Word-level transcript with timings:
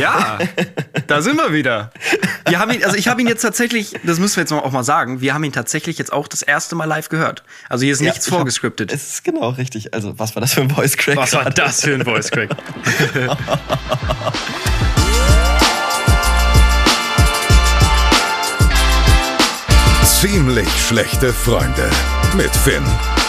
Ja, 0.00 0.38
da 1.06 1.22
sind 1.22 1.36
wir 1.36 1.52
wieder. 1.52 1.92
Wir 2.48 2.58
haben 2.58 2.72
ihn, 2.72 2.84
also 2.84 2.96
ich 2.96 3.08
habe 3.08 3.20
ihn 3.20 3.28
jetzt 3.28 3.42
tatsächlich, 3.42 3.94
das 4.02 4.18
müssen 4.18 4.36
wir 4.36 4.42
jetzt 4.42 4.52
auch 4.52 4.72
mal 4.72 4.82
sagen, 4.82 5.20
wir 5.20 5.32
haben 5.32 5.44
ihn 5.44 5.52
tatsächlich 5.52 5.98
jetzt 5.98 6.12
auch 6.12 6.26
das 6.28 6.42
erste 6.42 6.74
Mal 6.74 6.86
live 6.86 7.08
gehört. 7.08 7.44
Also 7.68 7.84
hier 7.84 7.92
ist 7.92 8.00
ja, 8.00 8.10
nichts 8.10 8.28
vorgescriptet. 8.28 8.92
Es 8.92 9.10
ist 9.10 9.24
genau 9.24 9.50
richtig. 9.50 9.94
Also 9.94 10.18
was 10.18 10.34
war 10.34 10.40
das 10.40 10.54
für 10.54 10.62
ein 10.62 10.70
Voice 10.70 10.96
Crack? 10.96 11.16
Was 11.16 11.32
war 11.34 11.50
das 11.50 11.82
für 11.82 11.94
ein 11.94 12.04
Voice 12.04 12.30
Crack? 12.30 12.50
Ziemlich 20.20 20.68
schlechte 20.88 21.32
Freunde 21.32 21.90
mit 22.34 22.50
Finn 22.56 22.84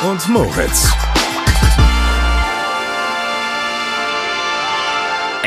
und 0.09 0.27
Moritz. 0.29 0.89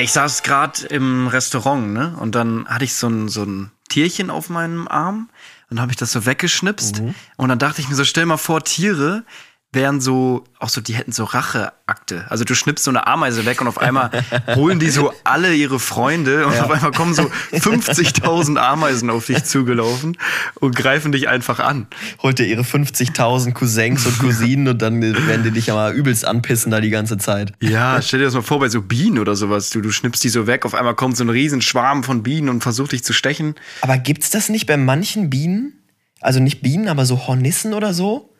Ich 0.00 0.12
saß 0.12 0.42
gerade 0.42 0.86
im 0.86 1.26
Restaurant, 1.26 1.92
ne? 1.92 2.16
Und 2.18 2.34
dann 2.34 2.66
hatte 2.68 2.84
ich 2.84 2.94
so 2.94 3.08
ein, 3.08 3.28
so 3.28 3.42
ein 3.44 3.70
Tierchen 3.88 4.30
auf 4.30 4.48
meinem 4.48 4.88
Arm. 4.88 5.28
Und 5.68 5.76
dann 5.76 5.82
habe 5.82 5.92
ich 5.92 5.96
das 5.96 6.12
so 6.12 6.26
weggeschnipst. 6.26 7.00
Mhm. 7.00 7.14
Und 7.36 7.48
dann 7.48 7.58
dachte 7.58 7.80
ich 7.80 7.88
mir 7.88 7.94
so, 7.94 8.04
stell 8.04 8.26
mal 8.26 8.36
vor, 8.36 8.64
Tiere 8.64 9.24
wären 9.72 10.00
so, 10.00 10.42
auch 10.58 10.68
so, 10.68 10.80
die 10.80 10.94
hätten 10.94 11.12
so 11.12 11.22
Racheakte. 11.22 12.26
Also 12.28 12.42
du 12.42 12.54
schnippst 12.56 12.84
so 12.84 12.90
eine 12.90 13.06
Ameise 13.06 13.46
weg 13.46 13.60
und 13.60 13.68
auf 13.68 13.78
einmal 13.78 14.10
holen 14.56 14.80
die 14.80 14.90
so 14.90 15.12
alle 15.22 15.54
ihre 15.54 15.78
Freunde 15.78 16.46
und 16.46 16.54
ja. 16.54 16.64
auf 16.64 16.70
einmal 16.72 16.90
kommen 16.90 17.14
so 17.14 17.30
50.000 17.52 18.56
Ameisen 18.56 19.10
auf 19.10 19.26
dich 19.26 19.44
zugelaufen 19.44 20.18
und 20.58 20.74
greifen 20.74 21.12
dich 21.12 21.28
einfach 21.28 21.60
an. 21.60 21.86
Holt 22.20 22.40
dir 22.40 22.46
ihre 22.46 22.62
50.000 22.62 23.52
Cousins 23.52 24.06
und 24.06 24.18
Cousinen 24.18 24.66
und 24.66 24.82
dann 24.82 25.00
werden 25.00 25.44
die 25.44 25.52
dich 25.52 25.66
ja 25.66 25.74
mal 25.74 25.94
übelst 25.94 26.24
anpissen 26.24 26.72
da 26.72 26.80
die 26.80 26.90
ganze 26.90 27.16
Zeit. 27.16 27.52
Ja, 27.60 28.02
stell 28.02 28.18
dir 28.18 28.24
das 28.24 28.34
mal 28.34 28.42
vor 28.42 28.58
bei 28.58 28.68
so 28.68 28.82
Bienen 28.82 29.20
oder 29.20 29.36
sowas. 29.36 29.70
Du, 29.70 29.80
du 29.80 29.92
schnippst 29.92 30.24
die 30.24 30.30
so 30.30 30.48
weg, 30.48 30.66
auf 30.66 30.74
einmal 30.74 30.96
kommt 30.96 31.16
so 31.16 31.22
ein 31.22 31.30
riesen 31.30 31.62
Schwarm 31.62 32.02
von 32.02 32.24
Bienen 32.24 32.48
und 32.48 32.62
versucht 32.62 32.90
dich 32.90 33.04
zu 33.04 33.12
stechen. 33.12 33.54
Aber 33.82 33.98
gibt's 33.98 34.30
das 34.30 34.48
nicht 34.48 34.66
bei 34.66 34.76
manchen 34.76 35.30
Bienen? 35.30 35.74
Also 36.20 36.40
nicht 36.40 36.60
Bienen, 36.60 36.88
aber 36.88 37.06
so 37.06 37.28
Hornissen 37.28 37.72
oder 37.72 37.94
so? 37.94 38.30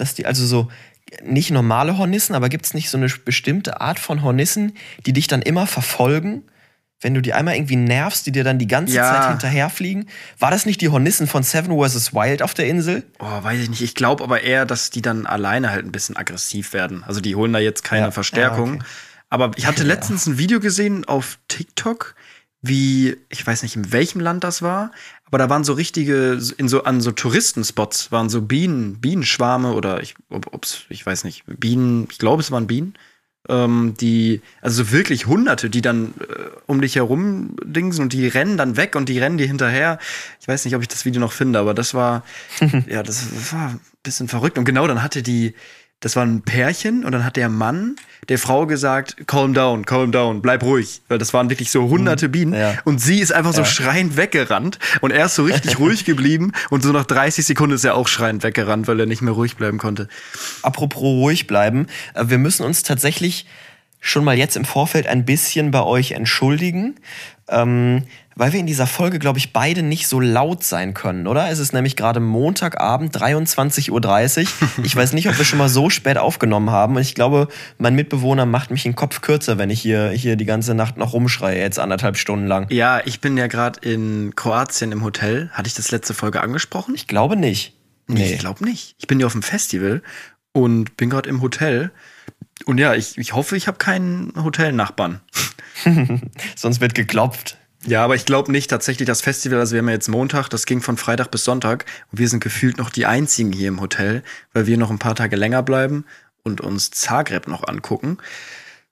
Dass 0.00 0.14
die, 0.14 0.26
also 0.26 0.46
so 0.46 0.68
nicht 1.24 1.50
normale 1.50 1.98
Hornissen, 1.98 2.34
aber 2.34 2.48
gibt 2.48 2.66
es 2.66 2.74
nicht 2.74 2.90
so 2.90 2.98
eine 2.98 3.08
bestimmte 3.24 3.80
Art 3.80 3.98
von 3.98 4.22
Hornissen, 4.22 4.74
die 5.06 5.12
dich 5.12 5.26
dann 5.26 5.42
immer 5.42 5.66
verfolgen? 5.66 6.42
Wenn 7.00 7.14
du 7.14 7.22
die 7.22 7.32
einmal 7.32 7.54
irgendwie 7.54 7.76
nervst, 7.76 8.26
die 8.26 8.32
dir 8.32 8.42
dann 8.42 8.58
die 8.58 8.66
ganze 8.66 8.96
ja. 8.96 9.04
Zeit 9.04 9.28
hinterherfliegen. 9.30 10.08
War 10.40 10.50
das 10.50 10.66
nicht 10.66 10.80
die 10.80 10.88
Hornissen 10.88 11.28
von 11.28 11.44
Seven 11.44 11.78
vs. 11.78 12.12
Wild 12.12 12.42
auf 12.42 12.54
der 12.54 12.66
Insel? 12.66 13.04
Oh, 13.20 13.42
weiß 13.42 13.60
ich 13.60 13.70
nicht. 13.70 13.82
Ich 13.82 13.94
glaube 13.94 14.24
aber 14.24 14.42
eher, 14.42 14.66
dass 14.66 14.90
die 14.90 15.00
dann 15.00 15.24
alleine 15.24 15.70
halt 15.70 15.84
ein 15.84 15.92
bisschen 15.92 16.16
aggressiv 16.16 16.72
werden. 16.72 17.04
Also 17.04 17.20
die 17.20 17.36
holen 17.36 17.52
da 17.52 17.60
jetzt 17.60 17.84
keine 17.84 18.06
ja. 18.06 18.10
Verstärkung. 18.10 18.68
Ja, 18.68 18.74
okay. 18.74 18.84
Aber 19.30 19.50
ich 19.56 19.66
hatte 19.66 19.82
letztens 19.84 20.26
ein 20.26 20.38
Video 20.38 20.58
gesehen 20.58 21.04
auf 21.04 21.38
TikTok, 21.46 22.16
wie, 22.62 23.16
ich 23.28 23.46
weiß 23.46 23.62
nicht, 23.62 23.76
in 23.76 23.92
welchem 23.92 24.20
Land 24.20 24.42
das 24.42 24.62
war, 24.62 24.90
aber 25.28 25.38
da 25.38 25.50
waren 25.50 25.62
so 25.62 25.74
richtige, 25.74 26.40
in 26.56 26.68
so, 26.68 26.84
an 26.84 27.00
so 27.00 27.12
Touristenspots 27.12 28.10
waren 28.10 28.28
so 28.28 28.42
Bienen, 28.42 29.00
Bienenschwarme 29.00 29.72
oder 29.72 30.02
ich, 30.02 30.14
ob's, 30.30 30.84
ich 30.88 31.04
weiß 31.04 31.24
nicht, 31.24 31.44
Bienen, 31.46 32.08
ich 32.10 32.18
glaube, 32.18 32.40
es 32.40 32.50
waren 32.50 32.66
Bienen, 32.66 32.94
ähm, 33.48 33.94
die, 34.00 34.40
also 34.62 34.84
so 34.84 34.92
wirklich 34.92 35.26
Hunderte, 35.26 35.68
die 35.70 35.82
dann 35.82 36.14
äh, 36.20 36.44
um 36.66 36.80
dich 36.80 36.96
herum 36.96 37.56
dingsen 37.62 38.02
und 38.02 38.12
die 38.12 38.26
rennen 38.26 38.56
dann 38.56 38.76
weg 38.76 38.96
und 38.96 39.08
die 39.08 39.18
rennen 39.18 39.38
dir 39.38 39.46
hinterher. 39.46 39.98
Ich 40.40 40.48
weiß 40.48 40.64
nicht, 40.64 40.74
ob 40.74 40.82
ich 40.82 40.88
das 40.88 41.04
Video 41.04 41.20
noch 41.20 41.32
finde, 41.32 41.58
aber 41.58 41.74
das 41.74 41.94
war, 41.94 42.24
ja, 42.88 43.02
das 43.02 43.52
war 43.52 43.70
ein 43.70 43.80
bisschen 44.02 44.28
verrückt. 44.28 44.58
Und 44.58 44.64
genau, 44.64 44.86
dann 44.86 45.02
hatte 45.02 45.22
die, 45.22 45.54
das 46.00 46.14
war 46.14 46.24
ein 46.24 46.42
Pärchen 46.42 47.04
und 47.04 47.12
dann 47.12 47.24
hat 47.24 47.36
der 47.36 47.48
Mann 47.48 47.96
der 48.28 48.38
Frau 48.38 48.66
gesagt, 48.66 49.26
calm 49.26 49.54
down, 49.54 49.84
calm 49.84 50.12
down, 50.12 50.42
bleib 50.42 50.62
ruhig. 50.62 51.02
Weil 51.08 51.18
das 51.18 51.34
waren 51.34 51.50
wirklich 51.50 51.70
so 51.70 51.88
hunderte 51.88 52.28
mhm. 52.28 52.32
Bienen. 52.32 52.54
Ja. 52.54 52.74
Und 52.84 53.00
sie 53.00 53.18
ist 53.20 53.32
einfach 53.32 53.52
so 53.52 53.62
ja. 53.62 53.66
schreiend 53.66 54.16
weggerannt 54.16 54.78
und 55.00 55.10
er 55.10 55.26
ist 55.26 55.34
so 55.34 55.44
richtig 55.44 55.78
ruhig 55.78 56.04
geblieben 56.04 56.52
und 56.70 56.82
so 56.82 56.92
nach 56.92 57.04
30 57.04 57.44
Sekunden 57.44 57.74
ist 57.74 57.84
er 57.84 57.96
auch 57.96 58.06
schreiend 58.06 58.44
weggerannt, 58.44 58.86
weil 58.86 59.00
er 59.00 59.06
nicht 59.06 59.22
mehr 59.22 59.32
ruhig 59.32 59.56
bleiben 59.56 59.78
konnte. 59.78 60.08
Apropos 60.62 61.02
ruhig 61.02 61.46
bleiben, 61.46 61.86
äh, 62.14 62.24
wir 62.28 62.38
müssen 62.38 62.64
uns 62.64 62.82
tatsächlich 62.82 63.46
schon 64.00 64.24
mal 64.24 64.36
jetzt 64.36 64.56
im 64.56 64.64
Vorfeld 64.64 65.08
ein 65.08 65.24
bisschen 65.24 65.72
bei 65.72 65.82
euch 65.82 66.12
entschuldigen. 66.12 66.96
Ähm, 67.48 68.04
weil 68.38 68.52
wir 68.52 68.60
in 68.60 68.66
dieser 68.66 68.86
Folge, 68.86 69.18
glaube 69.18 69.38
ich, 69.38 69.52
beide 69.52 69.82
nicht 69.82 70.06
so 70.06 70.20
laut 70.20 70.62
sein 70.62 70.94
können, 70.94 71.26
oder? 71.26 71.50
Es 71.50 71.58
ist 71.58 71.72
nämlich 71.72 71.96
gerade 71.96 72.20
Montagabend, 72.20 73.14
23.30 73.16 73.90
Uhr. 73.90 74.84
Ich 74.84 74.94
weiß 74.94 75.12
nicht, 75.12 75.28
ob 75.28 75.36
wir 75.36 75.44
schon 75.44 75.58
mal 75.58 75.68
so 75.68 75.90
spät 75.90 76.18
aufgenommen 76.18 76.70
haben. 76.70 76.94
Und 76.94 77.02
ich 77.02 77.16
glaube, 77.16 77.48
mein 77.78 77.96
Mitbewohner 77.96 78.46
macht 78.46 78.70
mich 78.70 78.84
den 78.84 78.94
Kopf 78.94 79.22
kürzer, 79.22 79.58
wenn 79.58 79.70
ich 79.70 79.80
hier, 79.80 80.10
hier 80.10 80.36
die 80.36 80.44
ganze 80.44 80.74
Nacht 80.74 80.96
noch 80.96 81.14
rumschreie, 81.14 81.58
jetzt 81.58 81.80
anderthalb 81.80 82.16
Stunden 82.16 82.46
lang. 82.46 82.68
Ja, 82.70 83.00
ich 83.04 83.20
bin 83.20 83.36
ja 83.36 83.48
gerade 83.48 83.80
in 83.80 84.36
Kroatien 84.36 84.92
im 84.92 85.02
Hotel. 85.02 85.50
Hatte 85.52 85.66
ich 85.66 85.74
das 85.74 85.90
letzte 85.90 86.14
Folge 86.14 86.40
angesprochen? 86.40 86.94
Ich 86.94 87.08
glaube 87.08 87.34
nicht. 87.34 87.74
Nee, 88.06 88.20
nee 88.20 88.32
ich 88.34 88.38
glaube 88.38 88.64
nicht. 88.64 88.94
Ich 88.98 89.08
bin 89.08 89.18
ja 89.18 89.26
auf 89.26 89.32
dem 89.32 89.42
Festival 89.42 90.00
und 90.52 90.96
bin 90.96 91.10
gerade 91.10 91.28
im 91.28 91.42
Hotel. 91.42 91.90
Und 92.66 92.78
ja, 92.78 92.94
ich, 92.94 93.18
ich 93.18 93.34
hoffe, 93.34 93.56
ich 93.56 93.66
habe 93.66 93.78
keinen 93.78 94.32
Hotelnachbarn. 94.36 95.20
Sonst 96.54 96.80
wird 96.80 96.94
geklopft. 96.94 97.58
Ja, 97.86 98.04
aber 98.04 98.16
ich 98.16 98.24
glaube 98.24 98.50
nicht 98.50 98.70
tatsächlich 98.70 99.06
das 99.06 99.20
Festival, 99.20 99.60
also 99.60 99.72
wir 99.72 99.78
haben 99.78 99.88
ja 99.88 99.94
jetzt 99.94 100.08
Montag, 100.08 100.48
das 100.48 100.66
ging 100.66 100.80
von 100.80 100.96
Freitag 100.96 101.30
bis 101.30 101.44
Sonntag 101.44 101.84
und 102.10 102.18
wir 102.18 102.28
sind 102.28 102.42
gefühlt 102.42 102.76
noch 102.76 102.90
die 102.90 103.06
einzigen 103.06 103.52
hier 103.52 103.68
im 103.68 103.80
Hotel, 103.80 104.22
weil 104.52 104.66
wir 104.66 104.76
noch 104.76 104.90
ein 104.90 104.98
paar 104.98 105.14
Tage 105.14 105.36
länger 105.36 105.62
bleiben 105.62 106.04
und 106.42 106.60
uns 106.60 106.90
Zagreb 106.90 107.46
noch 107.46 107.66
angucken. 107.66 108.18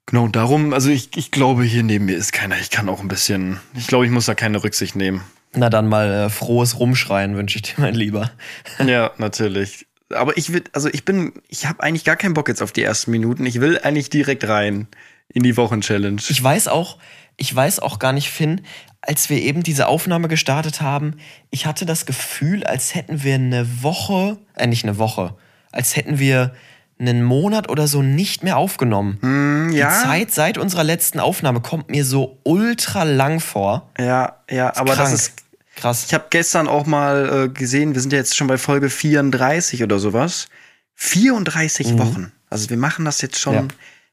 Genau, 0.07 0.25
und 0.25 0.37
darum, 0.37 0.73
also 0.73 0.89
ich, 0.89 1.17
ich 1.17 1.33
glaube, 1.33 1.65
hier 1.65 1.83
neben 1.83 2.05
mir 2.05 2.17
ist 2.17 2.33
keiner. 2.33 2.57
Ich 2.61 2.71
kann 2.71 2.89
auch 2.89 3.01
ein 3.01 3.09
bisschen, 3.09 3.59
ich 3.75 3.89
glaube, 3.89 4.07
ich 4.07 4.13
muss 4.13 4.27
da 4.27 4.37
keine 4.37 4.63
Rücksicht 4.63 4.95
nehmen. 4.95 5.23
Na 5.53 5.69
dann 5.69 5.89
mal 5.89 6.13
äh, 6.13 6.31
frohes 6.31 6.79
Rumschreien 6.79 7.37
wünsche 7.37 7.57
ich 7.57 7.63
dir, 7.63 7.75
mein 7.79 7.95
Lieber. 7.95 8.31
ja, 8.87 9.11
natürlich. 9.19 9.87
Aber 10.11 10.37
ich 10.37 10.53
will, 10.53 10.63
also 10.73 10.89
ich 10.93 11.05
bin, 11.05 11.33
ich 11.49 11.67
habe 11.67 11.83
eigentlich 11.83 12.05
gar 12.05 12.15
keinen 12.15 12.35
Bock 12.35 12.47
jetzt 12.47 12.63
auf 12.63 12.71
die 12.71 12.85
ersten 12.85 13.11
Minuten. 13.11 13.45
Ich 13.47 13.61
will 13.61 13.81
eigentlich 13.81 14.09
direkt 14.09 14.47
rein 14.47 14.87
in 15.29 15.43
die 15.43 15.57
Wochenchallenge. 15.57 16.23
Ich 16.29 16.43
weiß 16.43 16.69
auch, 16.69 16.99
ich 17.37 17.55
weiß 17.55 17.81
auch 17.81 17.99
gar 17.99 18.13
nicht, 18.13 18.31
Finn, 18.31 18.63
als 19.03 19.31
wir 19.31 19.41
eben 19.41 19.63
diese 19.63 19.87
Aufnahme 19.87 20.29
gestartet 20.29 20.81
haben, 20.81 21.17
ich 21.51 21.67
hatte 21.67 21.87
das 21.87 22.07
Gefühl, 22.07 22.65
als 22.65 22.95
hätten 22.95 23.23
wir 23.23 23.35
eine 23.35 23.83
Woche, 23.83 24.39
äh, 24.55 24.67
nicht 24.67 24.85
eine 24.85 24.99
Woche, 24.99 25.35
als 25.73 25.97
hätten 25.97 26.19
wir 26.19 26.55
einen 26.99 27.23
Monat 27.23 27.69
oder 27.69 27.87
so 27.87 28.03
nicht 28.03 28.43
mehr 28.43 28.57
aufgenommen. 28.57 29.19
Mm, 29.21 29.73
ja. 29.73 29.91
Die 29.91 30.03
Zeit 30.03 30.33
seit 30.33 30.59
unserer 30.59 30.85
letzten 30.85 31.21
Aufnahme 31.21 31.61
kommt 31.61 31.91
mir 31.91 32.05
so 32.05 32.39
ultra 32.43 33.03
lang 33.03 33.41
vor. 33.41 33.91
Ja, 33.99 34.37
ja, 34.51 34.71
das 34.71 34.79
aber 34.79 34.95
krank. 34.95 35.11
das 35.11 35.13
ist 35.13 35.33
krass. 35.77 36.05
Ich 36.07 36.15
habe 36.15 36.27
gestern 36.31 36.69
auch 36.69 36.87
mal 36.87 37.45
äh, 37.45 37.49
gesehen, 37.49 37.95
wir 37.95 38.01
sind 38.01 38.13
ja 38.13 38.19
jetzt 38.19 38.35
schon 38.35 38.47
bei 38.47 38.57
Folge 38.57 38.89
34 38.89 39.83
oder 39.83 39.99
sowas. 39.99 40.49
34 40.95 41.93
mhm. 41.93 41.99
Wochen. 41.99 42.33
Also 42.49 42.71
wir 42.71 42.79
machen 42.79 43.05
das 43.05 43.21
jetzt 43.21 43.39
schon 43.39 43.55
ja. 43.55 43.65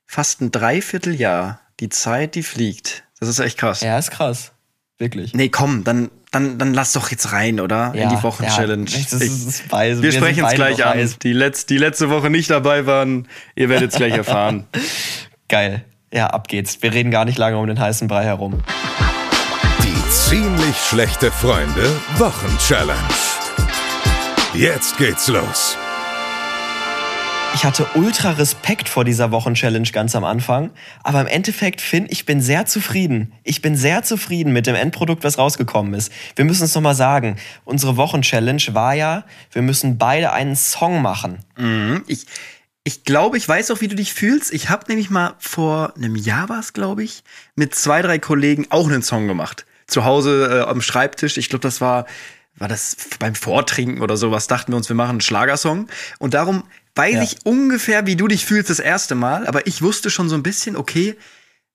Fast 0.05 0.41
ein 0.41 0.51
Dreivierteljahr. 0.51 1.59
Die 1.79 1.89
Zeit, 1.89 2.35
die 2.35 2.43
fliegt. 2.43 3.03
Das 3.19 3.29
ist 3.29 3.39
echt 3.39 3.57
krass. 3.57 3.81
Ja, 3.81 3.97
ist 3.97 4.11
krass. 4.11 4.51
Wirklich. 4.99 5.33
Nee, 5.33 5.49
komm, 5.49 5.83
dann, 5.83 6.11
dann, 6.31 6.57
dann 6.57 6.73
lass 6.73 6.93
doch 6.93 7.09
jetzt 7.09 7.31
rein, 7.31 7.59
oder? 7.59 7.93
Ja, 7.95 8.03
In 8.03 8.09
die 8.09 8.23
Wochenchallenge. 8.23 8.85
Ja, 8.89 8.99
das 8.99 9.13
ist, 9.13 9.71
wir, 9.71 10.01
wir 10.01 10.11
sprechen 10.11 10.45
es 10.45 10.53
gleich 10.53 10.85
an. 10.85 11.13
Die, 11.23 11.33
letzt, 11.33 11.69
die 11.69 11.77
letzte 11.77 12.09
Woche 12.09 12.29
nicht 12.29 12.49
dabei 12.49 12.85
waren, 12.85 13.27
ihr 13.55 13.69
werdet 13.69 13.91
es 13.91 13.97
gleich 13.97 14.13
erfahren. 14.13 14.67
Geil. 15.49 15.83
Ja, 16.13 16.27
ab 16.27 16.47
geht's. 16.47 16.81
Wir 16.81 16.93
reden 16.93 17.11
gar 17.11 17.25
nicht 17.25 17.37
lange 17.37 17.57
um 17.57 17.65
den 17.67 17.79
heißen 17.79 18.07
Brei 18.07 18.23
herum. 18.23 18.59
Die 19.83 20.09
ziemlich 20.09 20.77
schlechte 20.77 21.31
Freunde 21.31 21.89
Wochenchallenge. 22.17 22.99
Jetzt 24.53 24.97
geht's 24.97 25.27
los. 25.27 25.75
Ich 27.55 27.65
hatte 27.65 27.85
ultra 27.93 28.31
Respekt 28.31 28.89
vor 28.89 29.05
dieser 29.05 29.29
Wochenchallenge 29.29 29.91
ganz 29.91 30.15
am 30.15 30.23
Anfang, 30.23 30.71
aber 31.03 31.21
im 31.21 31.27
Endeffekt 31.27 31.81
finde 31.81 32.11
ich 32.11 32.25
bin 32.25 32.41
sehr 32.41 32.65
zufrieden. 32.65 33.31
Ich 33.43 33.61
bin 33.61 33.77
sehr 33.77 34.01
zufrieden 34.01 34.53
mit 34.53 34.65
dem 34.65 34.73
Endprodukt, 34.73 35.23
was 35.23 35.37
rausgekommen 35.37 35.93
ist. 35.93 36.11
Wir 36.35 36.45
müssen 36.45 36.63
es 36.63 36.73
nochmal 36.73 36.95
sagen. 36.95 37.37
Unsere 37.63 37.95
Wochenchallenge 37.95 38.69
war 38.71 38.95
ja, 38.95 39.25
wir 39.51 39.61
müssen 39.61 39.99
beide 39.99 40.31
einen 40.31 40.55
Song 40.55 41.03
machen. 41.03 41.39
Mhm. 41.55 42.03
Ich, 42.07 42.25
ich 42.83 43.03
glaube, 43.03 43.37
ich 43.37 43.47
weiß 43.47 43.69
auch, 43.69 43.81
wie 43.81 43.87
du 43.87 43.95
dich 43.95 44.13
fühlst. 44.13 44.51
Ich 44.51 44.69
habe 44.69 44.85
nämlich 44.87 45.11
mal 45.11 45.35
vor 45.37 45.93
einem 45.95 46.15
Jahr 46.15 46.49
war 46.49 46.59
es, 46.59 46.73
glaube 46.73 47.03
ich, 47.03 47.23
mit 47.55 47.75
zwei, 47.75 48.01
drei 48.01 48.17
Kollegen 48.17 48.65
auch 48.71 48.87
einen 48.87 49.03
Song 49.03 49.27
gemacht. 49.27 49.67
Zu 49.85 50.05
Hause 50.05 50.63
äh, 50.65 50.69
am 50.69 50.81
Schreibtisch. 50.81 51.37
Ich 51.37 51.49
glaube, 51.49 51.61
das 51.61 51.81
war 51.81 52.05
war 52.55 52.67
das 52.67 52.95
beim 53.19 53.35
Vortrinken 53.35 54.01
oder 54.01 54.15
sowas, 54.15 54.45
dachten 54.47 54.71
wir 54.71 54.77
uns, 54.77 54.87
wir 54.87 54.95
machen 54.95 55.11
einen 55.11 55.21
Schlagersong. 55.21 55.87
Und 56.19 56.35
darum 56.35 56.63
weiß 56.95 57.15
ja. 57.15 57.23
ich 57.23 57.45
ungefähr, 57.45 58.05
wie 58.05 58.15
du 58.15 58.27
dich 58.27 58.45
fühlst 58.45 58.69
das 58.69 58.79
erste 58.79 59.15
Mal, 59.15 59.47
aber 59.47 59.67
ich 59.67 59.81
wusste 59.81 60.09
schon 60.09 60.29
so 60.29 60.35
ein 60.35 60.43
bisschen, 60.43 60.75
okay, 60.75 61.15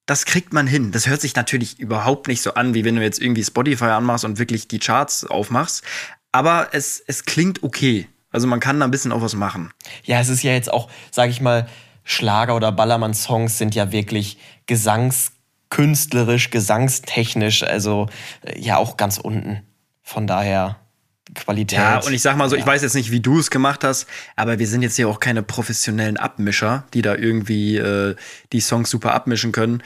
das 0.07 0.25
kriegt 0.25 0.53
man 0.53 0.67
hin. 0.67 0.91
Das 0.91 1.07
hört 1.07 1.21
sich 1.21 1.35
natürlich 1.35 1.79
überhaupt 1.79 2.29
nicht 2.29 2.41
so 2.41 2.55
an, 2.55 2.73
wie 2.73 2.85
wenn 2.85 2.97
du 2.97 3.03
jetzt 3.03 3.21
irgendwie 3.21 3.45
Spotify 3.45 3.87
anmachst 3.87 4.25
und 4.25 4.39
wirklich 4.39 4.67
die 4.67 4.79
Charts 4.79 5.25
aufmachst. 5.25 5.85
Aber 6.33 6.69
es, 6.73 7.03
es 7.07 7.25
klingt 7.25 7.63
okay. 7.63 8.09
Also 8.31 8.47
man 8.47 8.61
kann 8.61 8.81
da 8.81 8.87
ein 8.87 8.91
bisschen 8.91 9.13
auch 9.13 9.21
was 9.21 9.35
machen. 9.35 9.71
Ja, 10.05 10.21
es 10.21 10.29
ist 10.29 10.43
ja 10.43 10.53
jetzt 10.53 10.73
auch, 10.73 10.91
sag 11.11 11.29
ich 11.31 11.41
mal, 11.41 11.69
Schlager- 12.05 12.57
oder 12.57 12.73
Ballermann-Songs 12.73 13.59
sind 13.59 13.75
ja 13.75 13.93
wirklich 13.93 14.39
Gesangs 14.67 15.33
künstlerisch, 15.69 16.49
gesangstechnisch, 16.49 17.63
also 17.63 18.09
äh, 18.43 18.59
ja 18.59 18.79
auch 18.79 18.97
ganz 18.97 19.19
unten. 19.19 19.63
Von 20.03 20.27
daher 20.27 20.77
Qualität. 21.35 21.79
Ja, 21.79 21.99
und 21.99 22.13
ich 22.13 22.23
sag 22.23 22.37
mal 22.37 22.49
so, 22.49 22.57
ja. 22.57 22.61
ich 22.61 22.67
weiß 22.67 22.83
jetzt 22.83 22.95
nicht, 22.95 23.11
wie 23.11 23.21
du 23.21 23.39
es 23.39 23.51
gemacht 23.51 23.85
hast, 23.85 24.07
aber 24.37 24.59
wir 24.59 24.67
sind 24.67 24.83
jetzt 24.83 24.97
hier 24.97 25.09
auch 25.09 25.21
keine 25.21 25.43
professionellen 25.43 26.17
Abmischer, 26.17 26.85
die 26.95 27.03
da 27.03 27.15
irgendwie 27.15 27.77
äh, 27.77 28.17
die 28.53 28.61
Songs 28.61 28.91
super 28.91 29.15
abmischen 29.15 29.53
können. 29.53 29.83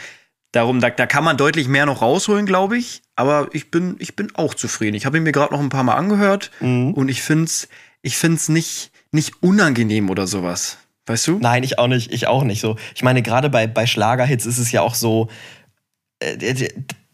Darum, 0.52 0.80
da, 0.80 0.90
da 0.90 1.06
kann 1.06 1.24
man 1.24 1.36
deutlich 1.36 1.66
mehr 1.66 1.86
noch 1.86 2.02
rausholen, 2.02 2.44
glaube 2.44 2.76
ich. 2.76 3.02
Aber 3.16 3.48
ich 3.52 3.70
bin, 3.70 3.96
ich 3.98 4.16
bin 4.16 4.34
auch 4.34 4.54
zufrieden. 4.54 4.94
Ich 4.94 5.06
habe 5.06 5.16
ihn 5.16 5.22
mir 5.22 5.32
gerade 5.32 5.54
noch 5.54 5.60
ein 5.60 5.70
paar 5.70 5.84
Mal 5.84 5.94
angehört 5.94 6.50
mhm. 6.60 6.92
und 6.92 7.08
ich 7.08 7.22
find's, 7.22 7.68
ich 8.02 8.16
find's 8.18 8.48
nicht, 8.48 8.90
nicht 9.10 9.42
unangenehm 9.42 10.10
oder 10.10 10.26
sowas. 10.26 10.78
Weißt 11.06 11.26
du? 11.26 11.38
Nein, 11.38 11.64
ich 11.64 11.78
auch 11.78 11.88
nicht. 11.88 12.12
Ich 12.12 12.26
auch 12.26 12.44
nicht 12.44 12.60
so. 12.60 12.76
Ich 12.94 13.02
meine, 13.02 13.22
gerade 13.22 13.50
bei, 13.50 13.66
bei 13.66 13.86
Schlagerhits 13.86 14.46
ist 14.46 14.58
es 14.58 14.70
ja 14.70 14.82
auch 14.82 14.94
so, 14.94 15.28
äh, 16.20 16.54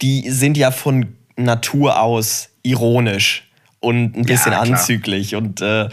die 0.03 0.31
sind 0.31 0.57
ja 0.57 0.71
von 0.71 1.17
Natur 1.37 2.01
aus 2.01 2.51
ironisch 2.63 3.48
und 3.81 4.17
ein 4.17 4.25
bisschen 4.25 4.53
ja, 4.53 4.61
anzüglich. 4.61 5.35
Und 5.35 5.61
äh, 5.61 5.89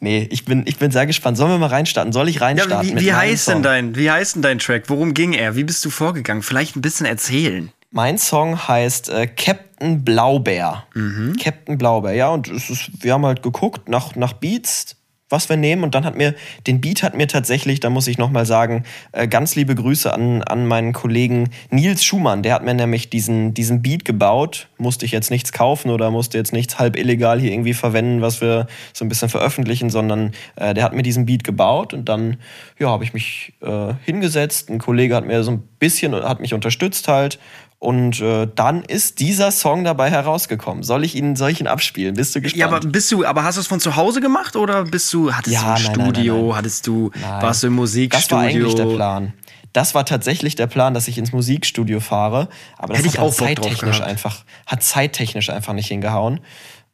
nee, 0.00 0.26
ich 0.30 0.44
bin, 0.44 0.64
ich 0.66 0.78
bin 0.78 0.90
sehr 0.90 1.06
gespannt. 1.06 1.36
Sollen 1.36 1.50
wir 1.50 1.58
mal 1.58 1.66
reinstarten? 1.66 2.12
Soll 2.12 2.28
ich 2.28 2.40
reinstarten? 2.40 2.88
Ja, 2.88 3.00
wie, 3.00 3.04
wie 3.04 3.12
heißt 3.12 3.48
denn 3.48 3.62
dein, 3.62 3.96
wie 3.96 4.10
heißt 4.10 4.36
denn 4.36 4.42
dein 4.42 4.58
Track? 4.58 4.84
Worum 4.88 5.14
ging 5.14 5.32
er? 5.32 5.56
Wie 5.56 5.64
bist 5.64 5.84
du 5.84 5.90
vorgegangen? 5.90 6.42
Vielleicht 6.42 6.76
ein 6.76 6.82
bisschen 6.82 7.06
erzählen. 7.06 7.70
Mein 7.90 8.18
Song 8.18 8.68
heißt 8.68 9.08
äh, 9.08 9.26
Captain 9.26 10.04
Blaubeer. 10.04 10.84
Mhm. 10.94 11.36
Captain 11.42 11.78
Blaubeer, 11.78 12.12
ja, 12.12 12.28
und 12.28 12.48
es 12.48 12.68
ist, 12.68 13.02
wir 13.02 13.12
haben 13.12 13.24
halt 13.24 13.42
geguckt 13.42 13.88
nach, 13.88 14.16
nach 14.16 14.34
Beats, 14.34 14.96
was 15.28 15.48
wir 15.48 15.56
nehmen. 15.56 15.82
Und 15.82 15.94
dann 15.94 16.04
hat 16.04 16.16
mir, 16.16 16.34
den 16.66 16.80
Beat 16.80 17.02
hat 17.02 17.16
mir 17.16 17.26
tatsächlich, 17.26 17.80
da 17.80 17.90
muss 17.90 18.06
ich 18.06 18.18
nochmal 18.18 18.46
sagen, 18.46 18.84
äh, 19.12 19.26
ganz 19.26 19.54
liebe 19.56 19.74
Grüße 19.74 20.12
an, 20.12 20.42
an 20.42 20.66
meinen 20.66 20.92
Kollegen 20.92 21.50
Nils 21.70 22.04
Schumann. 22.04 22.42
Der 22.42 22.54
hat 22.54 22.64
mir 22.64 22.74
nämlich 22.74 23.10
diesen, 23.10 23.52
diesen 23.54 23.82
Beat 23.82 24.04
gebaut. 24.04 24.68
Musste 24.78 25.04
ich 25.04 25.12
jetzt 25.12 25.30
nichts 25.30 25.52
kaufen 25.52 25.90
oder 25.90 26.10
musste 26.10 26.38
jetzt 26.38 26.52
nichts 26.52 26.78
halb 26.78 26.96
illegal 26.96 27.40
hier 27.40 27.52
irgendwie 27.52 27.74
verwenden, 27.74 28.22
was 28.22 28.40
wir 28.40 28.66
so 28.92 29.04
ein 29.04 29.08
bisschen 29.08 29.28
veröffentlichen, 29.28 29.90
sondern 29.90 30.32
äh, 30.56 30.74
der 30.74 30.84
hat 30.84 30.92
mir 30.92 31.02
diesen 31.02 31.26
Beat 31.26 31.44
gebaut 31.44 31.92
und 31.92 32.08
dann, 32.08 32.36
ja, 32.78 32.88
habe 32.88 33.04
ich 33.04 33.12
mich 33.12 33.54
äh, 33.62 33.94
hingesetzt. 34.04 34.70
Ein 34.70 34.78
Kollege 34.78 35.16
hat 35.16 35.26
mir 35.26 35.42
so 35.42 35.50
ein 35.50 35.62
bisschen, 35.78 36.14
hat 36.14 36.40
mich 36.40 36.54
unterstützt 36.54 37.08
halt 37.08 37.38
und 37.78 38.20
äh, 38.20 38.48
dann 38.54 38.82
ist 38.82 39.20
dieser 39.20 39.50
Song 39.50 39.84
dabei 39.84 40.10
herausgekommen. 40.10 40.82
Soll 40.82 41.04
ich 41.04 41.14
ihn 41.14 41.36
solchen 41.36 41.66
abspielen? 41.66 42.14
Bist 42.14 42.34
du 42.34 42.40
gespannt? 42.40 42.58
Ja, 42.58 42.66
aber 42.66 42.80
bist 42.80 43.12
du, 43.12 43.24
aber 43.24 43.44
hast 43.44 43.56
du 43.56 43.60
es 43.60 43.66
von 43.66 43.80
zu 43.80 43.96
Hause 43.96 44.20
gemacht 44.20 44.56
oder 44.56 44.84
bist 44.84 45.12
du, 45.12 45.32
hattest 45.32 45.54
ja, 45.54 45.62
du 45.62 45.66
ein 45.66 45.82
nein, 45.82 45.94
Studio, 45.94 46.34
nein, 46.34 46.46
nein, 46.46 46.56
hattest 46.56 46.86
du, 46.86 47.10
warst 47.40 47.62
du 47.62 47.66
im 47.66 47.74
Musikstudio? 47.74 48.18
Das 48.18 48.30
war 48.30 48.40
eigentlich 48.40 48.74
der 48.74 48.86
Plan. 48.86 49.32
Das 49.76 49.94
war 49.94 50.06
tatsächlich 50.06 50.54
der 50.54 50.68
Plan, 50.68 50.94
dass 50.94 51.06
ich 51.06 51.18
ins 51.18 51.32
Musikstudio 51.32 52.00
fahre. 52.00 52.48
Aber 52.78 52.94
das 52.94 53.02
Hätte 53.02 53.08
hat 53.08 53.14
ich 53.14 53.20
auch 53.20 53.30
zeittechnisch 53.30 54.00
einfach, 54.00 54.44
hat 54.64 54.82
zeittechnisch 54.82 55.50
einfach 55.50 55.74
nicht 55.74 55.88
hingehauen. 55.88 56.40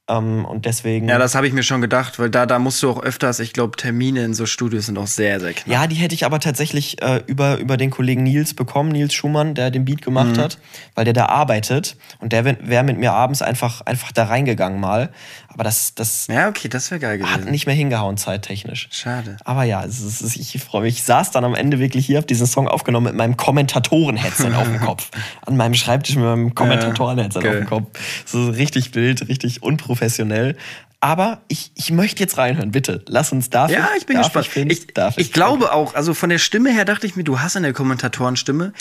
Ähm, 0.09 0.45
und 0.45 0.67
deswegen. 0.67 1.09
Ja, 1.09 1.19
das 1.19 1.35
habe 1.35 1.47
ich 1.47 1.53
mir 1.53 1.63
schon 1.63 1.81
gedacht, 1.81 2.19
weil 2.19 2.29
da, 2.29 2.45
da 2.45 2.59
musst 2.59 2.83
du 2.83 2.91
auch 2.91 3.03
öfters, 3.03 3.39
ich 3.39 3.53
glaube, 3.53 3.77
Termine 3.77 4.25
in 4.25 4.35
so 4.35 4.47
Studios 4.47 4.87
sind 4.87 4.99
auch 4.99 5.07
sehr, 5.07 5.39
sehr 5.39 5.53
knapp. 5.53 5.67
Ja, 5.67 5.87
die 5.87 5.95
hätte 5.95 6.15
ich 6.15 6.25
aber 6.27 6.41
tatsächlich 6.41 7.01
äh, 7.01 7.23
über, 7.27 7.59
über 7.59 7.77
den 7.77 7.91
Kollegen 7.91 8.25
Nils 8.25 8.55
bekommen, 8.55 8.91
Nils 8.91 9.15
Schumann, 9.15 9.55
der 9.55 9.71
den 9.71 9.85
Beat 9.85 10.03
gemacht 10.03 10.37
mhm. 10.37 10.41
hat, 10.41 10.59
weil 10.97 11.05
der 11.05 11.15
da 11.15 11.27
arbeitet 11.27 11.97
und 12.19 12.33
der 12.33 12.45
wäre 12.45 12.83
mit 12.83 12.99
mir 12.99 13.13
abends 13.13 13.43
einfach, 13.43 13.83
einfach 13.83 14.11
da 14.11 14.25
reingegangen 14.25 14.81
mal. 14.81 15.13
Aber 15.55 15.65
das, 15.65 15.95
das 15.95 16.27
ja, 16.29 16.49
okay, 16.49 16.69
das 16.69 16.91
wäre 16.91 17.01
geil 17.01 17.19
gewesen. 17.19 17.33
hat 17.33 17.45
nicht 17.45 17.67
mehr 17.67 17.75
hingehauen 17.75 18.17
zeittechnisch. 18.17 18.89
Schade. 18.91 19.37
Aber 19.45 19.65
ja, 19.65 19.85
es 19.85 20.01
ist, 20.01 20.37
ich 20.37 20.63
freue 20.63 20.83
mich. 20.83 20.97
Ich 20.97 21.03
saß 21.03 21.31
dann 21.31 21.45
am 21.45 21.55
Ende 21.55 21.79
wirklich 21.79 22.07
hier, 22.07 22.17
habe 22.17 22.27
diesen 22.27 22.47
Song 22.47 22.69
aufgenommen 22.69 23.07
mit 23.07 23.15
meinem 23.15 23.37
Kommentatoren-Headset 23.37 24.55
auf 24.55 24.65
dem 24.65 24.81
Kopf. 24.85 25.11
An 25.45 25.57
meinem 25.57 25.75
Schreibtisch 25.75 26.17
mit 26.17 26.25
meinem 26.25 26.55
Kommentatoren-Headset 26.55 27.41
ja, 27.43 27.51
auf 27.51 27.57
dem 27.57 27.67
Kopf. 27.67 27.99
So 28.25 28.51
richtig 28.51 28.95
wild, 28.95 29.29
richtig 29.29 29.63
unprofessionell. 29.63 30.57
Aber 31.01 31.43
ich, 31.49 31.73
ich 31.75 31.91
möchte 31.91 32.23
jetzt 32.23 32.39
reinhören, 32.39 32.71
bitte. 32.71 33.05
Lass 33.09 33.33
uns 33.33 33.51
dafür. 33.51 33.79
Ja, 33.79 33.89
ich 33.99 34.07
bin 34.07 34.19
gespannt. 34.19 34.49
Ich, 34.55 34.57
ich, 34.57 34.87
ich, 34.97 35.19
ich 35.19 35.33
glaube 35.33 35.73
auch, 35.73 35.95
also 35.95 36.15
von 36.15 36.31
der 36.31 36.39
Stimme 36.39 36.71
her 36.71 36.85
dachte 36.85 37.09
ich 37.09 37.17
mir, 37.17 37.25
du 37.25 37.41
hast 37.41 37.57
eine 37.57 37.73
Kommentatorenstimme 37.73 38.73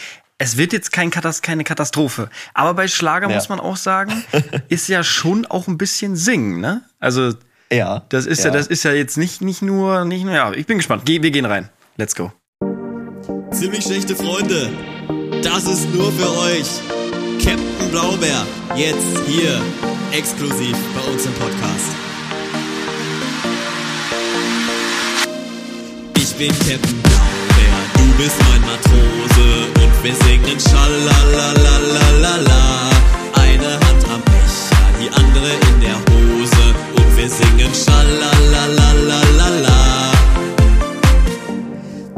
es 0.42 0.58
wird 0.58 0.74
jetzt 0.74 0.92
kein 0.92 1.12
Katast 1.12 1.44
keine 1.44 1.64
Katastrophe. 1.64 2.28
Aber 2.56 2.74
bei 2.74 2.88
Schlager 2.88 3.30
ja. 3.30 3.36
muss 3.36 3.48
man 3.48 3.60
auch 3.60 3.78
sagen, 3.78 4.24
ist 4.70 4.88
ja 4.88 5.04
schon 5.04 5.46
auch 5.46 5.68
ein 5.68 5.78
bisschen 5.78 6.16
singen, 6.16 6.60
ne? 6.60 6.82
Also, 7.00 7.36
ja. 7.72 8.04
Das 8.10 8.26
ist 8.26 8.40
ja, 8.40 8.46
ja 8.46 8.52
das 8.52 8.66
ist 8.66 8.84
ja 8.84 8.92
jetzt 8.92 9.18
nicht, 9.18 9.42
nicht 9.42 9.62
nur, 9.62 10.04
nicht 10.04 10.26
nur, 10.26 10.34
ja, 10.34 10.52
ich 10.52 10.66
bin 10.66 10.78
gespannt. 10.78 11.04
Geh, 11.06 11.22
wir 11.22 11.30
gehen 11.30 11.46
rein. 11.46 11.70
Let's 11.96 12.16
go. 12.16 12.32
Ziemlich 13.52 13.84
schlechte 13.84 14.16
Freunde. 14.16 14.70
Das 15.44 15.66
ist 15.66 15.94
nur 15.94 16.12
für 16.12 16.32
euch. 16.40 16.68
Captain 17.38 17.92
Blaubeer. 17.92 18.46
Jetzt 18.76 19.20
hier. 19.28 19.62
Exklusiv 20.12 20.76
bei 20.96 21.12
uns 21.12 21.24
im 21.24 21.34
Podcast. 21.34 21.92
Ich 26.18 26.34
bin 26.36 26.50
Captain 26.50 27.02
Blaubeer. 27.04 27.31
Du 28.12 28.24
bist 28.24 28.36
mein 28.50 28.62
Matrose 28.62 29.82
wir 30.04 30.16
singen 30.16 30.60
Schalalalala. 30.60 32.20
Eine 33.34 33.74
Hand 33.74 34.04
am 34.12 34.22
Becher, 34.24 34.90
die 35.00 35.10
andere 35.10 35.52
in 35.70 35.82
der 35.82 35.96
Hose. 36.10 36.74
Und 36.96 37.18
wir 37.18 37.30
singen 37.30 37.72
Schalalalala. 37.72 39.12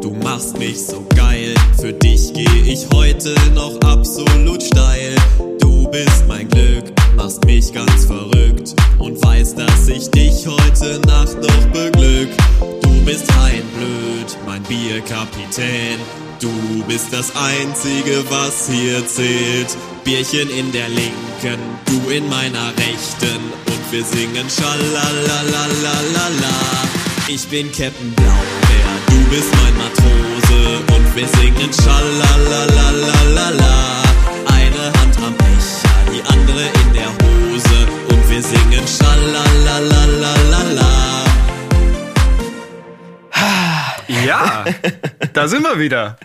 Du 0.01 0.13
machst 0.23 0.57
mich 0.57 0.85
so 0.85 1.05
geil, 1.15 1.53
für 1.79 1.91
dich 1.91 2.33
geh 2.33 2.71
ich 2.71 2.87
heute 2.93 3.35
noch 3.53 3.77
absolut 3.81 4.63
steil. 4.63 5.15
Du 5.59 5.89
bist 5.91 6.25
mein 6.27 6.47
Glück, 6.47 6.85
machst 7.17 7.43
mich 7.45 7.73
ganz 7.73 8.05
verrückt 8.05 8.73
und 8.97 9.21
weißt, 9.21 9.59
dass 9.59 9.89
ich 9.89 10.09
dich 10.09 10.47
heute 10.47 11.01
Nacht 11.05 11.35
noch 11.41 11.65
beglück. 11.73 12.29
Du 12.81 12.92
bist 13.05 13.29
ein 13.43 13.63
Blöd, 13.75 14.37
mein 14.45 14.63
Bierkapitän. 14.63 15.99
Du 16.39 16.49
bist 16.87 17.11
das 17.11 17.33
Einzige, 17.35 18.23
was 18.29 18.69
hier 18.69 19.05
zählt. 19.07 19.75
Bierchen 20.03 20.49
in 20.49 20.71
der 20.71 20.89
linken, 20.89 21.59
du 21.85 22.09
in 22.09 22.27
meiner 22.29 22.69
rechten. 22.77 23.41
Und 23.65 23.91
wir 23.91 24.03
singen 24.03 24.49
Schalalalala. 24.49 25.95
Ich 27.27 27.47
bin 27.47 27.71
Captain 27.71 28.13
Blaubeer, 28.13 28.99
du 29.07 29.23
bist 29.29 29.49
mein 29.63 29.77
Matrose. 29.77 30.83
Und 30.95 31.15
wir 31.15 31.27
singen 31.27 31.71
Schalalalala. 31.73 33.23
Eine 34.47 34.91
Hand 34.99 35.17
am 35.17 35.35
Becher, 35.37 35.95
die 36.11 36.21
andere 36.31 36.65
in 36.83 36.93
der 36.93 37.09
Hose. 37.09 37.87
Und 38.09 38.29
wir 38.29 38.41
singen 38.41 38.87
Schalalalala. 38.87 39.73
Ja, 44.25 44.65
da 45.33 45.47
sind 45.47 45.63
wir 45.63 45.79
wieder. 45.79 46.17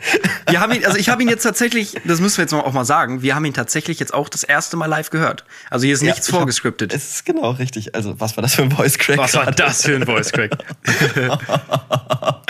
Wir 0.48 0.60
haben 0.60 0.72
ihn, 0.72 0.84
also 0.84 0.98
ich 0.98 1.08
habe 1.08 1.22
ihn 1.22 1.28
jetzt 1.28 1.42
tatsächlich, 1.42 1.94
das 2.04 2.20
müssen 2.20 2.38
wir 2.38 2.42
jetzt 2.42 2.52
auch 2.54 2.72
mal 2.72 2.84
sagen, 2.84 3.22
wir 3.22 3.34
haben 3.34 3.44
ihn 3.44 3.54
tatsächlich 3.54 3.98
jetzt 3.98 4.14
auch 4.14 4.28
das 4.28 4.44
erste 4.44 4.76
Mal 4.76 4.86
live 4.86 5.10
gehört. 5.10 5.44
Also 5.70 5.84
hier 5.84 5.94
ist 5.94 6.02
ja, 6.02 6.12
nichts 6.12 6.28
vorgescriptet. 6.28 6.92
es 6.92 7.10
ist 7.10 7.24
genau 7.24 7.50
richtig. 7.52 7.94
Also 7.94 8.20
was 8.20 8.36
war 8.36 8.42
das 8.42 8.54
für 8.54 8.62
ein 8.62 8.70
Voice 8.70 8.98
Crack? 8.98 9.18
Was 9.18 9.34
war 9.34 9.50
das 9.50 9.82
für 9.82 9.96
ein 9.96 10.06
Voice 10.06 10.32
Crack? 10.32 10.58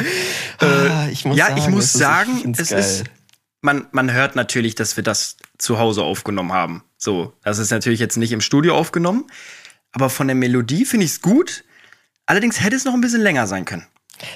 äh, 0.62 1.10
ich 1.10 1.24
muss 1.24 1.36
ja, 1.36 1.46
sagen, 1.46 1.58
ich 1.58 1.68
muss 1.68 1.92
sagen, 1.92 2.54
es 2.58 2.70
geil. 2.70 2.78
ist, 2.80 3.04
man, 3.60 3.86
man 3.92 4.12
hört 4.12 4.36
natürlich, 4.36 4.74
dass 4.74 4.96
wir 4.96 5.04
das 5.04 5.36
zu 5.58 5.78
Hause 5.78 6.02
aufgenommen 6.02 6.52
haben. 6.52 6.84
So, 6.96 7.32
das 7.44 7.58
ist 7.58 7.70
natürlich 7.70 8.00
jetzt 8.00 8.16
nicht 8.16 8.32
im 8.32 8.40
Studio 8.40 8.76
aufgenommen, 8.76 9.26
aber 9.92 10.10
von 10.10 10.26
der 10.26 10.36
Melodie 10.36 10.84
finde 10.84 11.06
ich 11.06 11.12
es 11.12 11.22
gut. 11.22 11.64
Allerdings 12.26 12.60
hätte 12.60 12.76
es 12.76 12.84
noch 12.84 12.94
ein 12.94 13.00
bisschen 13.00 13.22
länger 13.22 13.46
sein 13.46 13.64
können. 13.64 13.86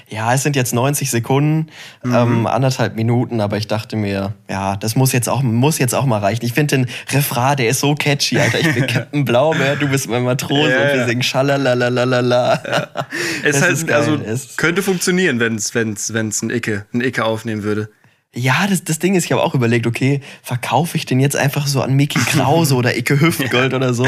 Ja, 0.08 0.32
es 0.34 0.42
sind 0.42 0.56
jetzt 0.56 0.74
90 0.74 1.10
Sekunden, 1.10 1.70
mhm. 2.02 2.14
ähm, 2.14 2.46
anderthalb 2.46 2.96
Minuten, 2.96 3.40
aber 3.40 3.56
ich 3.56 3.66
dachte 3.66 3.96
mir, 3.96 4.34
ja, 4.48 4.76
das 4.76 4.96
muss 4.96 5.12
jetzt 5.12 5.28
auch, 5.28 5.42
muss 5.42 5.78
jetzt 5.78 5.94
auch 5.94 6.06
mal 6.06 6.18
reichen. 6.18 6.44
Ich 6.44 6.52
finde 6.52 6.78
den 6.78 6.86
Refrain, 7.10 7.56
der 7.56 7.68
ist 7.68 7.80
so 7.80 7.94
catchy, 7.94 8.38
Alter. 8.38 8.60
Ich 8.60 8.74
bin 8.74 8.86
Captain 8.86 9.24
Blaubeer, 9.24 9.76
du 9.76 9.88
bist 9.88 10.08
mein 10.08 10.24
Matrose 10.24 10.70
ja, 10.70 10.82
und 10.82 10.98
wir 10.98 11.06
singen 11.06 11.22
Schalalalala. 11.22 12.62
Ja. 12.64 12.88
Es 13.44 13.58
das 13.58 13.68
heißt, 13.68 13.90
also 13.90 14.18
könnte 14.56 14.82
funktionieren, 14.82 15.40
wenn 15.40 15.56
es 15.56 15.74
wenn's, 15.74 16.12
wenn's 16.12 16.42
ein 16.42 16.50
Icke, 16.50 16.86
ein 16.92 17.00
Icke 17.00 17.24
aufnehmen 17.24 17.62
würde. 17.62 17.88
Ja, 18.34 18.66
das, 18.66 18.82
das 18.84 18.98
Ding 18.98 19.14
ist, 19.14 19.26
ich 19.26 19.32
habe 19.32 19.42
auch 19.42 19.54
überlegt, 19.54 19.86
okay, 19.86 20.20
verkaufe 20.42 20.96
ich 20.96 21.04
den 21.04 21.20
jetzt 21.20 21.36
einfach 21.36 21.66
so 21.66 21.82
an 21.82 21.92
Mickey 21.94 22.18
Krause 22.18 22.74
oder 22.76 22.96
Icke 22.96 23.20
Hüftgold 23.20 23.74
oder 23.74 23.92
so. 23.92 24.06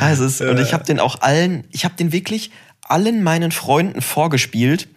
Also 0.00 0.24
es, 0.24 0.40
und 0.40 0.58
ich 0.58 0.72
habe 0.72 0.84
den 0.84 0.98
auch 0.98 1.20
allen, 1.20 1.64
ich 1.70 1.84
habe 1.84 1.94
den 1.94 2.12
wirklich 2.12 2.50
allen 2.82 3.22
meinen 3.22 3.52
Freunden 3.52 4.02
vorgespielt 4.02 4.88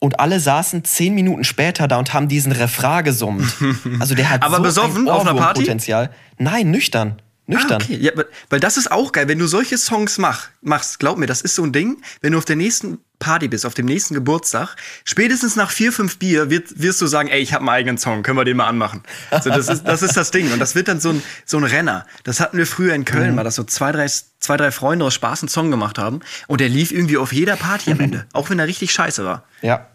und 0.00 0.18
alle 0.18 0.40
saßen 0.40 0.82
zehn 0.84 1.14
Minuten 1.14 1.44
später 1.44 1.86
da 1.86 1.98
und 1.98 2.12
haben 2.12 2.26
diesen 2.26 2.52
Refrain 2.52 3.04
gesummt. 3.04 3.54
Also 4.00 4.14
der 4.14 4.30
hat 4.30 4.42
Aber 4.42 4.56
so 4.56 4.62
besoffen 4.62 5.02
ein 5.02 5.08
auf 5.08 5.26
einer 5.26 5.34
Party? 5.34 5.60
Potenzial. 5.60 6.10
Nein, 6.38 6.70
nüchtern. 6.70 7.20
Nüchtern. 7.46 7.82
Ah, 7.82 7.84
okay. 7.84 7.98
Ja, 8.00 8.12
weil 8.48 8.60
das 8.60 8.76
ist 8.76 8.90
auch 8.90 9.12
geil, 9.12 9.28
wenn 9.28 9.38
du 9.38 9.46
solche 9.46 9.76
Songs 9.76 10.18
mach, 10.18 10.48
machst. 10.62 10.98
Glaub 10.98 11.18
mir, 11.18 11.26
das 11.26 11.42
ist 11.42 11.54
so 11.54 11.64
ein 11.64 11.72
Ding, 11.72 12.02
wenn 12.22 12.32
du 12.32 12.38
auf 12.38 12.44
der 12.44 12.56
nächsten 12.56 12.98
Party 13.20 13.46
bist, 13.46 13.64
auf 13.64 13.74
dem 13.74 13.86
nächsten 13.86 14.14
Geburtstag, 14.14 14.74
spätestens 15.04 15.54
nach 15.54 15.70
vier, 15.70 15.92
fünf 15.92 16.18
Bier 16.18 16.50
wird, 16.50 16.80
wirst 16.82 17.00
du 17.00 17.06
sagen, 17.06 17.28
ey, 17.28 17.40
ich 17.40 17.52
habe 17.52 17.60
einen 17.60 17.68
eigenen 17.68 17.98
Song, 17.98 18.24
können 18.24 18.36
wir 18.38 18.44
den 18.44 18.56
mal 18.56 18.66
anmachen. 18.66 19.02
Also 19.30 19.50
das 19.50 19.68
ist, 19.68 19.84
das 19.84 20.02
ist 20.02 20.16
das 20.16 20.32
Ding. 20.32 20.52
Und 20.52 20.58
das 20.58 20.74
wird 20.74 20.88
dann 20.88 20.98
so 20.98 21.10
ein, 21.10 21.22
so 21.44 21.58
ein 21.58 21.64
Renner. 21.64 22.06
Das 22.24 22.40
hatten 22.40 22.58
wir 22.58 22.66
früher 22.66 22.94
in 22.94 23.04
Köln 23.04 23.30
mhm. 23.30 23.36
mal, 23.36 23.44
dass 23.44 23.54
so 23.54 23.62
zwei 23.62 23.92
drei, 23.92 24.06
zwei, 24.40 24.56
drei 24.56 24.72
Freunde 24.72 25.04
aus 25.04 25.14
Spaß 25.14 25.42
einen 25.42 25.48
Song 25.48 25.70
gemacht 25.70 25.98
haben. 25.98 26.20
Und 26.48 26.60
der 26.60 26.68
lief 26.68 26.90
irgendwie 26.90 27.18
auf 27.18 27.32
jeder 27.32 27.56
Party 27.56 27.92
am 27.92 28.00
Ende. 28.00 28.26
auch 28.32 28.50
wenn 28.50 28.58
er 28.58 28.66
richtig 28.66 28.90
scheiße 28.90 29.24
war. 29.24 29.44
Ja. 29.62 29.86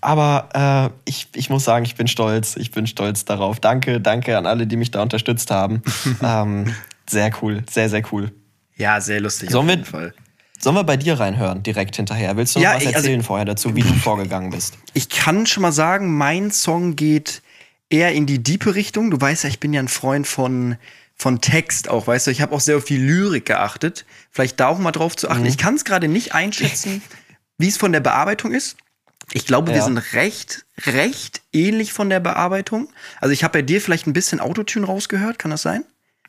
Aber 0.00 0.90
äh, 1.04 1.08
ich, 1.08 1.28
ich 1.34 1.50
muss 1.50 1.64
sagen, 1.64 1.84
ich 1.84 1.94
bin 1.94 2.08
stolz. 2.08 2.56
Ich 2.56 2.70
bin 2.70 2.86
stolz 2.86 3.24
darauf. 3.24 3.60
Danke, 3.60 4.00
danke 4.00 4.36
an 4.36 4.46
alle, 4.46 4.66
die 4.66 4.76
mich 4.76 4.90
da 4.90 5.02
unterstützt 5.02 5.50
haben. 5.50 5.82
ähm, 6.22 6.74
sehr 7.08 7.30
cool, 7.42 7.62
sehr, 7.70 7.88
sehr 7.88 8.02
cool. 8.12 8.32
Ja, 8.76 9.00
sehr 9.00 9.20
lustig. 9.20 9.50
Sollen 9.50 9.66
auf 9.66 9.70
jeden 9.70 9.84
wir, 9.84 9.90
Fall. 9.90 10.14
Sollen 10.62 10.76
wir 10.76 10.84
bei 10.84 10.96
dir 10.96 11.18
reinhören, 11.18 11.64
direkt 11.64 11.96
hinterher? 11.96 12.36
Willst 12.36 12.54
du 12.54 12.60
noch 12.60 12.64
ja, 12.64 12.76
was 12.76 12.86
also 12.86 12.96
erzählen 12.96 13.16
also, 13.16 13.26
vorher 13.26 13.44
dazu, 13.44 13.74
wie 13.74 13.82
du 13.82 13.92
vorgegangen 13.94 14.50
bist? 14.50 14.78
Ich 14.94 15.08
kann 15.08 15.44
schon 15.46 15.62
mal 15.62 15.72
sagen, 15.72 16.16
mein 16.16 16.52
Song 16.52 16.94
geht 16.94 17.42
eher 17.90 18.12
in 18.12 18.26
die 18.26 18.40
diepe 18.40 18.76
Richtung. 18.76 19.10
Du 19.10 19.20
weißt 19.20 19.42
ja, 19.42 19.48
ich 19.50 19.58
bin 19.58 19.72
ja 19.72 19.80
ein 19.80 19.88
Freund 19.88 20.24
von, 20.24 20.76
von 21.16 21.40
Text 21.40 21.88
auch, 21.88 22.06
weißt 22.06 22.28
du. 22.28 22.30
Ich 22.30 22.40
habe 22.40 22.54
auch 22.54 22.60
sehr 22.60 22.76
auf 22.76 22.84
die 22.84 22.96
Lyrik 22.96 23.44
geachtet. 23.46 24.06
Vielleicht 24.30 24.60
da 24.60 24.68
auch 24.68 24.78
mal 24.78 24.92
drauf 24.92 25.16
zu 25.16 25.28
achten. 25.28 25.42
Mhm. 25.42 25.48
Ich 25.48 25.58
kann 25.58 25.74
es 25.74 25.84
gerade 25.84 26.06
nicht 26.06 26.32
einschätzen, 26.32 27.02
wie 27.58 27.68
es 27.68 27.76
von 27.76 27.90
der 27.90 28.00
Bearbeitung 28.00 28.52
ist. 28.52 28.76
Ich 29.32 29.46
glaube, 29.46 29.72
ja. 29.72 29.78
wir 29.78 29.82
sind 29.82 29.98
recht, 30.14 30.64
recht 30.86 31.42
ähnlich 31.52 31.92
von 31.92 32.08
der 32.08 32.20
Bearbeitung. 32.20 32.88
Also 33.20 33.32
ich 33.32 33.42
habe 33.42 33.58
bei 33.58 33.62
dir 33.62 33.80
vielleicht 33.80 34.06
ein 34.06 34.12
bisschen 34.12 34.38
Autotune 34.38 34.86
rausgehört, 34.86 35.40
kann 35.40 35.50
das 35.50 35.62
sein? 35.62 35.84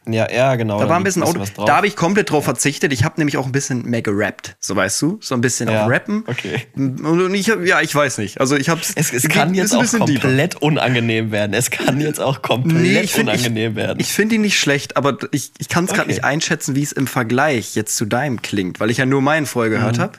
Ja, 0.07 0.29
ja, 0.29 0.55
genau. 0.55 0.79
Da 0.79 0.89
war 0.89 0.97
ein 0.97 1.03
bisschen 1.03 1.23
Auto. 1.23 1.43
Da 1.65 1.77
habe 1.77 1.87
ich 1.87 1.95
komplett 1.95 2.29
drauf 2.29 2.43
verzichtet. 2.43 2.91
Ich 2.91 3.03
habe 3.05 3.15
nämlich 3.19 3.37
auch 3.37 3.45
ein 3.45 3.53
bisschen 3.53 3.83
mehr 3.83 4.01
gerappt, 4.01 4.57
so 4.59 4.75
weißt 4.75 5.01
du, 5.01 5.17
so 5.21 5.33
ein 5.33 5.41
bisschen 5.41 5.69
ja. 5.69 5.85
auch 5.85 5.89
rappen. 5.89 6.25
Okay. 6.27 6.61
Und 6.75 7.33
ich 7.33 7.47
ja, 7.47 7.79
ich 7.81 7.95
weiß 7.95 8.17
nicht. 8.17 8.41
Also 8.41 8.57
ich 8.57 8.69
habe 8.69 8.81
es, 8.81 9.13
es 9.13 9.29
kann 9.29 9.53
jetzt 9.53 9.73
auch 9.73 9.89
komplett 9.89 10.53
deeper. 10.53 10.65
unangenehm 10.65 11.31
werden. 11.31 11.53
Es 11.53 11.71
kann 11.71 12.01
jetzt 12.01 12.19
auch 12.19 12.41
komplett 12.41 12.81
nee, 12.81 13.07
find, 13.07 13.29
unangenehm 13.29 13.71
ich, 13.71 13.77
werden. 13.77 13.99
Ich 13.99 14.11
finde 14.11 14.35
ihn 14.35 14.41
nicht 14.41 14.59
schlecht, 14.59 14.97
aber 14.97 15.17
ich, 15.31 15.51
ich 15.57 15.69
kann 15.69 15.85
es 15.85 15.91
okay. 15.91 15.99
gerade 15.99 16.09
nicht 16.09 16.23
einschätzen, 16.25 16.75
wie 16.75 16.83
es 16.83 16.91
im 16.91 17.07
Vergleich 17.07 17.75
jetzt 17.75 17.95
zu 17.95 18.05
deinem 18.05 18.41
klingt, 18.41 18.79
weil 18.79 18.89
ich 18.89 18.97
ja 18.97 19.05
nur 19.05 19.21
meinen 19.21 19.45
vorher 19.45 19.69
gehört 19.69 19.97
mhm. 19.97 20.01
habe. 20.01 20.17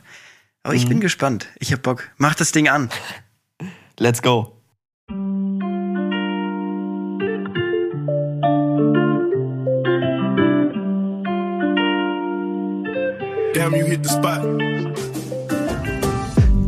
Aber 0.63 0.73
mhm. 0.73 0.81
ich 0.81 0.89
bin 0.89 1.01
gespannt. 1.01 1.49
Ich 1.59 1.73
habe 1.73 1.83
Bock. 1.83 2.11
Mach 2.17 2.35
das 2.35 2.53
Ding 2.53 2.69
an. 2.69 2.89
Let's 3.99 4.23
go. 4.23 4.55
Damn, 13.55 13.73
you 13.77 13.85
hit 13.85 14.03
the 14.03 14.11
spot. 14.11 14.43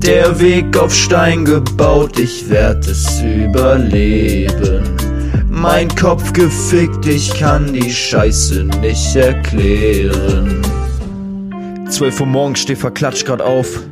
Der 0.01 0.39
Weg 0.39 0.77
auf 0.79 0.95
Stein 0.95 1.45
gebaut, 1.45 2.17
ich 2.17 2.49
werd 2.49 2.87
es 2.87 3.21
überleben. 3.21 4.85
Mein 5.51 5.89
Kopf 5.97 6.33
gefickt, 6.33 7.05
ich 7.07 7.35
kann 7.35 7.73
die 7.73 7.91
Scheiße 7.91 8.63
nicht 8.81 9.17
erklären. 9.17 10.63
12 11.91 12.21
Uhr 12.21 12.27
morgens 12.27 12.61
steh 12.61 12.77
verklatscht 12.77 13.27
grad 13.27 13.43
auf. 13.43 13.83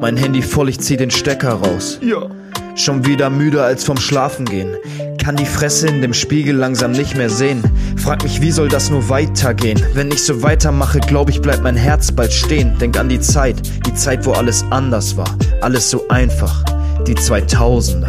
Mein 0.00 0.16
Handy 0.16 0.42
voll, 0.42 0.68
ich 0.68 0.78
zieh 0.78 0.96
den 0.96 1.10
Stecker 1.10 1.54
raus. 1.54 1.98
Ja. 2.02 2.28
Schon 2.76 3.04
wieder 3.04 3.30
müder 3.30 3.64
als 3.64 3.82
vom 3.82 3.96
Schlafen 3.96 4.44
gehen. 4.44 4.76
Kann 5.22 5.36
die 5.36 5.46
Fresse 5.46 5.86
in 5.86 6.02
dem 6.02 6.14
Spiegel 6.14 6.56
langsam 6.56 6.90
nicht 6.90 7.16
mehr 7.16 7.30
sehen. 7.30 7.62
Frag 7.96 8.24
mich, 8.24 8.40
wie 8.40 8.50
soll 8.50 8.68
das 8.68 8.90
nur 8.90 9.08
weitergehen? 9.08 9.80
Wenn 9.94 10.10
ich 10.10 10.20
so 10.24 10.42
weitermache, 10.42 10.98
glaub 10.98 11.30
ich, 11.30 11.40
bleibt 11.40 11.62
mein 11.62 11.76
Herz 11.76 12.10
bald 12.10 12.32
stehen. 12.32 12.76
Denk 12.80 12.98
an 12.98 13.08
die 13.08 13.20
Zeit, 13.20 13.62
die 13.86 13.94
Zeit, 13.94 14.26
wo 14.26 14.32
alles 14.32 14.64
anders 14.70 15.16
war. 15.16 15.32
Alles 15.60 15.88
so 15.88 16.08
einfach. 16.08 16.64
Die 17.06 17.14
2000er. 17.14 18.08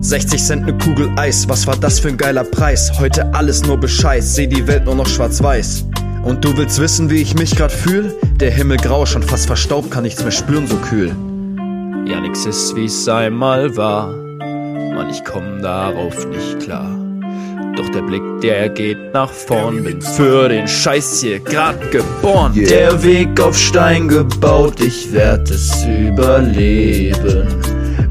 60 0.00 0.44
Cent 0.44 0.66
ne 0.66 0.76
Kugel 0.76 1.10
Eis, 1.16 1.48
was 1.48 1.66
war 1.66 1.76
das 1.76 2.00
für 2.00 2.08
ein 2.08 2.18
geiler 2.18 2.44
Preis? 2.44 2.92
Heute 2.98 3.32
alles 3.32 3.64
nur 3.64 3.78
Bescheiß, 3.78 4.34
seh 4.34 4.46
die 4.46 4.66
Welt 4.66 4.84
nur 4.84 4.96
noch 4.96 5.06
schwarz-weiß. 5.06 5.86
Und 6.22 6.44
du 6.44 6.54
willst 6.58 6.78
wissen, 6.80 7.08
wie 7.08 7.22
ich 7.22 7.34
mich 7.34 7.56
grad 7.56 7.72
fühl? 7.72 8.14
Der 8.36 8.50
Himmel 8.50 8.76
grau, 8.76 9.06
schon 9.06 9.22
fast 9.22 9.46
verstaubt, 9.46 9.90
kann 9.90 10.02
nichts 10.02 10.22
mehr 10.22 10.32
spüren, 10.32 10.66
so 10.66 10.76
kühl. 10.76 11.16
Ja, 12.06 12.20
nix 12.20 12.44
ist 12.44 12.76
wie's 12.76 13.08
einmal 13.08 13.74
war. 13.78 14.23
Mann, 14.94 15.10
ich 15.10 15.24
komm 15.24 15.60
darauf 15.60 16.26
nicht 16.28 16.60
klar. 16.60 16.88
Doch 17.76 17.88
der 17.88 18.02
Blick, 18.02 18.22
der 18.42 18.68
geht 18.68 19.12
nach 19.12 19.30
vorn, 19.30 19.82
bin 19.82 20.00
für 20.00 20.48
den 20.48 20.68
Scheiß 20.68 21.20
hier 21.20 21.40
grad 21.40 21.90
geboren. 21.90 22.52
Yeah. 22.54 22.68
Der 22.68 23.02
Weg 23.02 23.40
auf 23.40 23.58
Stein 23.58 24.06
gebaut, 24.06 24.80
ich 24.80 25.12
werd 25.12 25.50
es 25.50 25.84
überleben. 25.84 27.48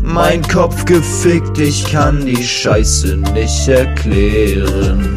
Mein 0.01 0.41
Kopf 0.41 0.83
gefickt, 0.83 1.57
ich 1.57 1.89
kann 1.89 2.25
die 2.25 2.43
Scheiße 2.43 3.15
nicht 3.33 3.67
erklären. 3.69 5.15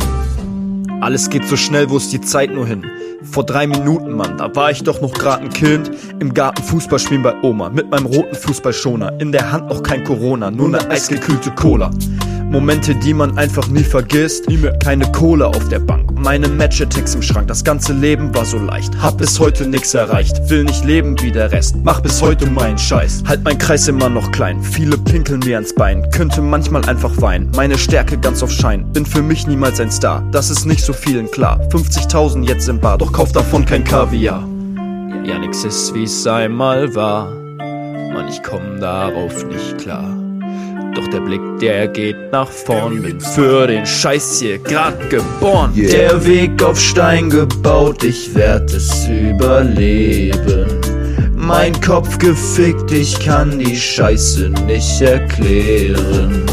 Alles 1.06 1.30
geht 1.30 1.46
so 1.46 1.56
schnell, 1.56 1.88
wo 1.88 1.98
ist 1.98 2.12
die 2.12 2.20
Zeit 2.20 2.52
nur 2.52 2.66
hin? 2.66 2.84
Vor 3.22 3.46
drei 3.46 3.68
Minuten, 3.68 4.10
Mann, 4.10 4.38
da 4.38 4.52
war 4.56 4.72
ich 4.72 4.82
doch 4.82 5.00
noch 5.00 5.12
grad 5.12 5.40
ein 5.40 5.50
Kind. 5.50 5.88
Im 6.18 6.34
Garten 6.34 6.60
Fußball 6.64 6.98
spielen 6.98 7.22
bei 7.22 7.32
Oma. 7.44 7.70
Mit 7.70 7.88
meinem 7.88 8.06
roten 8.06 8.34
Fußballschoner. 8.34 9.20
In 9.20 9.30
der 9.30 9.52
Hand 9.52 9.68
noch 9.68 9.84
kein 9.84 10.02
Corona, 10.02 10.50
nur 10.50 10.68
ne 10.68 10.90
eisgekühlte 10.90 11.52
Cola. 11.52 11.92
Momente, 12.50 12.94
die 12.94 13.12
man 13.12 13.36
einfach 13.36 13.68
nie 13.68 13.82
vergisst. 13.82 14.48
Nie 14.48 14.56
mehr. 14.58 14.78
Keine 14.78 15.10
Kohle 15.12 15.46
auf 15.46 15.68
der 15.68 15.80
Bank, 15.80 16.18
meine 16.18 16.48
Match-Attacks 16.48 17.14
im 17.14 17.22
Schrank. 17.22 17.48
Das 17.48 17.64
ganze 17.64 17.92
Leben 17.92 18.34
war 18.34 18.44
so 18.44 18.58
leicht. 18.58 18.96
Hab 19.02 19.18
bis 19.18 19.38
heute 19.40 19.66
nix 19.66 19.94
erreicht. 19.94 20.48
Will 20.48 20.64
nicht 20.64 20.84
leben 20.84 21.20
wie 21.20 21.32
der 21.32 21.50
Rest. 21.50 21.76
Mach 21.82 22.00
bis 22.00 22.22
heute 22.22 22.46
meinen 22.46 22.78
Scheiß. 22.78 23.24
Halt 23.26 23.42
mein 23.44 23.58
Kreis 23.58 23.88
immer 23.88 24.08
noch 24.08 24.30
klein. 24.30 24.62
Viele 24.62 24.96
pinkeln 24.96 25.40
mir 25.40 25.56
ans 25.56 25.74
Bein. 25.74 26.08
Könnte 26.10 26.40
manchmal 26.40 26.84
einfach 26.88 27.20
weinen. 27.20 27.50
Meine 27.56 27.76
Stärke 27.78 28.16
ganz 28.16 28.42
auf 28.42 28.50
Schein. 28.50 28.92
Bin 28.92 29.04
für 29.04 29.22
mich 29.22 29.46
niemals 29.46 29.80
ein 29.80 29.90
Star. 29.90 30.22
Das 30.30 30.50
ist 30.50 30.66
nicht 30.66 30.84
so 30.84 30.92
vielen 30.92 31.30
klar. 31.30 31.60
50.000 31.70 32.44
jetzt 32.44 32.68
im 32.68 32.80
Bar, 32.80 32.98
doch 32.98 33.12
kauf 33.12 33.32
davon 33.32 33.64
kein 33.64 33.84
Kaviar. 33.84 34.46
Ja, 35.24 35.38
nix 35.38 35.64
ist 35.64 35.92
wie's 35.94 36.26
einmal 36.26 36.94
war. 36.94 37.28
Mann, 38.16 38.28
ich 38.28 38.42
komm 38.42 38.80
darauf 38.80 39.44
nicht 39.46 39.78
klar. 39.78 40.15
Doch 40.96 41.08
der 41.08 41.20
Blick, 41.20 41.42
der 41.60 41.88
geht 41.88 42.16
nach 42.32 42.48
vorn. 42.48 43.02
Bin 43.02 43.20
für 43.20 43.66
den 43.66 43.84
Scheiß 43.84 44.40
hier 44.40 44.58
grad 44.58 45.10
geboren. 45.10 45.70
Yeah. 45.76 45.90
Der 45.90 46.26
Weg 46.26 46.62
auf 46.62 46.80
Stein 46.80 47.28
gebaut, 47.28 48.02
ich 48.02 48.34
werd 48.34 48.72
es 48.72 49.06
überleben. 49.06 50.66
Mein 51.34 51.78
Kopf 51.82 52.16
gefickt, 52.16 52.90
ich 52.92 53.20
kann 53.20 53.58
die 53.58 53.76
Scheiße 53.76 54.48
nicht 54.66 55.02
erklären. 55.02 56.46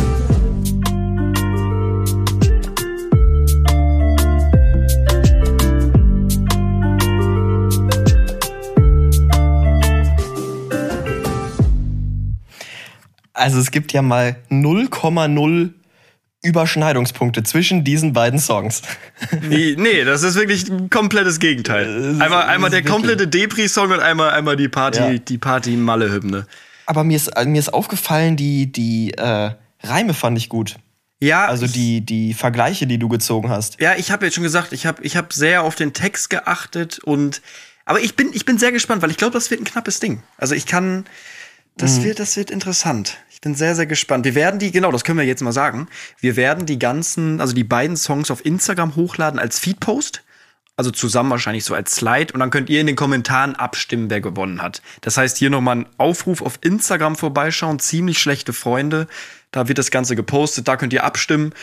Also 13.44 13.60
es 13.60 13.72
gibt 13.72 13.92
ja 13.92 14.02
mal 14.02 14.38
0,0 14.50 15.72
Überschneidungspunkte 16.44 17.44
zwischen 17.44 17.84
diesen 17.84 18.14
beiden 18.14 18.40
Songs. 18.40 18.84
Nee, 19.42 19.76
nee, 19.78 20.06
das 20.06 20.24
ist 20.24 20.36
wirklich 20.36 20.70
ein 20.70 20.90
komplettes 20.90 21.40
Gegenteil. 21.40 22.22
Einmal, 22.22 22.44
einmal 22.44 22.70
der 22.70 22.84
komplette 22.84 23.28
Depri-Song 23.28 23.92
und 23.92 24.00
einmal, 24.00 24.30
einmal 24.30 24.56
die 24.56 24.70
Party, 24.70 25.00
ja. 25.00 25.18
die 25.18 25.38
Party-Malle-Hymne. 25.38 26.48
Aber 26.86 27.04
mir 27.04 27.18
ist, 27.18 27.32
mir 27.46 27.60
ist 27.60 27.74
aufgefallen, 27.74 28.38
die, 28.38 28.72
die 28.72 29.12
äh, 29.18 29.52
Reime 29.84 30.14
fand 30.14 30.38
ich 30.38 30.48
gut. 30.48 30.76
Ja. 31.20 31.46
Also 31.46 31.68
die, 31.68 32.00
die 32.00 32.34
Vergleiche, 32.34 32.88
die 32.88 32.98
du 32.98 33.10
gezogen 33.10 33.50
hast. 33.50 33.82
Ja, 33.82 33.96
ich 33.98 34.10
habe 34.12 34.26
jetzt 34.26 34.36
schon 34.36 34.44
gesagt, 34.44 34.72
ich 34.72 34.86
habe 34.86 35.04
ich 35.04 35.18
hab 35.18 35.34
sehr 35.34 35.64
auf 35.64 35.76
den 35.76 35.92
Text 35.92 36.30
geachtet 36.30 37.00
und 37.00 37.42
aber 37.84 38.00
ich 38.00 38.16
bin, 38.16 38.30
ich 38.32 38.46
bin 38.46 38.58
sehr 38.58 38.72
gespannt, 38.72 39.02
weil 39.02 39.12
ich 39.12 39.18
glaube, 39.18 39.34
das 39.34 39.52
wird 39.52 39.60
ein 39.60 39.66
knappes 39.66 40.00
Ding. 40.00 40.24
Also 40.38 40.56
ich 40.56 40.66
kann, 40.66 41.06
das 41.76 42.00
mhm. 42.00 42.04
wird, 42.06 42.20
das 42.20 42.38
wird 42.38 42.50
interessant 42.50 43.18
bin 43.44 43.56
sehr, 43.56 43.76
sehr 43.76 43.86
gespannt. 43.86 44.26
Wir 44.26 44.36
werden 44.36 44.60
die, 44.60 44.72
genau, 44.72 44.92
das 44.92 45.04
können 45.04 45.20
wir 45.20 45.26
jetzt 45.26 45.42
mal 45.42 45.52
sagen. 45.52 45.88
Wir 46.20 46.36
werden 46.36 46.66
die 46.66 46.80
ganzen, 46.80 47.42
also 47.42 47.54
die 47.54 47.64
beiden 47.64 47.98
Songs 47.98 48.32
auf 48.32 48.46
Instagram 48.46 48.96
hochladen 48.96 49.40
als 49.40 49.60
Feedpost. 49.60 50.24
Also 50.76 50.90
zusammen 50.90 51.30
wahrscheinlich 51.30 51.66
so 51.66 51.76
als 51.76 51.96
Slide. 51.96 52.34
Und 52.34 52.40
dann 52.40 52.50
könnt 52.50 52.70
ihr 52.70 52.82
in 52.82 52.88
den 52.88 52.96
Kommentaren 52.96 53.56
abstimmen, 53.56 54.10
wer 54.10 54.22
gewonnen 54.22 54.62
hat. 54.62 54.82
Das 55.02 55.18
heißt, 55.18 55.38
hier 55.38 55.52
nochmal 55.52 55.78
ein 55.78 55.86
Aufruf 55.98 56.42
auf 56.42 56.58
Instagram 56.62 57.16
vorbeischauen. 57.16 57.78
Ziemlich 57.78 58.18
schlechte 58.18 58.54
Freunde. 58.54 59.08
Da 59.52 59.68
wird 59.68 59.78
das 59.78 59.92
Ganze 59.92 60.16
gepostet. 60.16 60.68
Da 60.68 60.76
könnt 60.78 60.94
ihr 60.94 61.04
abstimmen. 61.04 61.54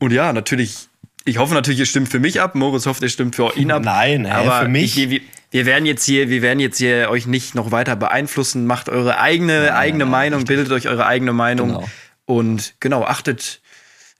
Und 0.00 0.12
ja, 0.12 0.32
natürlich, 0.32 0.88
ich 1.24 1.38
hoffe 1.38 1.54
natürlich, 1.54 1.78
ihr 1.78 1.86
stimmt 1.86 2.08
für 2.08 2.18
mich 2.18 2.40
ab. 2.40 2.56
Moritz 2.56 2.86
hofft, 2.86 3.02
ihr 3.02 3.08
stimmt 3.08 3.36
für 3.36 3.54
ihn 3.56 3.70
ab. 3.70 3.82
Nein, 3.84 4.24
ey, 4.24 4.32
aber 4.32 4.62
für 4.62 4.68
mich. 4.68 4.98
Ich, 4.98 5.22
wir 5.50 5.66
werden 5.66 5.84
jetzt 5.86 6.04
hier, 6.04 6.28
wir 6.28 6.42
werden 6.42 6.60
jetzt 6.60 6.78
hier 6.78 7.10
euch 7.10 7.26
nicht 7.26 7.54
noch 7.54 7.70
weiter 7.72 7.96
beeinflussen. 7.96 8.66
Macht 8.66 8.88
eure 8.88 9.18
eigene, 9.18 9.62
nein, 9.66 9.70
eigene 9.72 10.04
nein, 10.04 10.10
Meinung, 10.10 10.44
bildet 10.44 10.70
euch 10.72 10.86
eure 10.88 11.06
eigene 11.06 11.32
Meinung. 11.32 11.68
Genau. 11.68 11.88
Und 12.24 12.74
genau, 12.78 13.04
achtet, 13.04 13.60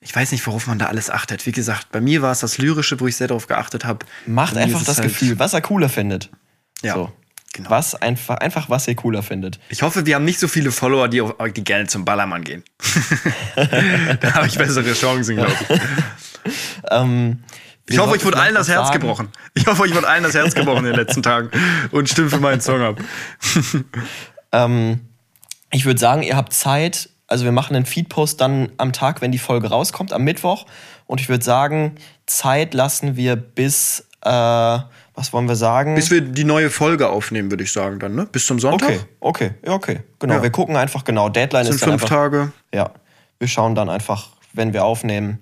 ich 0.00 0.14
weiß 0.14 0.32
nicht, 0.32 0.44
worauf 0.46 0.66
man 0.66 0.78
da 0.78 0.86
alles 0.86 1.08
achtet. 1.10 1.46
Wie 1.46 1.52
gesagt, 1.52 1.92
bei 1.92 2.00
mir 2.00 2.22
war 2.22 2.32
es 2.32 2.40
das 2.40 2.58
Lyrische, 2.58 2.98
wo 2.98 3.06
ich 3.06 3.16
sehr 3.16 3.28
darauf 3.28 3.46
geachtet 3.46 3.84
habe. 3.84 4.04
Macht 4.26 4.56
einfach 4.56 4.82
das 4.84 4.98
halt- 4.98 5.08
Gefühl, 5.08 5.38
was 5.38 5.54
er 5.54 5.60
cooler 5.60 5.88
findet. 5.88 6.30
Ja, 6.82 6.94
So. 6.94 7.12
genau. 7.52 7.70
Was 7.70 7.94
einfach, 7.94 8.38
einfach 8.38 8.68
was 8.68 8.88
ihr 8.88 8.96
cooler 8.96 9.22
findet. 9.22 9.60
Ich 9.68 9.82
hoffe, 9.82 10.06
wir 10.06 10.16
haben 10.16 10.24
nicht 10.24 10.40
so 10.40 10.48
viele 10.48 10.72
Follower, 10.72 11.06
die, 11.08 11.20
auf, 11.20 11.34
die 11.54 11.62
gerne 11.62 11.86
zum 11.86 12.04
Ballermann 12.04 12.42
gehen. 12.42 12.64
da 14.20 14.34
habe 14.34 14.48
ich 14.48 14.58
bessere 14.58 14.92
Chancen, 14.94 15.36
glaube 15.36 15.52
ich. 15.68 15.80
Ähm, 16.90 17.40
Ich 17.90 17.98
hoffe, 17.98 18.12
euch 18.12 18.24
wurde 18.24 18.38
allen 18.38 18.54
das 18.54 18.68
Herz 18.68 18.88
sagen- 18.88 19.00
gebrochen. 19.00 19.28
Ich 19.54 19.66
hoffe, 19.66 19.82
euch 19.82 19.94
wurde 19.94 20.06
allen 20.08 20.22
das 20.22 20.34
Herz 20.34 20.54
gebrochen 20.54 20.78
in 20.86 20.92
den 20.92 20.94
letzten 20.96 21.22
Tagen 21.22 21.50
und 21.90 22.08
stimmt 22.08 22.30
für 22.30 22.38
meinen 22.40 22.60
Song 22.60 22.80
ab. 22.82 22.96
Ähm, 24.52 25.00
ich 25.70 25.84
würde 25.86 26.00
sagen, 26.00 26.22
ihr 26.22 26.36
habt 26.36 26.52
Zeit. 26.52 27.08
Also 27.28 27.44
wir 27.44 27.52
machen 27.52 27.76
einen 27.76 27.86
Feedpost 27.86 28.40
dann 28.40 28.70
am 28.78 28.92
Tag, 28.92 29.20
wenn 29.20 29.30
die 29.30 29.38
Folge 29.38 29.68
rauskommt, 29.70 30.12
am 30.12 30.24
Mittwoch. 30.24 30.66
Und 31.06 31.20
ich 31.20 31.28
würde 31.28 31.44
sagen, 31.44 31.94
Zeit 32.26 32.74
lassen 32.74 33.14
wir 33.14 33.36
bis, 33.36 34.00
äh, 34.22 34.28
was 34.28 35.32
wollen 35.32 35.48
wir 35.48 35.54
sagen? 35.54 35.94
Bis 35.94 36.10
wir 36.10 36.20
die 36.22 36.42
neue 36.42 36.70
Folge 36.70 37.08
aufnehmen, 37.10 37.52
würde 37.52 37.62
ich 37.62 37.70
sagen 37.72 38.00
dann, 38.00 38.16
ne? 38.16 38.26
Bis 38.26 38.46
zum 38.46 38.58
Sonntag. 38.58 38.88
okay, 38.88 39.00
okay, 39.20 39.50
ja, 39.64 39.72
okay. 39.74 40.00
Genau, 40.18 40.34
Ja. 40.34 40.42
wir 40.42 40.50
gucken 40.50 40.76
einfach 40.76 41.04
genau. 41.04 41.28
Deadline 41.28 41.66
Das 41.66 41.76
ist 41.76 41.80
sind 41.82 41.90
dann 41.92 41.98
fünf 42.00 42.10
einfach, 42.10 42.16
Tage. 42.24 42.52
Ja, 42.74 42.90
wir 43.38 43.46
schauen 43.46 43.76
dann 43.76 43.88
einfach, 43.88 44.30
wenn 44.52 44.72
wir 44.72 44.84
aufnehmen. 44.84 45.40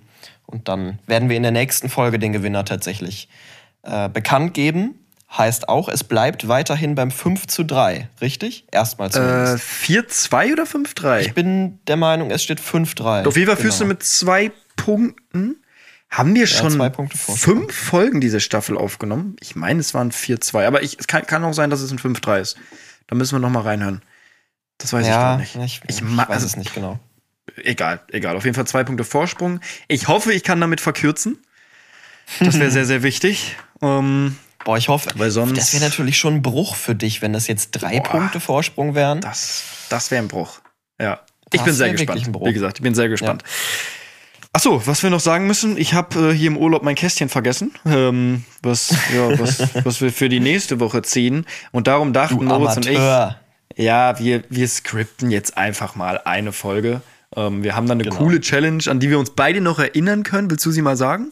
Und 0.49 0.67
dann 0.67 0.97
werden 1.05 1.29
wir 1.29 1.37
in 1.37 1.43
der 1.43 1.51
nächsten 1.51 1.89
Folge 1.89 2.17
den 2.17 2.33
Gewinner 2.33 2.65
tatsächlich 2.65 3.29
äh, 3.83 4.09
bekannt 4.09 4.53
geben. 4.53 4.95
Heißt 5.37 5.69
auch, 5.69 5.89
es 5.89 6.03
bleibt 6.03 6.47
weiterhin 6.47 6.95
beim 6.95 7.11
5 7.11 7.45
zu 7.45 7.63
3, 7.63 8.09
richtig? 8.19 8.65
Erstmal 8.71 9.09
Äh, 9.09 9.11
zumindest. 9.11 9.63
4-2 9.63 10.53
oder 10.53 10.63
5-3? 10.63 11.19
ich 11.19 11.33
bin 11.35 11.77
der 11.85 11.97
Meinung, 11.97 12.31
es 12.31 12.41
steht 12.41 12.59
5-3. 12.59 13.27
Auf 13.27 13.35
jeden 13.37 13.45
Fall 13.47 13.57
führst 13.57 13.79
du 13.79 13.83
Genau. 13.83 13.93
mit 13.93 14.03
zwei 14.03 14.51
Punkten. 14.75 15.57
Haben 16.09 16.33
wir 16.33 16.47
schon 16.47 16.75
Punkte 16.91 17.19
Vorsprung. 17.19 17.59
fünf 17.59 17.75
Folgen 17.75 18.19
diese 18.21 18.39
Staffel 18.39 18.75
aufgenommen? 18.75 19.35
Ich 19.41 19.55
meine, 19.55 19.79
es 19.79 19.93
waren 19.93 20.11
4-2. 20.11 20.65
Aber 20.65 20.81
ich, 20.81 20.97
es 20.99 21.05
kann, 21.05 21.27
kann 21.27 21.43
auch 21.43 21.53
sein, 21.53 21.69
dass 21.69 21.81
es 21.81 21.91
ein 21.91 21.99
5-3 21.99 22.39
ist. 22.41 22.57
Da 23.05 23.15
müssen 23.15 23.35
wir 23.35 23.39
noch 23.39 23.51
mal 23.51 23.61
reinhören. 23.61 24.01
Das 24.79 24.91
weiß 24.93 25.03
ich 25.03 25.09
ja, 25.11 25.21
gar 25.21 25.37
nicht. 25.37 25.55
ich, 25.55 25.81
ich, 25.87 26.01
ma- 26.01 26.23
weiß 26.23 26.29
also- 26.29 26.47
es 26.47 26.55
nicht 26.57 26.73
genau. 26.73 26.97
Egal, 27.57 27.99
egal. 28.11 28.35
Auf 28.35 28.45
jeden 28.45 28.55
Fall 28.55 28.67
zwei 28.67 28.83
Punkte 28.83 29.03
Vorsprung. 29.03 29.59
Ich 29.87 30.07
hoffe, 30.07 30.33
ich 30.33 30.43
kann 30.43 30.59
damit 30.61 30.81
verkürzen. 30.81 31.37
Das 32.39 32.59
wäre 32.59 32.71
sehr, 32.71 32.85
sehr 32.87 33.03
wichtig. 33.03 33.55
Ähm, 33.81 34.35
Boah, 34.65 34.77
ich 34.77 34.89
hoffe, 34.89 35.09
Weil 35.15 35.31
sonst- 35.31 35.57
das 35.57 35.73
wäre 35.73 35.83
natürlich 35.85 36.17
schon 36.17 36.35
ein 36.35 36.41
Bruch 36.41 36.75
für 36.75 36.93
dich, 36.95 37.21
wenn 37.21 37.31
das 37.33 37.47
jetzt 37.47 37.71
drei 37.71 37.99
Boah. 38.01 38.09
Punkte 38.09 38.39
Vorsprung 38.39 38.93
wären. 38.95 39.21
das 39.21 39.63
das 39.89 40.11
wäre 40.11 40.21
ein 40.21 40.27
Bruch. 40.27 40.59
Ja. 40.99 41.21
Ich 41.51 41.59
Das 41.61 41.63
bin 41.65 41.73
sehr 41.73 41.91
gespannt. 41.91 42.27
Wie 42.45 42.53
gesagt, 42.53 42.77
ich 42.77 42.83
bin 42.83 42.93
sehr 42.93 43.09
gespannt. 43.09 43.43
Ach 44.51 44.59
so, 44.59 44.85
was 44.85 45.01
wir 45.03 45.09
noch 45.11 45.19
sagen 45.19 45.47
müssen, 45.47 45.77
ich 45.77 45.93
habe 45.93 46.31
äh, 46.31 46.33
hier 46.33 46.47
im 46.47 46.57
Urlaub 46.57 46.83
mein 46.83 46.95
Kästchen 46.95 47.29
vergessen, 47.29 47.71
ähm, 47.85 48.43
was, 48.63 48.89
ja, 49.15 49.39
was, 49.39 49.59
was 49.85 50.01
wir 50.01 50.11
für 50.11 50.27
die 50.27 50.39
nächste 50.39 50.79
Woche 50.79 51.01
ziehen. 51.03 51.45
Und 51.71 51.87
darum 51.87 52.13
dachten 52.13 52.37
Du 52.39 52.43
Moritz 52.43 52.77
und 52.77 52.87
ich, 52.87 52.97
ja, 52.97 54.19
wir, 54.19 54.43
wir 54.49 54.67
skripten 54.67 55.29
jetzt 55.31 55.55
einfach 55.57 55.95
mal 55.95 56.19
eine 56.25 56.51
Folge. 56.51 57.01
Ähm, 57.35 57.63
wir 57.63 57.75
haben 57.75 57.87
dann 57.87 57.97
eine 57.99 58.03
Genau. 58.09 58.15
coole 58.17 58.41
Challenge, 58.41 58.83
an 58.87 58.99
die 58.99 59.09
wir 59.09 59.19
uns 59.19 59.31
beide 59.31 59.61
noch 59.61 59.79
erinnern 59.79 60.23
können. 60.23 60.49
Willst 60.49 60.65
du 60.65 60.71
sie 60.71 60.81
mal 60.81 60.97
sagen? 60.97 61.31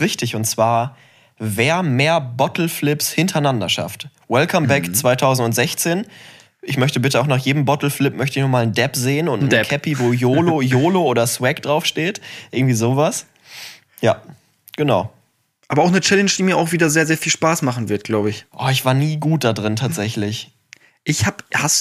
Richtig, 0.00 0.34
und 0.34 0.44
zwar, 0.46 0.96
wer 1.38 1.82
mehr 1.82 2.20
Bottle 2.20 2.68
Flips 2.68 3.10
hintereinander 3.10 3.68
schafft. 3.68 4.08
Welcome 4.28 4.62
Mhm. 4.66 4.68
back 4.68 4.96
2016. 4.96 6.06
Ich 6.62 6.76
möchte 6.78 7.00
bitte 7.00 7.20
auch 7.20 7.26
nach 7.26 7.38
jedem 7.38 7.64
Bottle 7.64 7.90
Flip 7.90 8.14
möchte 8.16 8.38
ich 8.38 8.42
noch 8.42 8.50
mal 8.50 8.62
einen 8.62 8.72
Dab 8.72 8.94
sehen 8.94 9.28
und 9.28 9.52
Dab. 9.52 9.68
Cappy, 9.68 9.98
wo 9.98 10.12
YOLO, 10.12 10.62
YOLO 10.62 11.02
oder 11.02 11.26
Swag 11.26 11.60
draufsteht. 11.62 12.20
Irgendwie 12.52 12.74
sowas. 12.74 13.26
Ja, 14.00 14.22
genau. 14.76 15.12
Aber 15.68 15.82
auch 15.82 15.88
eine 15.88 16.00
Challenge, 16.00 16.30
die 16.36 16.42
mir 16.44 16.56
auch 16.56 16.70
wieder 16.72 16.88
sehr, 16.90 17.06
sehr 17.06 17.18
viel 17.18 17.32
Spaß 17.32 17.62
machen 17.62 17.88
wird, 17.88 18.04
glaube 18.04 18.30
ich. 18.30 18.46
Oh, 18.56 18.68
ich 18.70 18.84
war 18.84 18.94
nie 18.94 19.16
gut 19.18 19.42
da 19.44 19.52
drin 19.52 19.74
tatsächlich. 19.76 20.52
Ich 21.04 21.26
habe 21.26 21.38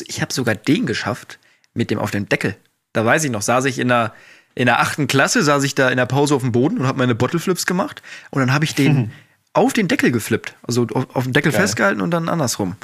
ich 0.07 0.21
hab 0.21 0.31
sogar 0.33 0.55
den 0.55 0.85
geschafft 0.87 1.37
mit 1.75 1.91
dem 1.91 1.99
auf 1.99 2.09
dem 2.09 2.27
Deckel. 2.27 2.55
Da 2.93 3.05
weiß 3.05 3.23
ich 3.23 3.31
noch, 3.31 3.41
saß 3.41 3.65
ich 3.65 3.79
in 3.79 3.87
der, 3.87 4.13
in 4.55 4.65
der 4.65 4.79
achten 4.79 5.07
Klasse, 5.07 5.43
saß 5.43 5.63
ich 5.63 5.75
da 5.75 5.89
in 5.89 5.97
der 5.97 6.05
Pause 6.05 6.35
auf 6.35 6.41
dem 6.41 6.51
Boden 6.51 6.79
und 6.79 6.87
habe 6.87 6.97
meine 6.97 7.15
Bottleflips 7.15 7.65
gemacht. 7.65 8.01
Und 8.31 8.41
dann 8.41 8.53
habe 8.53 8.65
ich 8.65 8.75
den 8.75 9.11
auf 9.53 9.73
den 9.73 9.87
Deckel 9.87 10.11
geflippt. 10.11 10.55
Also 10.63 10.87
auf, 10.93 11.15
auf 11.15 11.23
dem 11.23 11.33
Deckel 11.33 11.51
Geil. 11.51 11.61
festgehalten 11.61 12.01
und 12.01 12.11
dann 12.11 12.29
andersrum. 12.29 12.75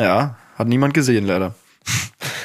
Ja, 0.00 0.36
hat 0.56 0.68
niemand 0.68 0.94
gesehen, 0.94 1.26
leider. 1.26 1.54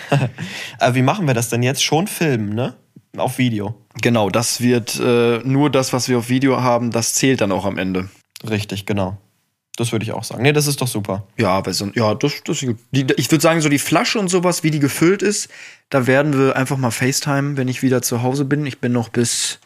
Aber 0.79 0.95
wie 0.95 1.01
machen 1.01 1.27
wir 1.27 1.33
das 1.33 1.49
denn 1.49 1.63
jetzt? 1.63 1.83
Schon 1.83 2.07
filmen, 2.07 2.53
ne? 2.53 2.75
Auf 3.17 3.37
Video. 3.37 3.75
Genau, 4.01 4.29
das 4.29 4.59
wird 4.59 4.99
äh, 4.99 5.39
nur 5.43 5.69
das, 5.69 5.93
was 5.93 6.09
wir 6.09 6.17
auf 6.17 6.29
Video 6.29 6.61
haben, 6.61 6.91
das 6.91 7.13
zählt 7.13 7.41
dann 7.41 7.51
auch 7.51 7.65
am 7.65 7.77
Ende. 7.77 8.09
Richtig, 8.47 8.85
genau. 8.85 9.17
Das 9.77 9.91
würde 9.91 10.03
ich 10.05 10.11
auch 10.13 10.23
sagen. 10.23 10.41
Nee, 10.41 10.53
das 10.53 10.67
ist 10.67 10.81
doch 10.81 10.87
super. 10.87 11.27
Ja, 11.37 11.65
weil 11.65 11.73
so, 11.73 11.89
ja, 11.95 12.15
das, 12.15 12.43
das. 12.45 12.59
Die, 12.91 13.07
ich 13.17 13.29
würde 13.31 13.41
sagen, 13.41 13.59
so 13.61 13.69
die 13.69 13.79
Flasche 13.79 14.19
und 14.19 14.29
sowas, 14.29 14.63
wie 14.63 14.71
die 14.71 14.79
gefüllt 14.79 15.21
ist, 15.21 15.49
da 15.89 16.07
werden 16.07 16.37
wir 16.37 16.55
einfach 16.55 16.77
mal 16.77 16.91
FaceTime, 16.91 17.57
wenn 17.57 17.67
ich 17.67 17.83
wieder 17.83 18.01
zu 18.01 18.21
Hause 18.23 18.45
bin. 18.45 18.65
Ich 18.65 18.79
bin 18.79 18.91
noch 18.93 19.09
bis 19.09 19.59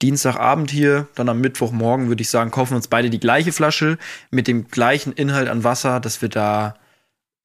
Dienstagabend 0.00 0.70
hier, 0.70 1.08
dann 1.16 1.28
am 1.28 1.40
Mittwochmorgen 1.40 2.06
würde 2.08 2.22
ich 2.22 2.30
sagen, 2.30 2.52
kaufen 2.52 2.70
wir 2.72 2.76
uns 2.76 2.86
beide 2.86 3.10
die 3.10 3.18
gleiche 3.18 3.50
Flasche 3.52 3.98
mit 4.30 4.46
dem 4.46 4.68
gleichen 4.68 5.12
Inhalt 5.12 5.48
an 5.48 5.64
Wasser, 5.64 5.98
dass 5.98 6.22
wir 6.22 6.28
da 6.28 6.76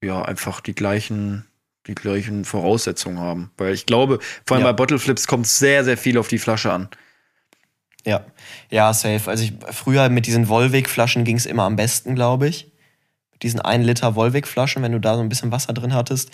ja 0.04 0.22
einfach 0.22 0.62
die 0.62 0.76
gleichen 0.76 1.46
die 1.88 1.96
gleichen 1.96 2.46
Voraussetzungen 2.46 3.20
haben, 3.20 3.52
weil 3.58 3.74
ich 3.74 3.86
glaube, 3.86 4.20
vor 4.46 4.56
allem 4.56 4.66
Ja. 4.66 4.72
bei 4.72 4.76
Bottle 4.78 5.00
Flips 5.00 5.28
kommt 5.28 5.48
sehr 5.48 5.84
sehr 5.84 5.98
viel 5.98 6.18
auf 6.20 6.28
die 6.28 6.38
Flasche 6.38 6.72
an. 6.72 6.90
Ja. 8.06 8.26
Ja, 8.70 8.94
safe. 8.94 9.30
Also 9.30 9.44
ich, 9.44 9.54
früher 9.72 10.10
mit 10.10 10.28
diesen 10.28 10.48
Volvic-Flaschen 10.48 11.24
ging 11.24 11.38
es 11.38 11.46
immer 11.46 11.64
am 11.64 11.76
besten, 11.76 12.16
glaube 12.16 12.48
ich. 12.48 12.72
Mit 13.32 13.44
diesen 13.44 13.62
1 13.62 13.86
Liter 13.86 14.16
Volvic-Flaschen, 14.16 14.84
wenn 14.84 14.92
du 14.92 15.00
da 15.00 15.16
so 15.16 15.22
ein 15.22 15.30
bisschen 15.30 15.52
Wasser 15.52 15.74
drin 15.74 15.94
hattest. 15.94 16.30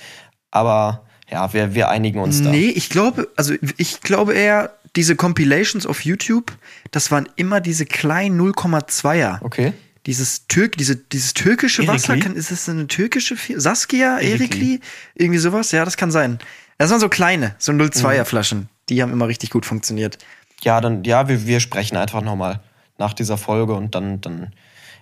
Aber 0.51 1.03
ja, 1.31 1.53
wir, 1.53 1.75
wir 1.75 1.89
einigen 1.89 2.19
uns 2.19 2.41
da. 2.41 2.49
Nee, 2.49 2.69
ich 2.69 2.89
glaube, 2.89 3.27
also 3.35 3.53
ich 3.77 4.01
glaube 4.01 4.33
eher, 4.33 4.73
diese 4.95 5.15
Compilations 5.15 5.85
auf 5.85 6.03
YouTube, 6.03 6.51
das 6.91 7.11
waren 7.11 7.29
immer 7.35 7.61
diese 7.61 7.85
kleinen 7.85 8.39
0,2er. 8.39 9.39
Okay. 9.41 9.73
Dieses, 10.05 10.47
Türk, 10.47 10.77
diese, 10.77 10.95
dieses 10.95 11.35
türkische 11.35 11.83
Erikli? 11.83 11.95
Wasser, 11.95 12.17
kann, 12.17 12.35
ist 12.35 12.51
das 12.51 12.67
eine 12.67 12.87
türkische? 12.87 13.35
Saskia, 13.55 14.17
Erikli. 14.17 14.31
Erikli? 14.31 14.79
Irgendwie 15.13 15.39
sowas? 15.39 15.71
Ja, 15.71 15.85
das 15.85 15.97
kann 15.97 16.09
sein. 16.09 16.39
Das 16.79 16.89
waren 16.89 16.99
so 16.99 17.09
kleine, 17.09 17.55
so 17.59 17.73
0,2er 17.73 18.23
Flaschen. 18.23 18.69
Die 18.87 19.01
haben 19.03 19.11
immer 19.11 19.27
richtig 19.27 19.51
gut 19.51 19.65
funktioniert. 19.65 20.17
Ja, 20.63 20.81
dann, 20.81 21.03
ja, 21.03 21.27
wir, 21.27 21.45
wir 21.45 21.59
sprechen 21.59 21.97
einfach 21.97 22.21
nochmal 22.21 22.61
nach 22.97 23.13
dieser 23.13 23.37
Folge 23.37 23.73
und 23.73 23.95
dann, 23.95 24.21
dann. 24.21 24.53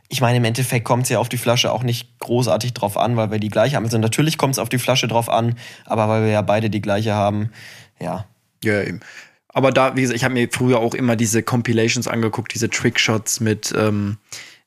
Ich 0.10 0.22
meine, 0.22 0.38
im 0.38 0.46
Endeffekt 0.46 0.86
kommt 0.86 1.04
es 1.04 1.10
ja 1.10 1.20
auf 1.20 1.28
die 1.28 1.38
Flasche 1.38 1.72
auch 1.72 1.84
nicht 1.84 2.20
großartig 2.20 2.74
drauf 2.74 2.96
an, 2.96 3.18
weil 3.18 3.32
wir 3.32 3.40
die 3.40 3.50
gleiche 3.50 3.76
haben. 3.76 3.84
Also 3.84 3.98
natürlich 3.98 4.38
kommt 4.38 4.54
es 4.54 4.60
auf 4.60 4.70
die 4.70 4.78
Flasche 4.78 5.08
drauf 5.08 5.30
an, 5.30 5.58
aber 5.86 6.08
weil 6.08 6.24
wir 6.24 6.32
ja 6.32 6.42
beide 6.42 6.70
die 6.70 6.82
gleiche 6.82 7.14
haben, 7.14 7.52
ja. 8.00 8.26
Ja, 8.64 8.82
eben. 8.84 9.02
Aber 9.50 9.72
da, 9.72 9.96
wie 9.96 10.02
gesagt, 10.02 10.16
ich 10.16 10.24
habe 10.24 10.36
mir 10.36 10.48
früher 10.52 10.80
auch 10.80 10.94
immer 10.94 11.16
diese 11.16 11.44
Compilations 11.44 12.08
angeguckt, 12.08 12.54
diese 12.54 12.70
Trickshots 12.70 13.40
mit, 13.40 13.74
ähm, 13.76 14.18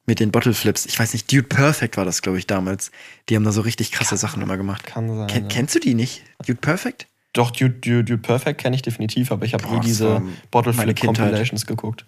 mit 0.04 0.20
den 0.20 0.32
Bottle 0.32 0.52
Flips. 0.52 0.84
Ich 0.86 0.98
weiß 0.98 1.12
nicht, 1.12 1.30
Dude 1.32 1.44
Perfect 1.44 1.96
war 1.96 2.04
das, 2.04 2.22
glaube 2.22 2.38
ich, 2.38 2.46
damals. 2.46 2.90
Die 3.28 3.36
haben 3.36 3.44
da 3.44 3.52
so 3.52 3.60
richtig 3.60 3.92
krasse 3.92 4.16
Sachen 4.16 4.42
immer 4.42 4.56
gemacht. 4.56 4.84
Kann 4.86 5.08
sein, 5.08 5.26
Ken, 5.28 5.42
ja. 5.44 5.48
Kennst 5.48 5.74
du 5.74 5.78
die 5.78 5.94
nicht? 5.94 6.24
Dude 6.44 6.60
Perfect? 6.60 7.06
Doch, 7.32 7.50
Dude, 7.50 7.74
Dude, 7.74 8.04
Dude 8.04 8.18
Perfect 8.18 8.60
kenne 8.60 8.76
ich 8.76 8.82
definitiv, 8.82 9.30
aber 9.30 9.44
ich 9.44 9.54
habe 9.54 9.64
das 9.64 9.86
diese 9.86 10.14
war 10.14 10.22
Bottle 10.50 10.72
meine 10.72 10.92
Flip 10.92 10.96
Kindheit. 10.96 11.26
Compilations 11.26 11.66
geguckt. 11.66 12.06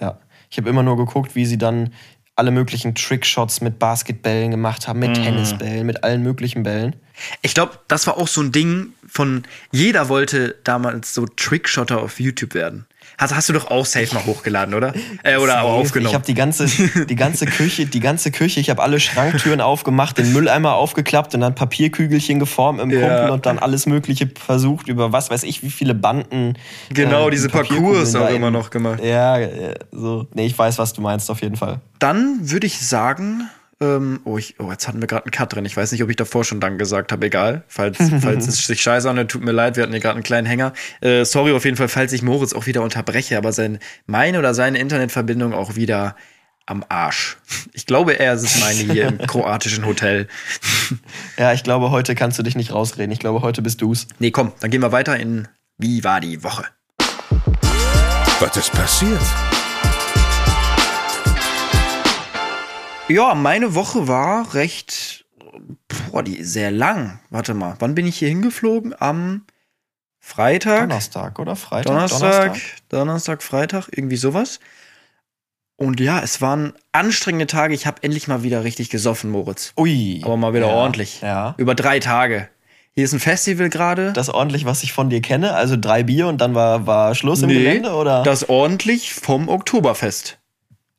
Ja. 0.00 0.18
Ich 0.50 0.58
habe 0.58 0.68
immer 0.68 0.82
nur 0.82 0.96
geguckt, 0.96 1.34
wie 1.34 1.46
sie 1.46 1.58
dann 1.58 1.90
alle 2.36 2.50
möglichen 2.50 2.94
Trickshots 2.94 3.62
mit 3.62 3.78
Basketbällen 3.78 4.50
gemacht 4.50 4.86
haben, 4.86 4.98
mit 4.98 5.14
Tennisbällen, 5.14 5.86
mit 5.86 6.04
allen 6.04 6.22
möglichen 6.22 6.62
Bällen. 6.62 6.94
Ich 7.40 7.54
glaube, 7.54 7.78
das 7.88 8.06
war 8.06 8.18
auch 8.18 8.28
so 8.28 8.42
ein 8.42 8.52
Ding 8.52 8.92
von 9.06 9.44
jeder 9.72 10.10
wollte 10.10 10.56
damals 10.62 11.14
so 11.14 11.26
Trickshotter 11.26 12.02
auf 12.02 12.20
YouTube 12.20 12.52
werden. 12.52 12.86
Hast, 13.18 13.34
hast 13.34 13.48
du 13.48 13.54
doch 13.54 13.70
auch 13.70 13.86
safe 13.86 14.14
mal 14.14 14.24
hochgeladen, 14.26 14.74
oder? 14.74 14.92
Äh, 15.22 15.36
oder 15.36 15.52
Safe. 15.54 15.64
aufgenommen. 15.64 16.08
Ich 16.10 16.14
habe 16.14 16.24
die 16.26 16.34
ganze, 16.34 16.66
die 17.06 17.16
ganze 17.16 17.46
Küche, 17.46 17.86
die 17.86 18.00
ganze 18.00 18.30
Küche, 18.30 18.60
ich 18.60 18.68
habe 18.68 18.82
alle 18.82 19.00
Schranktüren 19.00 19.60
aufgemacht, 19.62 20.18
den 20.18 20.32
Mülleimer 20.34 20.74
aufgeklappt 20.74 21.34
und 21.34 21.40
dann 21.40 21.54
Papierkügelchen 21.54 22.38
geformt 22.38 22.80
im 22.80 22.90
Ja. 22.90 23.00
Kumpel 23.00 23.30
und 23.30 23.46
dann 23.46 23.58
alles 23.58 23.86
Mögliche 23.86 24.28
versucht 24.38 24.88
über 24.88 25.12
was 25.12 25.30
weiß 25.30 25.44
ich, 25.44 25.62
wie 25.62 25.70
viele 25.70 25.94
Banden. 25.94 26.54
genau, 26.92 27.28
äh, 27.28 27.30
diese 27.30 27.48
Parcours 27.48 28.14
auch 28.14 28.28
immer 28.30 28.50
noch 28.50 28.68
gemacht. 28.70 29.00
Ja, 29.02 29.38
äh, 29.38 29.74
so. 29.92 30.26
Nee, 30.34 30.46
ich 30.46 30.58
weiß, 30.58 30.78
was 30.78 30.92
du 30.92 31.00
meinst, 31.00 31.30
auf 31.30 31.40
jeden 31.40 31.56
Fall. 31.56 31.80
Dann 31.98 32.50
würde 32.50 32.66
ich 32.66 32.78
sagen, 32.86 33.48
ähm, 33.80 34.20
oh, 34.24 34.38
ich, 34.38 34.58
oh, 34.58 34.70
jetzt 34.70 34.88
hatten 34.88 35.00
wir 35.00 35.06
gerade 35.06 35.24
einen 35.24 35.32
Cut 35.32 35.54
drin. 35.54 35.64
Ich 35.66 35.76
weiß 35.76 35.92
nicht, 35.92 36.02
ob 36.02 36.08
ich 36.08 36.16
davor 36.16 36.44
schon 36.44 36.60
Dank 36.60 36.78
gesagt 36.78 37.12
habe. 37.12 37.26
Egal. 37.26 37.64
Falls, 37.68 37.98
falls 38.20 38.48
es 38.48 38.66
sich 38.66 38.80
scheiße 38.80 39.08
anhört, 39.08 39.30
tut 39.30 39.44
mir 39.44 39.52
leid, 39.52 39.76
wir 39.76 39.82
hatten 39.82 39.92
hier 39.92 40.00
gerade 40.00 40.14
einen 40.14 40.22
kleinen 40.22 40.46
Hänger. 40.46 40.72
Äh, 41.00 41.24
sorry 41.24 41.52
auf 41.52 41.64
jeden 41.64 41.76
Fall, 41.76 41.88
falls 41.88 42.12
ich 42.12 42.22
Moritz 42.22 42.54
auch 42.54 42.66
wieder 42.66 42.82
unterbreche, 42.82 43.36
aber 43.36 43.52
sein, 43.52 43.78
meine 44.06 44.38
oder 44.38 44.54
seine 44.54 44.78
Internetverbindung 44.78 45.52
auch 45.52 45.76
wieder 45.76 46.16
am 46.64 46.84
Arsch. 46.88 47.36
Ich 47.72 47.86
glaube, 47.86 48.18
er 48.18 48.34
ist 48.34 48.42
es 48.42 48.60
meine 48.60 48.92
hier 48.92 49.08
im 49.08 49.18
kroatischen 49.26 49.86
Hotel. 49.86 50.28
Ja, 51.36 51.52
ich 51.52 51.64
glaube, 51.64 51.90
heute 51.90 52.14
kannst 52.14 52.38
du 52.38 52.44
dich 52.44 52.54
nicht 52.54 52.72
rausreden. 52.72 53.10
Ich 53.10 53.18
glaube, 53.18 53.42
heute 53.42 53.60
bist 53.60 53.82
du's. 53.82 54.06
Nee, 54.20 54.30
komm, 54.30 54.52
dann 54.60 54.70
gehen 54.70 54.80
wir 54.80 54.92
weiter 54.92 55.18
in 55.18 55.48
Wie 55.76 56.04
war 56.04 56.20
die 56.20 56.44
Woche? 56.44 56.64
Was 58.38 58.56
ist 58.56 58.72
passiert? 58.72 59.20
Ja, 63.08 63.36
meine 63.36 63.76
Woche 63.76 64.08
war 64.08 64.54
recht, 64.54 65.26
boah, 66.10 66.24
die 66.24 66.42
sehr 66.42 66.72
lang. 66.72 67.20
Warte 67.30 67.54
mal, 67.54 67.76
wann 67.78 67.94
bin 67.94 68.04
ich 68.04 68.18
hier 68.18 68.28
hingeflogen? 68.28 68.94
Am 68.98 69.44
Freitag? 70.18 70.80
Donnerstag 70.80 71.38
oder 71.38 71.54
Freitag? 71.54 71.92
Donnerstag, 71.92 72.58
Donnerstag, 72.88 73.42
Freitag, 73.44 73.88
irgendwie 73.92 74.16
sowas. 74.16 74.58
Und 75.76 76.00
ja, 76.00 76.20
es 76.20 76.40
waren 76.40 76.72
anstrengende 76.90 77.46
Tage. 77.46 77.74
Ich 77.74 77.86
habe 77.86 78.02
endlich 78.02 78.26
mal 78.26 78.42
wieder 78.42 78.64
richtig 78.64 78.90
gesoffen, 78.90 79.30
Moritz. 79.30 79.72
Ui. 79.78 80.20
Aber 80.24 80.36
mal 80.36 80.52
wieder 80.52 80.66
ja, 80.66 80.74
ordentlich. 80.74 81.20
Ja. 81.20 81.54
Über 81.58 81.76
drei 81.76 82.00
Tage. 82.00 82.48
Hier 82.90 83.04
ist 83.04 83.12
ein 83.12 83.20
Festival 83.20 83.68
gerade. 83.68 84.12
Das 84.14 84.30
ordentlich, 84.30 84.64
was 84.64 84.82
ich 84.82 84.92
von 84.92 85.10
dir 85.10 85.20
kenne, 85.20 85.54
also 85.54 85.76
drei 85.78 86.02
Bier 86.02 86.26
und 86.26 86.40
dann 86.40 86.56
war, 86.56 86.86
war 86.86 87.14
Schluss 87.14 87.42
im 87.42 87.50
Gelände, 87.50 87.92
oder? 87.92 88.24
Das 88.24 88.48
ordentlich 88.48 89.14
vom 89.14 89.48
Oktoberfest. 89.48 90.38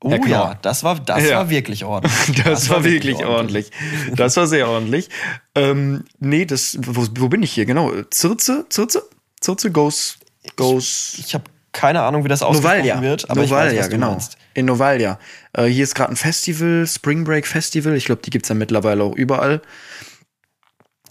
Oh 0.01 0.09
Herr 0.09 0.19
Knorr. 0.19 0.29
ja, 0.29 0.59
das 0.61 0.83
war, 0.83 0.99
das 0.99 1.23
Ja. 1.27 1.37
war 1.37 1.49
wirklich 1.49 1.83
ordentlich. 1.85 2.43
Das, 2.45 2.69
war 2.69 2.83
wirklich 2.83 3.23
ordentlich. 3.25 3.71
Das 4.15 4.37
war 4.37 4.47
sehr 4.47 4.67
ordentlich. 4.69 5.09
Ähm, 5.55 6.05
nee, 6.19 6.45
das, 6.45 6.77
wo, 6.81 7.05
wo 7.17 7.29
bin 7.29 7.43
ich 7.43 7.51
hier? 7.53 7.65
Genau. 7.65 7.91
Zirze, 8.09 8.65
Zirze, 8.69 9.03
Zirze 9.41 9.71
goes, 9.71 10.17
goes. 10.55 11.15
Ich 11.19 11.33
habe 11.33 11.45
keine 11.73 12.01
Ahnung, 12.01 12.23
wie 12.23 12.27
das 12.27 12.41
ausgesprochen 12.41 12.77
Novalia. 12.79 13.01
wird, 13.01 13.29
aber 13.29 13.41
Novalia, 13.43 13.71
ich 13.71 13.77
weiß, 13.77 13.85
was 13.85 13.89
genau. 13.91 14.11
meinst. 14.11 14.37
In 14.55 14.65
Novalia. 14.65 15.19
Äh, 15.53 15.65
hier 15.65 15.83
ist 15.83 15.93
gerade 15.93 16.11
ein 16.11 16.15
Festival, 16.15 16.87
Spring 16.87 17.23
Break 17.23 17.45
Festival. 17.45 17.95
Ich 17.95 18.05
glaube, 18.05 18.21
die 18.23 18.31
gibt's 18.31 18.49
ja 18.49 18.55
mittlerweile 18.55 19.03
auch 19.03 19.15
überall. 19.15 19.61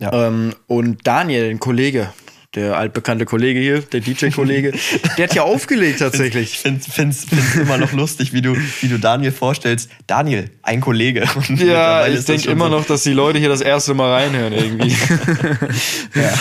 Ja. 0.00 0.12
Ähm, 0.26 0.54
und 0.66 1.06
Daniel, 1.06 1.50
ein 1.50 1.60
Kollege, 1.60 2.12
der 2.54 2.76
altbekannte 2.78 3.24
Kollege 3.26 3.60
hier, 3.60 3.80
der 3.82 4.00
DJ-Kollege, 4.00 4.72
der 5.18 5.24
hat 5.28 5.34
ja 5.34 5.42
aufgelegt 5.42 5.94
Ich 5.94 5.98
tatsächlich. 5.98 6.58
finde 6.58 6.80
es 6.86 6.92
find's, 6.92 7.24
find's 7.28 7.54
immer 7.56 7.76
noch 7.76 7.92
lustig, 7.92 8.32
wie 8.32 8.40
du, 8.42 8.56
wie 8.80 8.88
du 8.88 8.98
Daniel 8.98 9.32
vorstellst. 9.32 9.90
Daniel, 10.06 10.50
ein 10.62 10.80
Kollege. 10.80 11.24
Und 11.34 11.60
Ja, 11.60 12.06
ich 12.06 12.24
denke 12.24 12.50
immer 12.50 12.66
so- 12.70 12.78
noch, 12.78 12.86
dass 12.86 13.02
die 13.02 13.12
Leute 13.12 13.38
hier 13.38 13.48
das 13.50 13.60
erste 13.60 13.94
Mal 13.94 14.12
reinhören 14.12 14.52
irgendwie. 14.52 14.96
Ja. 16.14 16.32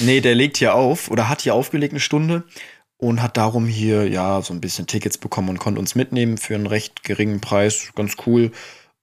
Nee, 0.00 0.20
der 0.20 0.34
legt 0.34 0.56
hier 0.56 0.74
auf 0.74 1.10
oder 1.10 1.28
hat 1.28 1.42
hier 1.42 1.54
aufgelegt 1.54 1.92
eine 1.92 2.00
Stunde 2.00 2.44
und 2.96 3.22
hat 3.22 3.36
darum 3.36 3.66
hier 3.66 4.08
ja 4.08 4.40
so 4.42 4.54
ein 4.54 4.60
bisschen 4.60 4.86
Tickets 4.86 5.18
bekommen 5.18 5.50
und 5.50 5.58
konnte 5.58 5.78
uns 5.80 5.94
mitnehmen 5.94 6.38
für 6.38 6.54
einen 6.54 6.66
recht 6.66 7.02
geringen 7.04 7.40
Preis. 7.40 7.88
Ganz 7.94 8.14
cool. 8.26 8.50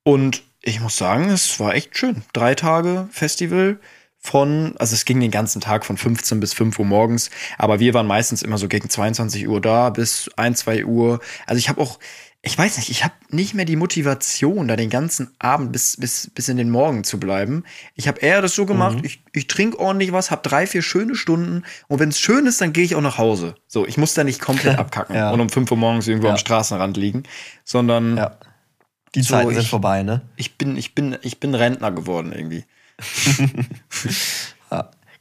Und 0.04 0.42
ich 0.62 0.80
muss 0.80 0.98
sagen, 0.98 1.30
es 1.30 1.60
war 1.60 1.76
echt 1.76 1.96
schön. 1.98 2.24
Drei 2.34 2.56
Tage 2.56 3.08
Festival 3.12 3.78
von, 4.26 4.74
also 4.78 4.94
es 4.94 5.06
ging 5.06 5.20
den 5.20 5.32
ganzen 5.32 5.62
Tag 5.62 5.86
von 5.86 5.98
15 5.98 6.40
bis 6.40 6.54
5 6.54 6.78
Uhr 6.80 6.86
morgens, 6.86 7.30
aber 7.58 7.80
wir 7.80 7.94
waren 7.94 8.08
meistens 8.08 8.42
immer 8.42 8.58
so 8.58 8.68
gegen 8.68 8.90
22 8.90 9.48
Uhr 9.48 9.62
da 9.62 9.90
bis 9.90 10.30
1, 10.36 10.60
2 10.60 10.86
Uhr. 10.86 11.20
Also 11.46 11.60
ich 11.60 11.70
habe 11.70 11.80
auch, 11.82 12.00
ich 12.42 12.56
weiß 12.58 12.78
nicht, 12.78 12.90
ich 12.90 13.04
habe 13.04 13.14
nicht 13.30 13.54
mehr 13.56 13.66
die 13.66 13.76
Motivation, 13.76 14.68
da 14.68 14.76
den 14.76 14.90
ganzen 14.92 15.32
Abend 15.40 15.72
bis, 15.72 15.98
bis, 15.98 16.30
bis 16.36 16.48
in 16.48 16.58
den 16.58 16.70
Morgen 16.70 17.04
zu 17.04 17.20
bleiben. 17.20 17.64
Ich 17.96 18.08
habe 18.08 18.20
eher 18.20 18.42
das 18.42 18.54
so 18.54 18.66
gemacht, 18.68 18.98
ich, 19.04 19.22
ich 19.34 19.48
trinke 19.48 19.80
ordentlich 19.80 20.12
was, 20.12 20.30
habe 20.30 20.48
drei, 20.48 20.68
vier 20.68 20.82
schöne 20.84 21.16
Stunden 21.16 21.64
und 21.88 22.00
wenn 22.00 22.10
es 22.10 22.20
schön 22.20 22.46
ist, 22.46 22.62
dann 22.62 22.72
gehe 22.74 22.84
ich 22.84 22.96
auch 22.96 23.02
nach 23.02 23.18
Hause. 23.18 23.56
So, 23.68 23.86
ich 23.88 23.98
muss 23.98 24.14
da 24.14 24.24
nicht 24.24 24.42
komplett 24.42 24.78
abkacken 24.80 25.16
Ja. 25.16 25.32
und 25.32 25.40
um 25.42 25.50
5 25.50 25.72
Uhr 25.72 25.78
morgens 25.78 26.08
irgendwo 26.08 26.28
Ja. 26.28 26.34
am 26.34 26.40
Straßenrand 26.40 26.98
liegen, 26.98 27.24
sondern 27.64 28.18
ja. 28.18 28.38
Die 29.16 29.22
So, 29.22 29.30
Zeiten 29.36 29.50
sind 29.54 29.62
ich- 29.64 29.70
vorbei, 29.70 30.04
ne? 30.04 30.22
ich 30.36 30.58
bin, 30.58 30.76
ich 30.78 30.94
bin, 30.94 31.18
ich 31.22 31.40
bin 31.40 31.56
Rentner 31.56 31.90
geworden 31.92 32.34
irgendwie. 32.36 32.66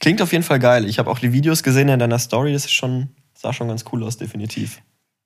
Klingt 0.01 0.21
auf 0.21 0.33
jeden 0.33 0.45
Fall 0.45 0.59
geil. 0.59 0.87
Ich 0.87 0.99
habe 0.99 1.11
auch 1.11 1.19
die 1.19 1.33
Videos 1.33 1.63
gesehen 1.63 1.89
in 1.89 1.99
deiner 1.99 2.19
Story. 2.19 2.53
Das 2.53 2.65
ist 2.67 2.73
schon, 2.73 3.09
sah 3.33 3.53
schon 3.53 3.69
ganz 3.69 3.85
cool 3.93 4.03
aus, 4.05 4.19
definitiv. 4.19 4.83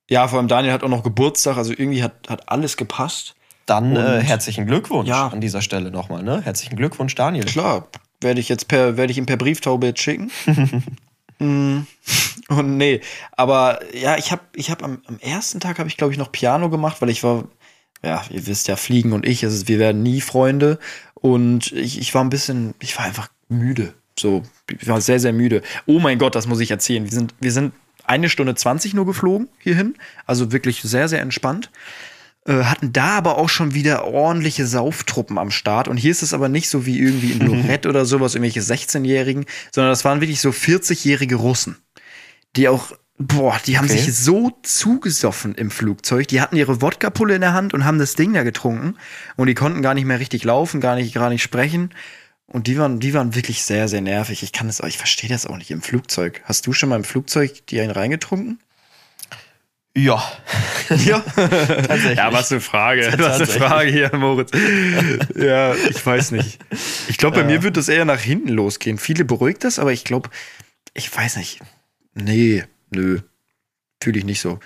Ja, 0.09 0.29
vor 0.29 0.39
allem 0.39 0.49
Daniel 0.49 0.73
hat 0.73 0.85
auch 0.85 0.89
noch 0.89 1.03
Geburtstag, 1.03 1.57
also 1.57 1.73
irgendwie 1.73 2.03
hat, 2.03 2.29
hat 2.29 2.49
alles 2.49 2.77
gepasst. 2.77 3.35
Dann 3.67 3.97
äh, 3.97 4.23
herzlichen 4.23 4.67
Glückwunsch 4.67 5.09
Ja. 5.09 5.29
an 5.29 5.41
dieser 5.41 5.61
Stelle 5.63 5.91
nochmal, 5.91 6.23
ne? 6.23 6.41
Herzlichen 6.43 6.77
Glückwunsch, 6.77 7.15
Daniel. 7.15 7.45
Klar, 7.45 7.89
werde 8.21 8.41
ich 8.41 8.49
jetzt 8.49 8.69
per, 8.69 8.97
werde 8.97 9.11
ich 9.11 9.19
ihm 9.19 9.27
per 9.27 9.37
Brieftaube 9.37 9.87
jetzt 9.89 10.01
schicken. 10.01 10.31
Mm, 11.41 11.83
Und 12.49 12.77
nee, 12.79 13.01
aber 13.37 13.79
ja, 13.95 14.17
ich 14.17 14.33
habe 14.33 14.43
ich 14.57 14.73
hab 14.73 14.83
am, 14.83 15.03
am 15.07 15.21
ersten 15.21 15.61
Tag 15.61 15.79
habe 15.79 15.89
ich 15.89 15.97
glaube 15.97 16.13
ich 16.13 16.19
noch 16.19 16.33
Piano 16.33 16.69
gemacht, 16.69 17.01
weil 17.01 17.11
ich 17.11 17.23
war 17.23 17.45
ja, 18.03 18.25
ihr 18.31 18.45
wisst 18.49 18.67
ja, 18.67 18.75
Fliegen 18.75 19.13
und 19.13 19.25
ich, 19.25 19.45
also 19.45 19.69
wir 19.69 19.79
werden 19.79 20.03
nie 20.03 20.21
Freunde 20.21 20.81
und 21.21 21.73
ich, 21.73 21.99
ich 21.99 22.15
war 22.15 22.25
ein 22.25 22.31
bisschen, 22.31 22.75
ich 22.81 22.97
war 22.97 23.05
einfach 23.05 23.29
müde, 23.49 23.95
so, 24.19 24.43
ich 24.71 24.89
war 24.89 25.01
sehr 25.01 25.21
sehr 25.21 25.33
müde. 25.33 25.63
Oh 25.87 25.99
mein 25.99 26.19
Gott, 26.19 26.35
das 26.35 26.47
muss 26.47 26.61
ich 26.61 26.71
erzählen. 26.71 27.05
Wir 27.05 27.13
sind 27.13 27.35
wir 27.41 27.53
sind 27.53 27.73
eine 28.05 28.29
Stunde 28.29 28.55
20 28.55 28.95
nur 28.95 29.07
geflogen 29.07 29.49
hierhin, 29.59 29.95
also 30.27 30.53
wirklich 30.53 30.81
sehr 30.83 31.09
sehr 31.09 31.21
entspannt 31.21 31.71
äh, 32.49 32.65
hatten 32.65 32.93
da 32.93 33.19
aber 33.19 33.37
auch 33.37 33.51
schon 33.51 33.75
wieder 33.75 34.07
ordentliche 34.07 34.67
Sauftruppen 34.67 35.39
am 35.39 35.51
Start. 35.51 35.87
Und 35.87 35.99
hier 35.99 36.11
ist 36.11 36.23
es 36.23 36.33
aber 36.33 36.49
nicht 36.49 36.71
so 36.71 36.87
wie 36.87 36.99
irgendwie 36.99 37.33
in 37.33 37.41
Lorette 37.41 37.89
oder 37.91 38.07
sowas, 38.07 38.35
irgendwelche 38.35 38.61
16-Jährigen, 38.61 39.45
sondern 39.71 39.93
das 39.93 40.05
waren 40.05 40.21
wirklich 40.21 40.41
so 40.41 40.49
40-jährige 40.49 41.37
Russen, 41.37 41.77
die 42.57 42.69
auch, 42.69 42.93
boah, 43.19 43.61
die 43.67 43.79
haben 43.79 43.87
Okay. 43.87 43.99
sich 43.99 44.17
so 44.17 44.57
zugesoffen 44.63 45.55
im 45.55 45.71
Flugzeug. 45.71 46.29
Die 46.29 46.41
hatten 46.41 46.57
ihre 46.57 46.81
Wodka-Pulle 46.81 47.35
in 47.35 47.41
der 47.41 47.53
Hand 47.53 47.75
und 47.75 47.85
haben 47.85 47.99
das 47.99 48.15
Ding 48.15 48.33
da 48.33 48.43
getrunken. 48.45 48.97
Und 49.37 49.47
die 49.49 49.55
konnten 49.55 49.83
gar 49.83 49.95
nicht 49.95 50.05
mehr 50.05 50.21
richtig 50.21 50.45
laufen, 50.45 50.81
gar 50.81 50.95
nicht, 50.95 51.15
gar 51.15 51.29
nicht 51.29 51.43
sprechen. 51.43 51.91
Und 52.47 52.67
die 52.67 52.79
waren, 52.79 52.99
die 53.01 53.13
waren 53.15 53.35
wirklich 53.35 53.63
sehr, 53.65 53.89
sehr 53.89 54.01
nervig. 54.01 54.43
Ich 54.43 54.53
kann 54.53 54.69
das, 54.69 54.81
auch- 54.81 54.87
ich 54.87 54.97
verstehe 54.97 55.29
das 55.29 55.47
auch 55.47 55.57
nicht 55.59 55.71
im 55.71 55.83
Flugzeug. 55.83 56.41
Hast 56.45 56.67
du 56.67 56.73
schon 56.73 56.89
mal 56.89 56.97
im 56.97 57.05
Flugzeug 57.05 57.67
die 57.67 57.81
einen 57.81 57.91
reingetrunken? 57.91 58.59
Ja. 59.97 60.23
Ja, 60.97 61.19
Tatsächlich. 61.37 62.17
Ja, 62.19 62.33
was 62.33 62.53
eine 62.53 62.61
Frage. 62.61 63.13
Was 63.19 63.37
eine. 63.41 63.47
Frage 63.49 63.91
hier, 63.91 64.15
Moritz. 64.17 64.51
Ja, 65.35 65.75
ich 65.75 66.05
weiß 66.07 66.31
nicht. 66.31 66.59
Ich 67.09 67.19
glaube, 67.19 67.39
bei 67.39 67.45
mir 67.45 67.63
wird 67.63 67.77
das 67.77 67.89
eher 67.89 68.05
nach 68.05 68.21
hinten 68.21 68.49
losgehen. 68.51 68.97
Viele 68.97 69.25
beruhigt 69.25 69.65
das, 69.65 69.79
aber 69.79 69.93
ich 69.93 70.05
glaube, 70.05 70.31
ich 70.95 71.15
weiß 71.15 71.37
nicht. 71.37 71.61
Nee, 72.15 72.65
nö. 72.91 73.21
Fühle 74.03 74.19
ich 74.19 74.25
nicht 74.25 74.41
so. 74.41 74.59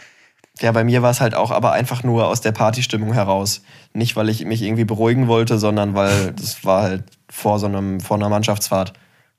Ja, 0.61 0.73
bei 0.73 0.85
mir 0.85 1.03
war 1.03 1.11
es 1.11 1.21
halt 1.21 1.35
auch 1.35 1.51
aber 1.51 1.73
einfach 1.73 2.03
nur 2.03 2.27
aus 2.27 2.41
der 2.41 2.53
Partystimmung 2.53 3.15
heraus. 3.15 3.63
Nicht, 3.95 4.17
weil 4.17 4.29
ich 4.29 4.45
mich 4.45 4.63
irgendwie 4.63 4.85
beruhigen 4.85 5.27
wollte, 5.27 5.59
sondern 5.59 5.95
weil 5.95 6.33
das 6.37 6.65
war 6.65 6.83
halt 6.83 7.05
vor 7.31 7.59
so 7.59 7.67
einem, 7.67 8.01
vor 8.01 8.17
einer 8.17 8.29
Mannschaftsfahrt. 8.29 8.93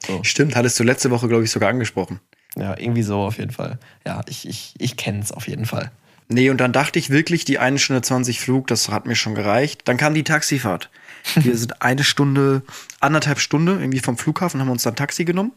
So. 0.05 0.23
Stimmt, 0.23 0.55
hattest 0.55 0.79
du 0.79 0.83
letzte 0.83 1.11
Woche, 1.11 1.27
glaube 1.27 1.43
ich, 1.43 1.51
sogar 1.51 1.69
angesprochen. 1.69 2.19
Ja, 2.55 2.77
irgendwie 2.77 3.03
so 3.03 3.19
auf 3.19 3.37
jeden 3.37 3.51
Fall. 3.51 3.79
Ja, 4.05 4.21
ich, 4.27 4.47
ich, 4.47 4.75
ich 4.77 4.97
kenne 4.97 5.19
es 5.19 5.31
auf 5.31 5.47
jeden 5.47 5.65
Fall. 5.65 5.91
Nee, 6.27 6.49
und 6.49 6.57
dann 6.57 6.71
dachte 6.71 6.99
ich 6.99 7.09
wirklich, 7.09 7.45
die 7.45 7.59
eine 7.59 7.79
Stunde 7.79 8.01
20 8.01 8.39
Flug, 8.39 8.67
das 8.67 8.89
hat 8.89 9.05
mir 9.05 9.15
schon 9.15 9.35
gereicht. 9.35 9.81
Dann 9.85 9.97
kam 9.97 10.13
die 10.13 10.23
Taxifahrt. 10.23 10.89
Wir 11.35 11.57
sind 11.57 11.81
eine 11.81 12.03
Stunde, 12.03 12.63
anderthalb 12.99 13.39
Stunde 13.39 13.73
irgendwie 13.73 13.99
vom 13.99 14.17
Flughafen, 14.17 14.59
haben 14.59 14.69
uns 14.69 14.83
dann 14.83 14.95
Taxi 14.95 15.25
genommen. 15.25 15.53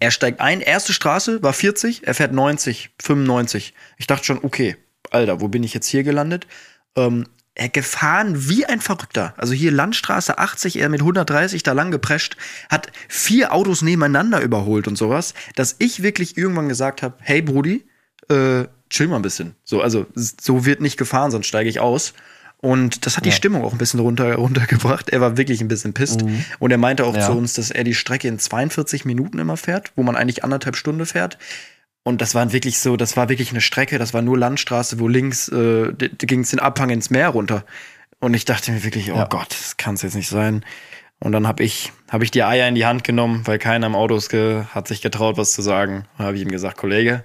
Er 0.00 0.10
steigt 0.10 0.40
ein, 0.40 0.62
erste 0.62 0.94
Straße 0.94 1.42
war 1.42 1.52
40, 1.52 2.06
er 2.06 2.14
fährt 2.14 2.32
90, 2.32 2.90
95. 3.00 3.74
Ich 3.98 4.06
dachte 4.06 4.24
schon, 4.24 4.42
okay, 4.42 4.76
Alter, 5.10 5.40
wo 5.40 5.48
bin 5.48 5.62
ich 5.62 5.74
jetzt 5.74 5.86
hier 5.86 6.02
gelandet? 6.02 6.46
Ähm, 6.96 7.26
er 7.54 7.68
gefahren 7.68 8.48
wie 8.48 8.64
ein 8.64 8.80
Verrückter. 8.80 9.34
Also 9.36 9.52
hier 9.52 9.70
Landstraße 9.70 10.38
80, 10.38 10.80
er 10.80 10.88
mit 10.88 11.00
130 11.00 11.62
da 11.62 11.72
lang 11.72 11.90
geprescht, 11.90 12.38
hat 12.70 12.90
vier 13.08 13.52
Autos 13.52 13.82
nebeneinander 13.82 14.40
überholt 14.40 14.88
und 14.88 14.96
sowas, 14.96 15.34
dass 15.56 15.76
ich 15.78 16.02
wirklich 16.02 16.38
irgendwann 16.38 16.70
gesagt 16.70 17.02
habe, 17.02 17.16
hey 17.20 17.42
Brudi, 17.42 17.86
äh, 18.30 18.64
chill 18.88 19.08
mal 19.08 19.16
ein 19.16 19.22
bisschen. 19.22 19.56
So, 19.64 19.82
also 19.82 20.06
so 20.14 20.64
wird 20.64 20.80
nicht 20.80 20.96
gefahren, 20.96 21.30
sonst 21.30 21.46
steige 21.46 21.68
ich 21.68 21.80
aus. 21.80 22.14
Und 22.62 23.06
das 23.06 23.16
hat 23.16 23.24
die 23.24 23.32
Stimmung 23.32 23.64
auch 23.64 23.72
ein 23.72 23.78
bisschen 23.78 24.00
runter, 24.00 24.34
runtergebracht. 24.34 25.08
Er 25.10 25.20
war 25.22 25.36
wirklich 25.38 25.62
ein 25.62 25.68
bisschen 25.68 25.94
pisst. 25.94 26.22
Und 26.58 26.70
er 26.70 26.76
meinte 26.78 27.06
auch 27.06 27.14
Ja. 27.16 27.26
zu 27.26 27.32
uns, 27.32 27.54
dass 27.54 27.70
er 27.70 27.84
die 27.84 27.94
Strecke 27.94 28.28
in 28.28 28.38
42 28.38 29.04
Minuten 29.06 29.38
immer 29.38 29.56
fährt, 29.56 29.92
wo 29.96 30.02
man 30.02 30.14
eigentlich 30.14 30.44
anderthalb 30.44 30.76
Stunden 30.76 31.06
fährt. 31.06 31.38
Und 32.02 32.20
das 32.20 32.34
war 32.34 32.52
wirklich 32.52 32.78
so, 32.78 32.96
das 32.96 33.16
war 33.16 33.28
wirklich 33.28 33.50
eine 33.50 33.60
Strecke, 33.60 33.98
das 33.98 34.12
war 34.14 34.20
nur 34.22 34.36
Landstraße, 34.38 34.98
wo 35.00 35.08
links 35.08 35.48
äh, 35.48 35.92
ging 36.18 36.40
es 36.40 36.50
den 36.50 36.58
Abhang 36.60 36.90
ins 36.90 37.08
Meer 37.10 37.28
runter. 37.30 37.64
Und 38.20 38.34
ich 38.34 38.44
dachte 38.44 38.72
mir 38.72 38.84
wirklich, 38.84 39.10
oh 39.12 39.16
Ja. 39.16 39.24
Gott, 39.24 39.50
das 39.50 39.76
kann 39.78 39.94
es 39.94 40.02
jetzt 40.02 40.14
nicht 40.14 40.28
sein. 40.28 40.64
Und 41.18 41.32
dann 41.32 41.46
habe 41.46 41.62
ich, 41.62 41.92
hab 42.10 42.22
ich 42.22 42.30
die 42.30 42.42
Eier 42.42 42.68
in 42.68 42.74
die 42.74 42.86
Hand 42.86 43.04
genommen, 43.04 43.42
weil 43.46 43.58
keiner 43.58 43.86
im 43.86 43.94
Auto 43.94 44.18
hat 44.18 44.88
sich 44.88 45.00
getraut, 45.02 45.36
was 45.38 45.52
zu 45.52 45.60
sagen. 45.62 46.04
Dann 46.16 46.26
habe 46.26 46.36
ich 46.36 46.42
ihm 46.42 46.50
gesagt, 46.50 46.76
Kollege, 46.78 47.24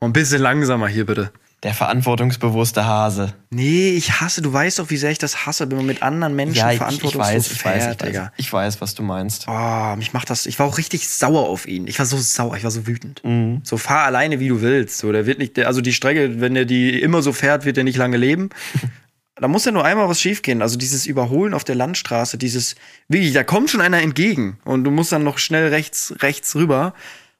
mal 0.00 0.08
ein 0.08 0.12
bisschen 0.14 0.40
langsamer 0.40 0.88
hier 0.88 1.04
bitte. 1.06 1.30
Der 1.64 1.72
verantwortungsbewusste 1.72 2.84
Hase. 2.84 3.32
Nee, 3.48 3.92
ich 3.92 4.20
hasse, 4.20 4.42
du 4.42 4.52
weißt 4.52 4.78
doch, 4.78 4.90
wie 4.90 4.98
sehr 4.98 5.10
ich 5.10 5.18
das 5.18 5.46
hasse, 5.46 5.70
wenn 5.70 5.78
man 5.78 5.86
mit 5.86 6.02
anderen 6.02 6.36
Menschen 6.36 6.58
Ja, 6.58 6.68
ich, 6.68 6.74
ich 6.74 6.78
verantwortungslos 6.78 7.26
weiß, 7.26 7.46
ich 7.46 7.64
weiß, 7.64 7.84
fährt, 7.84 7.94
ich 7.94 8.00
weiß, 8.02 8.12
Digga. 8.12 8.32
ich 8.36 8.52
weiß, 8.52 8.80
was 8.82 8.94
du 8.94 9.02
meinst. 9.02 9.46
Oh, 9.48 9.96
mich 9.96 10.12
macht 10.12 10.28
das. 10.28 10.44
Ich 10.44 10.58
war 10.58 10.66
auch 10.66 10.76
richtig 10.76 11.08
sauer 11.08 11.48
auf 11.48 11.66
ihn. 11.66 11.86
Ich 11.86 11.98
war 11.98 12.04
so 12.04 12.18
sauer, 12.18 12.58
ich 12.58 12.64
war 12.64 12.70
so 12.70 12.86
wütend. 12.86 13.24
Mhm. 13.24 13.62
So 13.64 13.78
fahr 13.78 14.04
alleine, 14.04 14.40
wie 14.40 14.48
du 14.48 14.60
willst. 14.60 14.98
So, 14.98 15.10
der 15.10 15.24
wird 15.24 15.38
nicht, 15.38 15.56
der, 15.56 15.66
also 15.66 15.80
die 15.80 15.94
Strecke, 15.94 16.38
wenn 16.38 16.52
der 16.52 16.66
die 16.66 17.00
immer 17.00 17.22
so 17.22 17.32
fährt, 17.32 17.64
wird 17.64 17.78
er 17.78 17.84
nicht 17.84 17.96
lange 17.96 18.18
leben. 18.18 18.50
da 19.36 19.48
muss 19.48 19.64
ja 19.64 19.72
nur 19.72 19.86
einmal 19.86 20.06
was 20.06 20.20
schiefgehen. 20.20 20.60
Also 20.60 20.76
dieses 20.76 21.06
Überholen 21.06 21.54
auf 21.54 21.64
der 21.64 21.76
Landstraße, 21.76 22.36
dieses, 22.36 22.74
wirklich, 23.08 23.32
da 23.32 23.42
kommt 23.42 23.70
schon 23.70 23.80
einer 23.80 24.02
entgegen 24.02 24.58
und 24.66 24.84
du 24.84 24.90
musst 24.90 25.12
dann 25.12 25.24
noch 25.24 25.38
schnell 25.38 25.68
rechts, 25.68 26.14
rechts 26.18 26.54
rüber. 26.54 26.92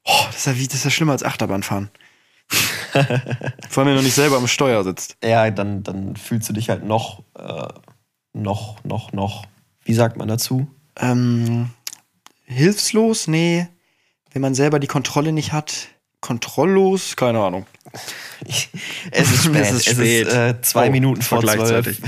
Oh, 0.04 0.22
das 0.28 0.36
ist 0.38 0.46
ja 0.46 0.56
wie, 0.56 0.66
das 0.66 0.76
ist 0.76 0.84
ja 0.84 0.90
schlimmer 0.90 1.12
als 1.12 1.22
Achterbahnfahren. 1.22 1.90
Vor 3.68 3.82
allem, 3.82 3.90
wenn 3.90 3.96
du 3.96 4.02
nicht 4.02 4.14
selber 4.14 4.36
am 4.36 4.46
Steuer 4.48 4.84
sitzt. 4.84 5.16
Ja, 5.22 5.50
dann, 5.50 5.82
dann 5.82 6.16
fühlst 6.16 6.48
du 6.48 6.52
dich 6.52 6.70
halt 6.70 6.84
noch, 6.84 7.22
äh, 7.38 7.68
noch, 8.32 8.82
noch, 8.84 9.12
noch, 9.12 9.44
wie 9.84 9.94
sagt 9.94 10.16
man 10.16 10.28
dazu? 10.28 10.66
Ähm, 10.98 11.70
hilfslos? 12.44 13.26
Nee. 13.28 13.68
Wenn 14.32 14.42
man 14.42 14.54
selber 14.54 14.78
die 14.78 14.86
Kontrolle 14.86 15.32
nicht 15.32 15.52
hat. 15.52 15.88
Kontrolllos? 16.20 17.16
Keine 17.16 17.40
Ahnung. 17.40 17.66
Es 19.10 19.30
ist 19.32 19.44
spät. 19.44 19.56
Es 19.62 19.70
ist 19.72 19.86
Es 19.86 19.92
spät. 19.94 20.26
ist 20.26 20.34
äh, 20.34 20.60
zwei 20.62 20.88
Oh, 20.88 20.90
Minuten 20.90 21.22
vor 21.22 21.40
gleichzeitig. 21.40 22.00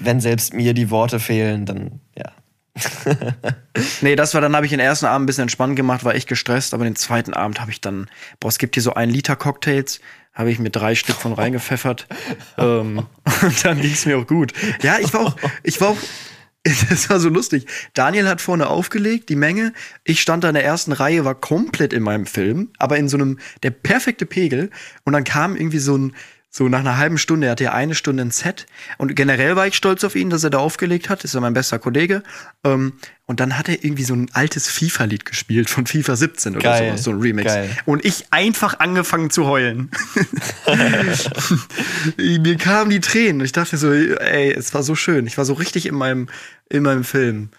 Wenn 0.00 0.20
selbst 0.20 0.54
mir 0.54 0.74
die 0.74 0.90
Worte 0.90 1.18
fehlen, 1.20 1.66
dann 1.66 2.00
ja. 2.16 2.32
Nee, 4.00 4.16
das 4.16 4.34
war 4.34 4.40
dann, 4.40 4.56
habe 4.56 4.66
ich 4.66 4.70
den 4.70 4.80
ersten 4.80 5.06
Abend 5.06 5.24
ein 5.24 5.26
bisschen 5.26 5.42
entspannt 5.42 5.76
gemacht, 5.76 6.04
war 6.04 6.14
ich 6.14 6.26
gestresst, 6.26 6.74
aber 6.74 6.84
den 6.84 6.96
zweiten 6.96 7.32
Abend 7.32 7.60
habe 7.60 7.70
ich 7.70 7.80
dann, 7.80 8.08
boah, 8.40 8.48
es 8.48 8.58
gibt 8.58 8.74
hier 8.74 8.82
so 8.82 8.94
ein 8.94 9.08
Liter 9.08 9.36
Cocktails, 9.36 10.00
habe 10.34 10.50
ich 10.50 10.58
mir 10.58 10.70
drei 10.70 10.94
Stück 10.94 11.16
von 11.16 11.32
reingepfeffert. 11.32 12.06
ähm, 12.58 13.06
und 13.42 13.64
dann 13.64 13.80
ging 13.80 13.92
es 13.92 14.06
mir 14.06 14.18
auch 14.18 14.26
gut. 14.26 14.52
Ja, 14.82 14.98
ich 14.98 15.12
war 15.12 15.20
auch, 15.20 15.36
ich 15.62 15.80
war 15.80 15.90
auch, 15.90 15.96
das 16.90 17.08
war 17.10 17.20
so 17.20 17.28
lustig. 17.28 17.66
Daniel 17.94 18.28
hat 18.28 18.40
vorne 18.40 18.68
aufgelegt, 18.68 19.28
die 19.28 19.36
Menge. 19.36 19.72
Ich 20.04 20.20
stand 20.20 20.44
da 20.44 20.48
in 20.48 20.54
der 20.54 20.64
ersten 20.64 20.92
Reihe, 20.92 21.24
war 21.24 21.34
komplett 21.34 21.92
in 21.92 22.02
meinem 22.02 22.26
Film, 22.26 22.70
aber 22.78 22.96
in 22.96 23.08
so 23.08 23.16
einem, 23.16 23.38
der 23.62 23.70
perfekte 23.70 24.26
Pegel. 24.26 24.70
Und 25.04 25.12
dann 25.12 25.24
kam 25.24 25.56
irgendwie 25.56 25.78
so 25.78 25.96
ein, 25.96 26.14
so 26.50 26.68
nach 26.68 26.78
einer 26.80 26.96
halben 26.96 27.18
Stunde, 27.18 27.46
er 27.46 27.50
hatte 27.52 27.64
ja 27.64 27.72
eine 27.74 27.94
Stunde 27.94 28.22
ein 28.22 28.30
Set. 28.30 28.66
Und 28.96 29.14
generell 29.14 29.54
war 29.54 29.66
ich 29.66 29.76
stolz 29.76 30.02
auf 30.02 30.16
ihn, 30.16 30.30
dass 30.30 30.44
er 30.44 30.50
da 30.50 30.58
aufgelegt 30.58 31.10
hat. 31.10 31.22
Ist 31.22 31.34
ja 31.34 31.40
mein 31.40 31.52
bester 31.52 31.78
Kollege. 31.78 32.22
Ähm, 32.64 32.94
und 33.26 33.40
dann 33.40 33.58
hat 33.58 33.68
er 33.68 33.84
irgendwie 33.84 34.04
so 34.04 34.14
ein 34.14 34.30
altes 34.32 34.68
FIFA-Lied 34.68 35.26
gespielt 35.26 35.68
von 35.68 35.86
FIFA 35.86 36.16
17 36.16 36.56
oder 36.56 36.62
Geil, 36.62 36.88
sowas, 36.88 37.04
so 37.04 37.10
ein 37.10 37.20
Remix. 37.20 37.52
geil. 37.52 37.70
Und 37.84 38.04
ich 38.04 38.32
einfach 38.32 38.80
angefangen 38.80 39.28
zu 39.28 39.46
heulen. 39.46 39.90
Mir 42.16 42.56
kamen 42.56 42.90
die 42.90 43.00
Tränen. 43.00 43.42
Ich 43.42 43.52
dachte 43.52 43.76
so, 43.76 43.92
ey, 43.92 44.52
es 44.52 44.72
war 44.72 44.82
so 44.82 44.94
schön. 44.94 45.26
Ich 45.26 45.36
war 45.36 45.44
so 45.44 45.52
richtig 45.52 45.84
in 45.84 45.94
meinem, 45.94 46.28
in 46.70 46.82
meinem 46.82 47.04
Film. 47.04 47.50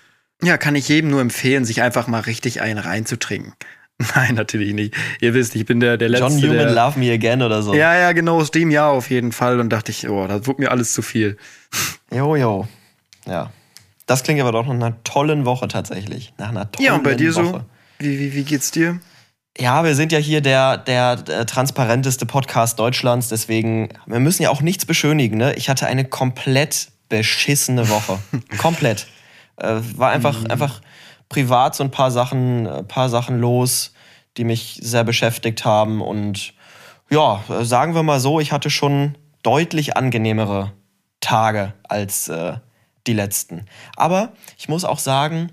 Ja, 0.42 0.58
kann 0.58 0.76
ich 0.76 0.88
jedem 0.88 1.12
nur 1.12 1.22
empfehlen, 1.22 1.66
sich 1.66 1.82
einfach 1.82 2.08
mal 2.08 2.22
richtig 2.22 2.62
einen 2.62 2.80
reinzutrinken. 2.80 3.54
Nein, 4.16 4.36
natürlich 4.36 4.74
nicht. 4.74 4.96
Ihr 5.20 5.34
wisst, 5.34 5.56
ich 5.56 5.66
bin 5.66 5.80
der, 5.80 5.98
der 5.98 6.10
Letzte, 6.10 6.28
John 6.28 6.38
Newman, 6.38 6.58
der, 6.58 6.72
Love 6.72 7.00
Me 7.00 7.12
Again 7.12 7.42
oder 7.42 7.62
so. 7.62 7.74
ja, 7.74 7.98
ja, 7.98 8.14
genau, 8.14 8.38
aus 8.38 8.52
dem 8.52 8.72
Jahr 8.72 8.92
auf 8.92 9.10
jeden 9.10 9.32
Fall. 9.34 9.60
Und 9.60 9.70
dachte 9.70 9.92
ich, 9.92 10.08
oh, 10.08 10.26
das 10.26 10.48
wird 10.48 10.60
mir 10.60 10.72
alles 10.72 10.94
zu 10.94 11.02
viel. 11.02 11.38
Jo, 12.12 12.36
jo. 12.36 12.68
Ja. 13.28 13.52
Das 14.08 14.24
klingt 14.24 14.42
aber 14.42 14.52
doch 14.52 14.66
nach 14.66 14.74
einer 14.74 15.04
tollen 15.04 15.46
Woche 15.46 15.68
tatsächlich. 15.68 16.34
Nach 16.40 16.50
einer 16.50 16.72
tollen 16.72 16.88
Ja, 16.88 16.96
und 16.96 17.04
bei 17.04 17.14
dir 17.14 17.32
so? 17.32 17.46
Woche. 17.46 17.66
Wie, 18.00 18.18
wie, 18.18 18.34
wie 18.34 18.44
geht's 18.44 18.72
dir? 18.72 19.00
Ja, 19.60 19.84
wir 19.84 19.94
sind 19.94 20.12
ja 20.12 20.18
hier 20.18 20.42
der, 20.42 20.78
der, 20.78 21.18
der 21.18 21.46
transparenteste 21.46 22.26
Podcast 22.26 22.80
Deutschlands, 22.80 23.28
deswegen, 23.28 23.90
wir 24.08 24.20
müssen 24.20 24.42
ja 24.42 24.50
auch 24.50 24.62
nichts 24.62 24.88
beschönigen. 24.88 25.38
Ne? 25.38 25.54
Ich 25.54 25.70
hatte 25.70 25.86
eine 25.86 26.04
komplett 26.04 26.90
beschissene 27.10 27.88
Woche. 27.90 28.18
komplett. 28.58 29.06
Äh, 29.58 29.76
war 29.96 30.10
einfach, 30.10 30.46
einfach 30.46 30.82
privat 31.30 31.76
so 31.76 31.84
ein 31.84 31.92
paar 31.92 32.12
Sachen, 32.12 32.66
äh, 32.66 32.84
paar 32.84 33.10
Sachen 33.10 33.40
los, 33.40 33.94
die 34.38 34.44
mich 34.44 34.80
sehr 34.82 35.04
beschäftigt 35.04 35.64
haben. 35.64 36.02
Und 36.02 36.54
ja, 37.10 37.44
äh, 37.50 37.64
sagen 37.64 37.96
wir 37.96 38.04
mal 38.04 38.20
so, 38.20 38.40
ich 38.40 38.52
hatte 38.52 38.70
schon 38.70 39.18
deutlich 39.44 39.96
angenehmere 39.96 40.74
Tage 41.22 41.74
als 41.88 42.28
äh, 42.28 42.58
die 43.08 43.14
letzten. 43.14 43.66
Aber 43.96 44.34
ich 44.58 44.70
muss 44.70 44.84
auch 44.86 45.00
sagen, 45.00 45.52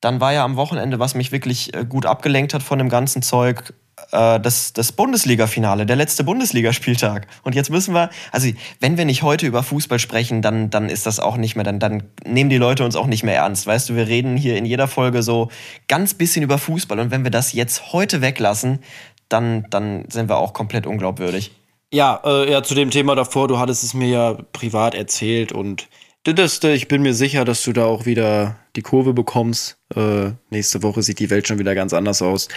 dann 0.00 0.20
war 0.20 0.32
ja 0.32 0.44
am 0.44 0.56
Wochenende, 0.56 0.98
was 0.98 1.14
mich 1.14 1.32
wirklich 1.32 1.74
äh, 1.74 1.84
gut 1.84 2.06
abgelenkt 2.06 2.54
hat 2.54 2.62
von 2.62 2.78
dem 2.78 2.88
ganzen 2.88 3.22
Zeug, 3.22 3.74
das, 4.10 4.72
das 4.74 4.92
Bundesliga-Finale, 4.92 5.86
der 5.86 5.96
letzte 5.96 6.22
Bundesligaspieltag. 6.22 7.26
Und 7.42 7.54
jetzt 7.54 7.70
müssen 7.70 7.94
wir, 7.94 8.10
also 8.30 8.48
wenn 8.78 8.98
wir 8.98 9.06
nicht 9.06 9.22
heute 9.22 9.46
über 9.46 9.62
Fußball 9.62 9.98
sprechen, 9.98 10.42
dann, 10.42 10.68
dann 10.68 10.90
ist 10.90 11.06
das 11.06 11.18
auch 11.18 11.36
nicht 11.36 11.56
mehr, 11.56 11.64
dann, 11.64 11.80
dann 11.80 12.02
nehmen 12.26 12.50
die 12.50 12.58
Leute 12.58 12.84
uns 12.84 12.94
auch 12.94 13.06
nicht 13.06 13.22
mehr 13.22 13.36
ernst. 13.36 13.66
Weißt 13.66 13.88
du, 13.88 13.96
wir 13.96 14.06
reden 14.06 14.36
hier 14.36 14.56
in 14.56 14.66
jeder 14.66 14.86
Folge 14.86 15.22
so 15.22 15.50
ganz 15.88 16.14
bisschen 16.14 16.42
über 16.42 16.58
Fußball. 16.58 16.98
Und 17.00 17.10
wenn 17.10 17.24
wir 17.24 17.30
das 17.30 17.54
jetzt 17.54 17.92
heute 17.92 18.20
weglassen, 18.20 18.80
dann, 19.28 19.66
dann 19.70 20.04
sind 20.10 20.28
wir 20.28 20.36
auch 20.36 20.52
komplett 20.52 20.86
unglaubwürdig. 20.86 21.52
Ja, 21.92 22.20
äh, 22.24 22.50
ja, 22.50 22.62
zu 22.62 22.74
dem 22.74 22.90
Thema 22.90 23.14
davor, 23.14 23.48
du 23.48 23.58
hattest 23.58 23.82
es 23.82 23.94
mir 23.94 24.08
ja 24.08 24.36
privat 24.52 24.94
erzählt 24.94 25.52
und 25.52 25.88
das, 26.24 26.62
äh, 26.64 26.74
ich 26.74 26.88
bin 26.88 27.02
mir 27.02 27.14
sicher, 27.14 27.44
dass 27.44 27.62
du 27.62 27.72
da 27.72 27.86
auch 27.86 28.04
wieder 28.06 28.56
die 28.74 28.82
Kurve 28.82 29.12
bekommst. 29.12 29.78
Äh, 29.94 30.32
nächste 30.50 30.82
Woche 30.82 31.02
sieht 31.02 31.20
die 31.20 31.30
Welt 31.30 31.46
schon 31.46 31.58
wieder 31.58 31.74
ganz 31.74 31.92
anders 31.92 32.20
aus. 32.22 32.48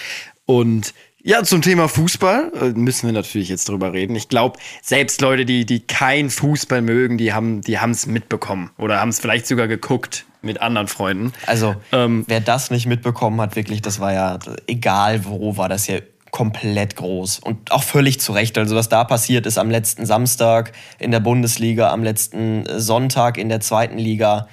Und 0.45 0.93
ja, 1.21 1.43
zum 1.43 1.61
Thema 1.61 1.89
Fußball 1.89 2.51
äh, 2.61 2.65
müssen 2.69 3.07
wir 3.07 3.13
natürlich 3.13 3.49
jetzt 3.49 3.67
drüber 3.67 3.93
reden. 3.93 4.15
Ich 4.15 4.29
glaube, 4.29 4.57
selbst 4.81 5.21
Leute, 5.21 5.45
die, 5.45 5.65
die 5.65 5.81
kein 5.81 6.29
Fußball 6.29 6.81
mögen, 6.81 7.17
die 7.17 7.33
haben 7.33 7.61
die 7.61 7.75
es 7.75 8.05
mitbekommen 8.05 8.71
oder 8.77 8.99
haben 8.99 9.09
es 9.09 9.19
vielleicht 9.19 9.47
sogar 9.47 9.67
geguckt 9.67 10.25
mit 10.41 10.61
anderen 10.61 10.87
Freunden. 10.87 11.33
Also, 11.45 11.75
Ähm, 11.91 12.23
wer 12.27 12.39
das 12.39 12.71
nicht 12.71 12.85
mitbekommen 12.85 13.41
hat, 13.41 13.55
wirklich, 13.55 13.81
das 13.81 13.99
war 13.99 14.13
ja, 14.13 14.39
egal 14.67 15.25
wo, 15.25 15.57
war 15.57 15.67
das 15.67 15.87
ja 15.87 15.99
komplett 16.31 16.95
groß. 16.95 17.39
Und 17.39 17.71
auch 17.71 17.83
völlig 17.83 18.21
zu 18.21 18.31
Recht. 18.31 18.57
Also, 18.57 18.75
was 18.75 18.87
da 18.87 19.03
passiert 19.03 19.45
ist 19.45 19.57
am 19.57 19.69
letzten 19.69 20.05
Samstag 20.05 20.71
in 20.99 21.11
der 21.11 21.19
Bundesliga, 21.19 21.91
am 21.91 22.03
letzten 22.03 22.65
äh, 22.65 22.79
Sonntag 22.79 23.37
in 23.37 23.49
der 23.49 23.59
zweiten 23.59 23.97
Liga, 23.97 24.47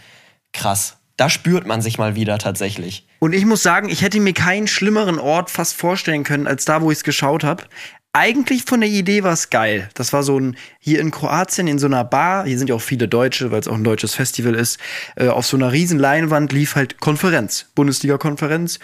krass. 0.53 0.96
Da 1.17 1.31
spürt 1.31 1.67
man 1.67 1.81
sich 1.81 1.97
mal 1.99 2.15
wieder 2.15 2.39
tatsächlich. 2.39 3.07
Und 3.21 3.35
ich 3.35 3.47
muss 3.47 3.63
sagen, 3.63 3.89
ich 3.89 4.03
hätte 4.03 4.21
mir 4.21 4.35
keinen 4.35 4.67
schlimmeren 4.67 5.19
Ort 5.19 5.51
fast 5.51 5.75
vorstellen 5.75 6.25
können, 6.25 6.47
als 6.47 6.65
da, 6.67 6.83
wo 6.83 6.91
ich 6.91 6.99
es 6.99 7.05
geschaut 7.05 7.43
habe. 7.43 7.65
Eigentlich 8.13 8.65
von 8.65 8.81
der 8.81 8.89
Idee 8.89 9.23
war 9.25 9.33
es 9.33 9.51
geil. 9.51 9.89
Das 9.95 10.13
war 10.15 10.23
so 10.23 10.39
ein, 10.39 10.57
hier 10.79 11.01
in 11.01 11.11
Kroatien 11.11 11.67
in 11.69 11.79
so 11.79 11.87
einer 11.87 12.03
Bar, 12.05 12.47
hier 12.47 12.59
sind 12.59 12.69
ja 12.69 12.75
auch 12.75 12.81
viele 12.81 13.09
Deutsche, 13.09 13.51
weil 13.51 13.61
es 13.61 13.69
auch 13.69 13.75
ein 13.75 13.85
deutsches 13.85 14.15
Festival 14.15 14.55
ist, 14.55 14.79
äh, 15.17 15.29
auf 15.29 15.47
so 15.47 15.57
einer 15.57 15.71
riesen 15.73 15.99
Leinwand 15.99 16.53
lief 16.53 16.77
halt 16.77 16.99
Konferenz, 17.01 17.67
Bundesliga-Konferenz. 17.75 18.79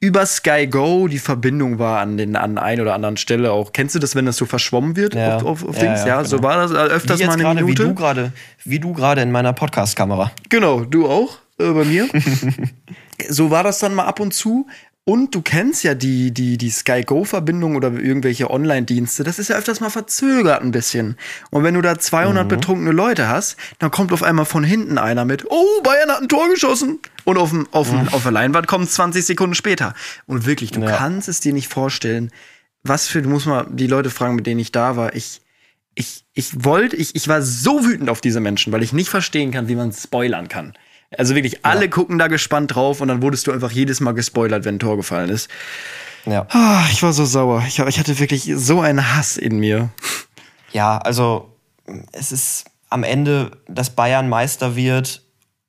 Über 0.00 0.26
Sky 0.26 0.66
Go, 0.66 1.08
die 1.08 1.18
Verbindung 1.18 1.78
war 1.78 2.00
an 2.00 2.18
den 2.18 2.36
an 2.36 2.58
ein 2.58 2.78
oder 2.80 2.94
anderen 2.94 3.16
Stelle 3.16 3.52
auch. 3.52 3.72
Kennst 3.72 3.94
du 3.94 3.98
das, 3.98 4.14
wenn 4.14 4.26
das 4.26 4.36
so 4.36 4.44
verschwommen 4.44 4.96
wird 4.96 5.14
Ja. 5.14 5.36
auf, 5.36 5.44
auf, 5.44 5.64
auf 5.66 5.76
Ja, 5.76 5.82
Dings? 5.82 6.00
ja, 6.00 6.06
Ja, 6.08 6.24
so 6.24 6.36
genau. 6.36 6.48
war 6.48 6.56
das 6.58 6.72
äh, 6.72 6.74
öfters 6.92 7.20
wie 7.20 7.24
mal 7.24 7.32
eine 7.34 7.42
gerade, 7.42 7.60
wie 7.60 7.64
Minute. 7.64 7.84
du 7.84 7.94
gerade, 7.94 8.32
wie 8.64 8.78
du 8.80 8.92
gerade 8.92 9.22
in 9.22 9.32
meiner 9.32 9.54
Podcast-Kamera. 9.54 10.30
Genau, 10.50 10.80
du 10.80 11.06
auch 11.08 11.38
äh, 11.58 11.70
bei 11.72 11.84
mir. 11.84 12.08
so 13.28 13.50
war 13.50 13.62
das 13.62 13.78
dann 13.78 13.94
mal 13.94 14.04
ab 14.04 14.20
und 14.20 14.32
zu. 14.34 14.66
Und 15.06 15.34
du 15.34 15.42
kennst 15.42 15.84
ja 15.84 15.94
die, 15.94 16.30
die, 16.32 16.56
die 16.56 16.70
Sky 16.70 17.02
Go-Verbindung 17.02 17.76
oder 17.76 17.92
irgendwelche 17.92 18.50
Online-Dienste. 18.50 19.22
Das 19.22 19.38
ist 19.38 19.48
ja 19.48 19.56
öfters 19.56 19.80
mal 19.80 19.90
verzögert 19.90 20.62
ein 20.62 20.70
bisschen. 20.70 21.16
Und 21.50 21.62
wenn 21.62 21.74
du 21.74 21.82
da 21.82 21.98
200 21.98 22.48
betrunkene 22.48 22.90
Leute 22.90 23.28
hast, 23.28 23.56
dann 23.80 23.90
kommt 23.90 24.14
auf 24.14 24.22
einmal 24.22 24.46
von 24.46 24.64
hinten 24.64 24.96
einer 24.96 25.26
mit, 25.26 25.44
oh, 25.50 25.82
Bayern 25.82 26.08
hat 26.10 26.22
ein 26.22 26.28
Tor 26.30 26.48
geschossen. 26.48 27.00
Und 27.24 27.36
auf, 27.36 27.50
dem, 27.50 27.68
auf, 27.70 27.90
dem, 27.90 28.08
auf 28.08 28.22
der 28.22 28.32
Leinwand 28.32 28.66
kommt 28.66 28.90
20 28.90 29.26
Sekunden 29.26 29.54
später. 29.54 29.92
Und 30.24 30.46
wirklich, 30.46 30.70
du 30.70 30.80
Ja. 30.80 30.96
kannst 30.96 31.28
es 31.28 31.40
dir 31.40 31.52
nicht 31.52 31.68
vorstellen, 31.68 32.30
was 32.82 33.06
für, 33.06 33.20
du 33.20 33.28
musst 33.28 33.44
mal 33.46 33.66
die 33.70 33.86
Leute 33.86 34.08
fragen, 34.08 34.36
mit 34.36 34.46
denen 34.46 34.60
ich 34.60 34.72
da 34.72 34.96
war. 34.96 35.14
Ich, 35.14 35.42
ich, 35.94 36.24
ich 36.32 36.64
wollte, 36.64 36.96
ich, 36.96 37.14
ich 37.14 37.28
war 37.28 37.42
so 37.42 37.84
wütend 37.84 38.08
auf 38.08 38.22
diese 38.22 38.40
Menschen, 38.40 38.72
weil 38.72 38.82
ich 38.82 38.94
nicht 38.94 39.10
verstehen 39.10 39.50
kann, 39.50 39.68
wie 39.68 39.76
man 39.76 39.92
spoilern 39.92 40.48
kann. 40.48 40.72
Also 41.18 41.34
wirklich, 41.34 41.64
alle 41.64 41.88
gucken 41.88 42.18
da 42.18 42.28
gespannt 42.28 42.74
drauf 42.74 43.00
und 43.00 43.08
dann 43.08 43.22
wurdest 43.22 43.46
du 43.46 43.52
einfach 43.52 43.70
jedes 43.70 44.00
Mal 44.00 44.12
gespoilert, 44.12 44.64
wenn 44.64 44.76
ein 44.76 44.80
Tor 44.80 44.96
gefallen 44.96 45.30
ist. 45.30 45.48
Ja. 46.26 46.46
Ah, 46.50 46.84
ich 46.90 47.02
war 47.02 47.12
so 47.12 47.24
sauer. 47.24 47.62
Ich, 47.66 47.78
ich 47.78 47.98
hatte 47.98 48.18
wirklich 48.18 48.50
so 48.54 48.80
einen 48.80 49.14
Hass 49.14 49.36
in 49.36 49.58
mir. 49.58 49.90
Ja, 50.72 50.98
also 50.98 51.56
es 52.12 52.32
ist 52.32 52.64
am 52.88 53.02
Ende, 53.02 53.50
dass 53.68 53.90
Bayern 53.90 54.28
Meister 54.28 54.76
wird 54.76 55.22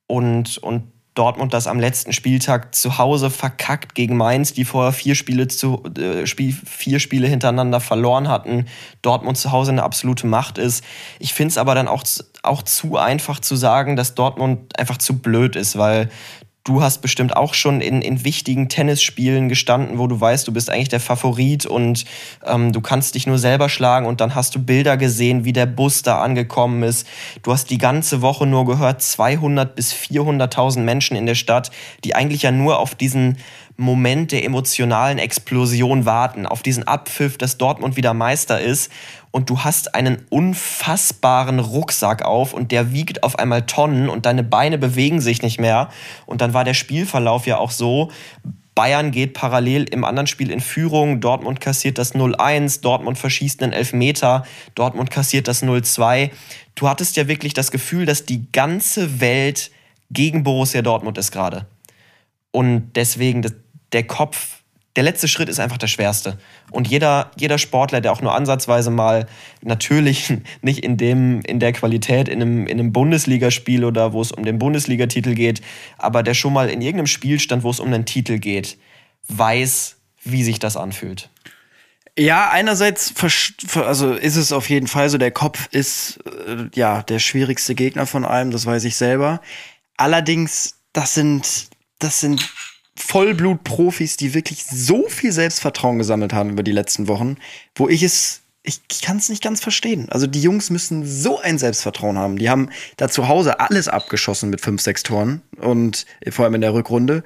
und, 0.08 0.58
und 0.60 0.92
Dortmund 1.16 1.54
das 1.54 1.66
am 1.66 1.80
letzten 1.80 2.12
Spieltag 2.12 2.76
zu 2.76 2.98
Hause 2.98 3.30
verkackt 3.30 3.96
gegen 3.96 4.18
Mainz, 4.18 4.54
die 4.54 4.66
vorher 4.66 4.92
vier 4.92 5.16
Spiele, 5.16 5.48
zu, 5.48 5.84
äh, 5.98 6.28
Spiel, 6.28 6.54
vier 6.54 7.00
Spiele 7.00 7.28
hintereinander 7.28 7.80
verloren 7.80 8.28
hatten. 8.28 8.66
Dortmund 9.02 9.38
zu 9.38 9.52
Hause 9.52 9.72
eine 9.72 9.84
absolute 9.84 10.28
Macht 10.28 10.58
ist. 10.58 10.84
Ich 11.20 11.34
finde 11.34 11.52
es 11.52 11.58
aber 11.58 11.74
dann 11.74 11.88
auch, 11.88 12.04
auch 12.44 12.64
zu 12.64 12.98
einfach 12.98 13.40
zu 13.40 13.56
sagen, 13.56 13.96
dass 13.96 14.14
Dortmund 14.14 14.78
einfach 14.78 14.98
zu 14.98 15.20
blöd 15.20 15.56
ist, 15.56 15.78
weil 15.78 16.10
Du 16.66 16.82
hast 16.82 17.04
bestimmt 17.04 17.38
auch 17.38 17.54
schon 17.54 17.80
in, 17.80 18.02
in 18.02 18.24
wichtigen 18.26 18.70
Tennisspielen 18.70 19.50
gestanden, 19.50 20.00
wo 20.00 20.08
du 20.08 20.20
weißt, 20.20 20.48
du 20.48 20.52
bist 20.52 20.72
eigentlich 20.72 20.90
der 20.90 21.00
Favorit 21.00 21.68
und 21.68 22.06
ähm, 22.44 22.72
du 22.72 22.82
kannst 22.82 23.14
dich 23.14 23.28
nur 23.28 23.38
selber 23.38 23.70
schlagen 23.70 24.08
und 24.08 24.20
dann 24.20 24.34
hast 24.34 24.56
du 24.56 24.60
Bilder 24.60 24.98
gesehen, 24.98 25.46
wie 25.46 25.54
der 25.54 25.68
Bus 25.68 26.02
da 26.02 26.24
angekommen 26.24 26.82
ist. 26.82 27.06
Du 27.44 27.52
hast 27.52 27.70
die 27.70 27.78
ganze 27.78 28.24
Woche 28.24 28.48
nur 28.48 28.66
gehört, 28.66 29.04
200 29.04 29.76
bis 29.76 29.94
400.000 29.94 30.80
Menschen 30.80 31.16
in 31.16 31.28
der 31.28 31.36
Stadt, 31.36 31.70
die 32.04 32.16
eigentlich 32.16 32.42
ja 32.42 32.52
nur 32.52 32.80
auf 32.80 32.96
diesen 32.96 33.38
Moment 33.78 34.32
der 34.32 34.44
emotionalen 34.44 35.18
Explosion 35.18 36.06
warten, 36.06 36.46
auf 36.46 36.64
diesen 36.64 36.88
Abpfiff, 36.88 37.38
dass 37.38 37.58
Dortmund 37.58 37.98
wieder 37.98 38.14
Meister 38.14 38.62
ist 38.62 38.92
und 39.32 39.50
du 39.50 39.60
hast 39.64 39.96
einen 39.96 40.26
unfassbaren 40.30 41.60
Rucksack 41.60 42.24
auf 42.24 42.54
und 42.54 42.72
der 42.72 42.94
wiegt 42.94 43.24
auf 43.24 43.38
einmal 43.38 43.66
Tonnen 43.66 44.08
und 44.10 44.26
deine 44.26 44.44
Beine 44.44 44.78
bewegen 44.78 45.20
sich 45.20 45.42
nicht 45.42 45.60
mehr 45.60 45.90
und 46.26 46.42
dann 46.42 46.54
war 46.54 46.64
der 46.64 46.74
Spielverlauf 46.74 47.48
ja 47.48 47.58
auch 47.58 47.72
so, 47.72 48.12
Bayern 48.76 49.12
geht 49.12 49.34
parallel 49.34 49.84
im 49.84 50.04
anderen 50.04 50.28
Spiel 50.28 50.52
in 50.52 50.60
Führung. 50.60 51.22
Dortmund 51.22 51.62
kassiert 51.62 51.98
das 51.98 52.14
0-1. 52.14 52.82
Dortmund 52.82 53.18
verschießt 53.18 53.64
einen 53.64 53.72
Elfmeter. 53.72 54.46
Dortmund 54.76 55.10
kassiert 55.10 55.48
das 55.48 55.64
0-2. 55.64 56.30
Du 56.76 56.90
hattest 56.90 57.16
ja 57.16 57.30
wirklich 57.30 57.54
das 57.54 57.72
Gefühl, 57.72 58.06
dass 58.06 58.26
die 58.26 58.52
ganze 58.52 59.22
Welt 59.22 59.72
gegen 60.12 60.44
Borussia 60.44 60.82
Dortmund 60.82 61.18
ist 61.18 61.32
gerade. 61.32 61.68
Und 62.52 62.92
deswegen, 62.96 63.42
der 63.96 64.04
Kopf 64.04 64.62
der 64.96 65.04
letzte 65.04 65.28
Schritt 65.28 65.50
ist 65.50 65.60
einfach 65.60 65.78
der 65.78 65.88
schwerste. 65.88 66.38
Und 66.72 66.88
jeder, 66.88 67.32
jeder 67.38 67.58
Sportler, 67.58 68.00
der 68.00 68.14
auch 68.14 68.22
nur 68.22 68.34
ansatzweise 68.34 68.92
mal 68.92 69.28
natürlich 69.62 70.34
nicht 70.62 70.84
in, 70.84 70.98
dem, 70.98 71.42
in 71.42 71.60
der 71.60 71.74
Qualität 71.74 72.30
in 72.30 72.42
einem, 72.42 72.68
in 72.68 72.80
einem 72.80 72.94
Bundesligaspiel 72.94 73.84
oder 73.84 74.14
wo 74.14 74.22
es 74.22 74.32
um 74.32 74.46
den 74.46 74.60
Bundesligatitel 74.60 75.34
geht, 75.34 75.62
aber 75.98 76.24
der 76.24 76.34
schon 76.34 76.54
mal 76.54 76.70
in 76.70 76.82
irgendeinem 76.82 77.08
Spiel 77.08 77.40
stand, 77.40 77.64
wo 77.64 77.70
es 77.70 77.80
um 77.80 77.88
einen 77.88 78.06
Titel 78.06 78.38
geht, 78.38 78.78
weiß, 79.28 79.98
wie 80.24 80.44
sich 80.44 80.60
das 80.60 80.78
anfühlt. 80.78 81.30
Ja, 82.18 82.50
einerseits 82.50 83.14
also 83.76 84.14
ist 84.14 84.38
es 84.38 84.54
auf 84.54 84.70
jeden 84.70 84.88
Fall 84.88 85.10
so, 85.10 85.18
der 85.18 85.32
Kopf 85.32 85.68
ist 85.72 86.20
äh, 86.26 86.70
ja 86.74 87.04
der 87.04 87.20
schwierigste 87.20 87.76
Gegner 87.76 88.06
von 88.06 88.24
allem, 88.24 88.52
das 88.52 88.66
weiß 88.66 88.86
ich 88.86 88.96
selber. 88.96 89.42
Allerdings, 89.98 90.76
das 90.94 91.14
sind, 91.14 91.68
das 92.00 92.22
sind 92.22 92.50
Vollblut-Profis, 92.98 94.18
die 94.18 94.34
wirklich 94.34 94.66
so 94.66 95.08
viel 95.10 95.32
Selbstvertrauen 95.32 95.98
gesammelt 95.98 96.34
haben 96.34 96.52
über 96.52 96.64
die 96.64 96.72
letzten 96.72 97.08
Wochen, 97.08 97.38
wo 97.76 97.90
ich 97.90 98.04
es, 98.04 98.42
ich, 98.64 98.82
kann 99.02 99.18
es 99.18 99.30
nicht 99.30 99.44
ganz 99.44 99.62
verstehen. 99.62 100.08
Also 100.10 100.28
die 100.28 100.42
Jungs 100.42 100.70
müssen 100.70 101.06
so 101.06 101.40
ein 101.40 101.58
Selbstvertrauen 101.58 102.18
haben. 102.18 102.38
Die 102.38 102.50
haben 102.50 102.70
da 102.98 103.10
zu 103.10 103.28
Hause 103.28 103.60
alles 103.60 103.88
abgeschossen 103.88 104.50
mit 104.50 104.62
fünf, 104.62 104.82
sechs 104.82 105.04
Toren 105.04 105.42
und 105.58 106.06
vor 106.30 106.46
allem 106.46 106.56
in 106.56 106.62
der 106.62 106.74
Rückrunde 106.74 107.24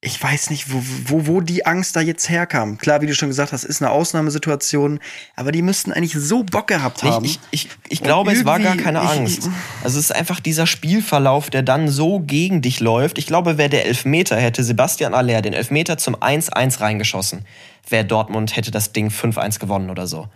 ich 0.00 0.22
weiß 0.22 0.50
nicht, 0.50 0.72
wo, 0.72 0.80
wo, 1.06 1.26
wo 1.26 1.40
die 1.40 1.66
Angst 1.66 1.96
da 1.96 2.00
jetzt 2.00 2.28
herkam. 2.28 2.78
Klar, 2.78 3.00
wie 3.02 3.08
du 3.08 3.14
schon 3.14 3.28
gesagt 3.28 3.50
hast, 3.50 3.64
ist 3.64 3.82
eine 3.82 3.90
Ausnahmesituation, 3.90 5.00
aber 5.34 5.50
die 5.50 5.60
müssten 5.60 5.92
eigentlich 5.92 6.14
so 6.14 6.44
Bock 6.44 6.68
gehabt 6.68 7.02
haben. 7.02 7.24
Ich, 7.24 7.40
ich, 7.50 7.66
ich, 7.66 7.68
ich 7.88 8.02
glaube, 8.02 8.30
es 8.30 8.44
war 8.44 8.60
gar 8.60 8.76
keine 8.76 9.00
Angst. 9.00 9.46
Ich, 9.46 9.50
also 9.82 9.98
es 9.98 10.04
ist 10.04 10.12
einfach 10.14 10.38
dieser 10.38 10.68
Spielverlauf, 10.68 11.50
der 11.50 11.64
dann 11.64 11.88
so 11.88 12.20
gegen 12.20 12.62
dich 12.62 12.78
läuft. 12.78 13.18
Ich 13.18 13.26
glaube, 13.26 13.58
wer 13.58 13.68
der 13.68 13.86
Elfmeter 13.86 14.36
hätte, 14.36 14.62
Sebastian 14.62 15.14
Aller 15.14 15.42
den 15.42 15.52
Elfmeter 15.52 15.98
zum 15.98 16.14
1-1 16.14 16.80
reingeschossen, 16.80 17.44
wäre 17.88 18.04
Dortmund, 18.04 18.54
hätte 18.54 18.70
das 18.70 18.92
Ding 18.92 19.08
5-1 19.08 19.58
gewonnen 19.58 19.90
oder 19.90 20.06
so. 20.06 20.28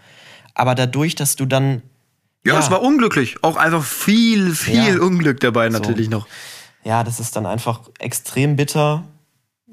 Aber 0.55 0.75
dadurch, 0.75 1.15
dass 1.15 1.37
du 1.37 1.47
dann. 1.47 1.83
Ja, 2.45 2.55
ja, 2.55 2.59
es 2.59 2.71
war 2.73 2.83
unglücklich. 2.83 3.37
Auch 3.43 3.57
einfach 3.57 3.85
viel, 3.85 4.57
viel 4.57 4.97
ja, 4.97 5.01
Unglück 5.01 5.39
dabei 5.39 5.69
natürlich 5.69 6.07
so. 6.07 6.11
noch. 6.11 6.27
Ja, 6.83 7.05
das 7.05 7.21
ist 7.21 7.37
dann 7.37 7.47
einfach 7.47 7.83
extrem 8.01 8.57
bitter 8.57 9.05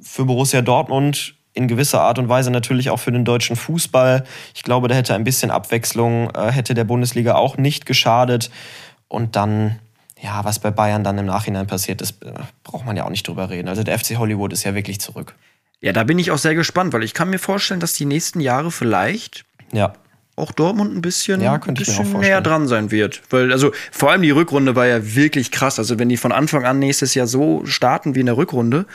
für 0.02 0.26
Borussia 0.26 0.62
Dortmund 0.62 1.36
in 1.54 1.68
gewisser 1.68 2.02
Art 2.02 2.20
und 2.20 2.30
Weise 2.30 2.52
natürlich 2.52 2.90
auch 2.90 3.00
für 3.00 3.12
den 3.12 3.26
deutschen 3.26 3.56
Fußball. 3.56 4.24
Ich 4.54 4.64
glaube, 4.64 4.88
da 4.88 4.96
hätte 4.96 5.16
ein 5.16 5.24
bisschen 5.24 5.52
Abwechslung, 5.52 6.30
äh, 6.36 6.52
hätte 6.52 6.74
der 6.74 6.84
Bundesliga 6.84 7.36
auch 7.36 7.58
nicht 7.58 7.86
geschadet. 7.86 8.50
Und 9.08 9.36
dann, 9.36 9.80
ja, 10.22 10.46
was 10.46 10.60
bei 10.60 10.72
Bayern 10.72 11.04
dann 11.04 11.18
im 11.18 11.26
Nachhinein 11.26 11.68
passiert 11.68 12.02
ist, 12.02 12.24
äh, 12.24 12.32
braucht 12.64 12.86
man 12.86 12.96
ja 12.96 13.06
auch 13.06 13.10
nicht 13.10 13.28
drüber 13.28 13.50
reden. 13.50 13.68
Also 13.68 13.84
der 13.84 13.98
FC 13.98 14.18
Hollywood 14.18 14.54
ist 14.54 14.64
ja 14.64 14.76
wirklich 14.76 15.02
zurück. 15.02 15.36
Ja, 15.82 15.94
da 15.94 16.04
bin 16.04 16.20
ich 16.20 16.32
auch 16.32 16.38
sehr 16.38 16.56
gespannt, 16.56 16.94
weil 16.94 17.04
ich 17.04 17.14
kann 17.14 17.30
mir 17.30 17.40
vorstellen, 17.40 17.80
dass 17.80 17.94
die 17.94 18.06
nächsten 18.06 18.42
Jahre 18.42 18.70
vielleicht 18.70 19.46
ja. 19.72 19.94
auch 20.36 20.52
Dortmund 20.52 20.96
ein 20.96 21.02
bisschen, 21.02 21.42
ja, 21.42 21.54
ein 21.54 21.74
bisschen 21.74 22.20
näher 22.20 22.42
dran 22.42 22.68
sein 22.68 22.92
wird. 22.92 23.22
Weil, 23.30 23.52
also 23.52 23.72
vor 23.92 24.12
allem 24.12 24.22
die 24.22 24.32
Rückrunde 24.32 24.76
war 24.76 24.88
ja 24.88 25.16
wirklich 25.16 25.52
krass. 25.52 25.80
Also 25.80 25.98
wenn 25.98 26.10
die 26.10 26.18
von 26.18 26.32
Anfang 26.32 26.66
an 26.66 26.80
nächstes 26.80 27.16
Jahr 27.16 27.28
so 27.28 27.66
starten 27.66 28.14
wie 28.14 28.20
in 28.20 28.26
der 28.26 28.38
Rückrunde, 28.38 28.86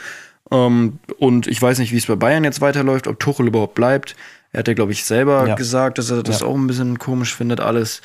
ähm, 0.51 0.99
und 1.17 1.47
ich 1.47 1.61
weiß 1.61 1.79
nicht, 1.79 1.91
wie 1.91 1.97
es 1.97 2.05
bei 2.05 2.15
Bayern 2.15 2.43
jetzt 2.43 2.61
weiterläuft, 2.61 3.07
ob 3.07 3.19
Tuchel 3.19 3.47
überhaupt 3.47 3.75
bleibt. 3.75 4.15
Er 4.51 4.59
hat 4.59 4.67
ja, 4.67 4.73
glaube 4.73 4.91
ich, 4.91 5.03
selber 5.03 5.47
ja. 5.47 5.55
gesagt, 5.55 5.97
dass 5.97 6.09
er 6.09 6.23
das 6.23 6.41
ja. 6.41 6.47
auch 6.47 6.55
ein 6.55 6.67
bisschen 6.67 6.99
komisch 6.99 7.35
findet, 7.35 7.59
alles. 7.59 8.01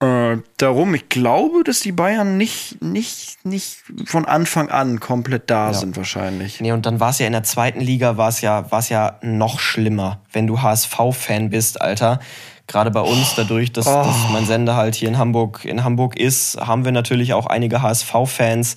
Äh, 0.00 0.38
darum, 0.56 0.94
ich 0.94 1.08
glaube, 1.08 1.62
dass 1.64 1.80
die 1.80 1.92
Bayern 1.92 2.36
nicht, 2.36 2.82
nicht, 2.82 3.44
nicht 3.44 3.78
von 4.04 4.24
Anfang 4.24 4.68
an 4.68 4.98
komplett 4.98 5.48
da 5.48 5.68
ja. 5.68 5.74
sind, 5.74 5.96
wahrscheinlich. 5.96 6.60
Nee, 6.60 6.72
und 6.72 6.84
dann 6.84 7.00
war 7.00 7.10
es 7.10 7.20
ja 7.20 7.26
in 7.26 7.32
der 7.32 7.44
zweiten 7.44 7.80
Liga, 7.80 8.16
war 8.16 8.28
es 8.28 8.40
ja, 8.40 8.70
war's 8.70 8.88
ja 8.88 9.18
noch 9.22 9.60
schlimmer, 9.60 10.20
wenn 10.32 10.46
du 10.46 10.60
HSV-Fan 10.60 11.50
bist, 11.50 11.80
Alter. 11.80 12.18
Gerade 12.66 12.90
bei 12.90 13.00
uns, 13.00 13.34
dadurch, 13.36 13.72
dass, 13.72 13.86
oh. 13.86 14.04
dass 14.04 14.16
mein 14.32 14.46
Sender 14.46 14.74
halt 14.74 14.94
hier 14.94 15.08
in 15.08 15.18
Hamburg, 15.18 15.64
in 15.64 15.84
Hamburg 15.84 16.18
ist, 16.18 16.56
haben 16.58 16.84
wir 16.84 16.92
natürlich 16.92 17.32
auch 17.34 17.46
einige 17.46 17.80
HSV-Fans. 17.80 18.76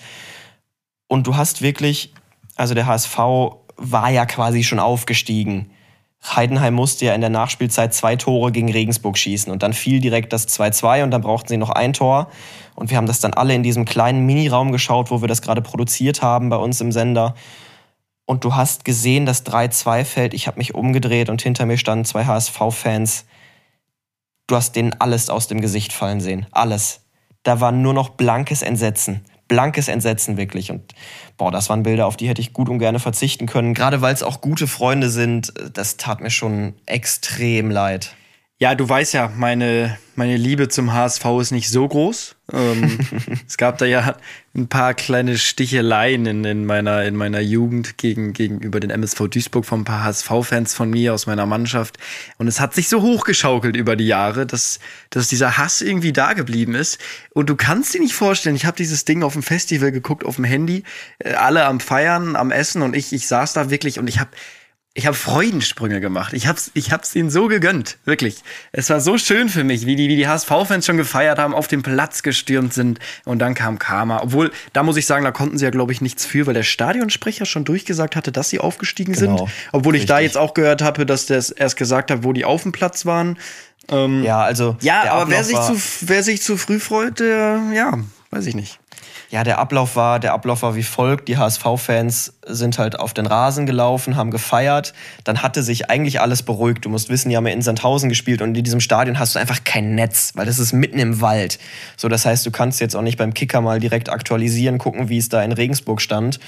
Und 1.08 1.26
du 1.26 1.36
hast 1.36 1.62
wirklich 1.62 2.14
also 2.58 2.74
der 2.74 2.88
HSV 2.88 3.18
war 3.78 4.10
ja 4.10 4.26
quasi 4.26 4.64
schon 4.64 4.80
aufgestiegen. 4.80 5.72
Heidenheim 6.26 6.74
musste 6.74 7.06
ja 7.06 7.14
in 7.14 7.22
der 7.22 7.30
Nachspielzeit 7.30 7.94
zwei 7.94 8.16
Tore 8.16 8.52
gegen 8.52 8.72
Regensburg 8.72 9.18
schießen 9.18 9.52
und 9.52 9.64
dann 9.64 9.74
fiel 9.74 10.00
direkt 10.00 10.34
das 10.34 10.48
2-2 10.48 11.04
und 11.04 11.12
dann 11.12 11.22
brauchten 11.22 11.48
sie 11.48 11.58
noch 11.58 11.70
ein 11.70 11.94
Tor. 11.94 12.30
Und 12.76 12.90
wir 12.90 12.98
haben 12.98 13.06
das 13.06 13.20
dann 13.20 13.34
alle 13.34 13.54
in 13.54 13.64
diesem 13.64 13.86
kleinen 13.86 14.26
Miniraum 14.26 14.72
geschaut, 14.72 15.12
wo 15.12 15.22
wir 15.22 15.28
das 15.28 15.42
gerade 15.42 15.62
produziert 15.62 16.22
haben 16.22 16.50
bei 16.50 16.58
uns 16.58 16.82
im 16.82 16.92
Sender. 16.92 17.36
Und 18.26 18.44
du 18.44 18.56
hast 18.56 18.84
gesehen, 18.84 19.26
das 19.26 19.46
3-2 19.46 20.04
fällt. 20.04 20.34
Ich 20.34 20.48
habe 20.48 20.58
mich 20.58 20.76
umgedreht 20.76 21.30
und 21.30 21.42
hinter 21.42 21.66
mir 21.66 21.78
standen 21.78 22.04
zwei 22.04 22.26
HSV-Fans. 22.26 23.26
Du 24.48 24.56
hast 24.56 24.76
denen 24.76 24.94
alles 25.00 25.30
aus 25.30 25.48
dem 25.48 25.62
Gesicht 25.62 25.94
fallen 25.94 26.20
sehen. 26.20 26.48
Alles. 26.52 27.06
Da 27.44 27.62
war 27.62 27.72
nur 27.72 27.94
noch 27.94 28.10
blankes 28.10 28.64
Entsetzen 28.64 29.24
blankes 29.48 29.88
Entsetzen 29.88 30.38
wirklich. 30.38 30.72
Und 30.72 30.94
boah, 31.38 31.52
das 31.52 31.70
waren 31.70 31.84
Bilder, 31.84 32.08
auf 32.08 32.18
die 32.18 32.28
hätte 32.28 32.42
ich 32.42 32.54
gut 32.54 32.70
und 32.70 32.80
gerne 32.80 33.00
verzichten 33.00 33.46
können. 33.46 33.74
Gerade 33.74 34.02
weil 34.02 34.14
es 34.14 34.24
auch 34.24 34.42
gute 34.42 34.68
Freunde 34.68 35.10
sind, 35.10 35.54
das 35.74 35.98
tat 35.98 36.22
mir 36.22 36.30
schon 36.30 36.74
extrem 36.86 37.72
leid. 37.72 38.16
Ja, 38.60 38.74
du 38.74 38.88
weißt 38.88 39.14
ja, 39.14 39.32
meine, 39.36 39.98
meine 40.16 40.38
Liebe 40.38 40.68
zum 40.68 40.94
HSV 40.94 41.26
ist 41.42 41.52
nicht 41.52 41.70
so 41.70 41.88
groß. 41.88 42.37
Ähm, 42.54 42.98
es 43.48 43.58
gab 43.58 43.78
da 43.78 43.86
ja 43.86 44.16
ein 44.56 44.68
paar 44.68 44.94
kleine 44.94 45.38
Sticheleien 45.38 46.26
in, 46.26 46.44
in, 46.46 46.66
meiner, 46.66 47.04
in 47.04 47.16
meiner 47.16 47.42
Jugend 47.42 47.98
gegen, 47.98 48.34
gegenüber 48.34 48.80
den 48.80 48.90
MSV 48.90 49.28
Duisburg 49.28 49.66
von 49.66 49.82
ein 49.82 49.86
paar 49.86 50.04
HSV-Fans 50.04 50.74
von 50.74 50.90
mir 50.90 51.14
aus 51.14 51.28
meiner 51.28 51.46
Mannschaft. 51.46 51.98
Und 52.38 52.48
es 52.48 52.60
hat 52.60 52.74
sich 52.74 52.90
so 52.90 53.02
hochgeschaukelt 53.02 53.76
über 53.76 53.96
die 53.96 54.08
Jahre, 54.08 54.46
dass, 54.46 54.80
dass 55.10 55.28
dieser 55.28 55.58
Hass 55.58 55.82
irgendwie 55.82 56.14
da 56.14 56.34
geblieben 56.34 56.74
ist. 56.74 57.00
Und 57.32 57.50
du 57.50 57.56
kannst 57.56 57.94
dir 57.94 58.02
nicht 58.02 58.14
vorstellen, 58.14 58.56
ich 58.56 58.66
habe 58.66 58.78
dieses 58.78 59.06
Ding 59.06 59.24
auf 59.24 59.34
dem 59.34 59.44
Festival 59.44 59.92
geguckt, 59.92 60.26
auf 60.26 60.38
dem 60.38 60.46
Handy, 60.46 60.84
äh, 61.20 61.34
alle 61.34 61.66
am 61.66 61.80
Feiern, 61.80 62.36
am 62.36 62.52
Essen 62.52 62.82
und 62.82 62.96
ich, 62.96 63.14
ich 63.14 63.28
saß 63.28 63.54
da 63.54 63.70
wirklich 63.70 64.00
und 64.00 64.08
ich 64.08 64.20
habe 64.20 64.32
ich 64.98 65.06
habe 65.06 65.16
Freudensprünge 65.16 66.02
gemacht. 66.02 66.34
Ich 66.34 66.48
hab's, 66.48 66.72
ich 66.74 66.92
hab's 66.92 67.16
ihnen 67.16 67.30
so 67.30 67.48
gegönnt, 67.48 68.00
wirklich. 68.04 68.38
Es 68.72 68.90
war 68.90 69.00
so 69.00 69.20
schön 69.20 69.48
für 69.48 69.64
mich, 69.64 69.86
wie 69.86 69.96
die, 69.96 70.10
wie 70.10 70.16
die 70.16 70.28
HSV-Fans 70.28 70.88
schon 70.88 70.98
gefeiert 70.98 71.38
haben, 71.38 71.54
auf 71.54 71.68
den 71.68 71.84
Platz 71.84 72.24
gestürmt 72.24 72.74
sind 72.74 72.98
und 73.24 73.38
dann 73.38 73.54
kam 73.54 73.78
Karma. 73.78 74.24
Obwohl, 74.24 74.52
da 74.74 74.82
muss 74.82 74.98
ich 74.98 75.06
sagen, 75.06 75.24
da 75.24 75.30
konnten 75.30 75.60
sie 75.60 75.66
ja, 75.66 75.70
glaube 75.70 75.92
ich, 75.92 76.02
nichts 76.02 76.26
für, 76.26 76.48
weil 76.48 76.56
der 76.56 76.64
Stadionsprecher 76.64 77.46
schon 77.46 77.64
durchgesagt 77.64 78.16
hatte, 78.16 78.32
dass 78.32 78.50
sie 78.50 78.60
aufgestiegen 78.60 79.14
genau, 79.14 79.38
sind. 79.38 79.52
Obwohl 79.72 79.92
richtig. 79.92 80.06
ich 80.06 80.08
da 80.08 80.20
jetzt 80.20 80.36
auch 80.36 80.56
gehört 80.56 80.82
habe, 80.82 81.06
dass 81.06 81.28
der 81.28 81.44
erst 81.56 81.78
gesagt 81.78 82.10
hat, 82.10 82.24
wo 82.24 82.34
die 82.34 82.44
auf 82.44 82.64
dem 82.64 82.72
Platz 82.72 83.06
waren. 83.06 83.38
Ähm, 83.90 84.24
ja, 84.24 84.42
also. 84.42 84.78
Ja, 84.82 85.12
aber 85.12 85.30
wer 85.30 85.44
sich, 85.44 85.60
zu, 85.60 85.80
wer 86.08 86.24
sich 86.24 86.42
zu 86.42 86.58
früh 86.58 86.80
freut, 86.80 87.20
der, 87.20 87.62
ja, 87.72 88.00
weiß 88.32 88.48
ich 88.48 88.56
nicht. 88.56 88.80
Ja, 89.30 89.44
der 89.44 89.58
Ablauf 89.58 89.98
war, 89.98 90.20
der 90.20 90.34
Ablauf 90.34 90.62
war 90.62 90.76
wie 90.76 90.84
folgt. 90.84 91.28
Die 91.28 91.38
HSV-Fans 91.38 92.34
sind 92.46 92.80
halt 92.80 92.98
auf 92.98 93.14
den 93.14 93.26
Rasen 93.26 93.66
gelaufen, 93.66 94.16
haben 94.16 94.32
gefeiert. 94.32 94.94
Dann 95.26 95.42
hatte 95.42 95.64
sich 95.64 95.90
eigentlich 95.90 96.22
alles 96.22 96.44
beruhigt. 96.44 96.86
Du 96.86 96.90
musst 96.90 97.10
wissen, 97.10 97.30
die 97.30 97.36
haben 97.36 97.46
ja 97.46 97.52
in 97.52 97.62
Sandhausen 97.62 98.08
gespielt 98.08 98.42
und 98.42 98.56
in 98.56 98.64
diesem 98.64 98.80
Stadion 98.80 99.20
hast 99.20 99.36
du 99.36 99.40
einfach 99.40 99.66
kein 99.66 99.96
Netz, 99.96 100.32
weil 100.36 100.46
das 100.46 100.60
ist 100.60 100.72
mitten 100.72 100.98
im 100.98 101.20
Wald. 101.20 101.60
So, 101.98 102.08
das 102.08 102.26
heißt, 102.26 102.46
du 102.46 102.52
kannst 102.52 102.80
jetzt 102.80 102.96
auch 102.96 103.02
nicht 103.02 103.18
beim 103.18 103.34
Kicker 103.34 103.60
mal 103.60 103.82
direkt 103.82 104.10
aktualisieren, 104.10 104.78
gucken, 104.78 105.10
wie 105.10 105.18
es 105.18 105.28
da 105.28 105.44
in 105.44 105.52
Regensburg 105.52 106.00
stand. 106.00 106.40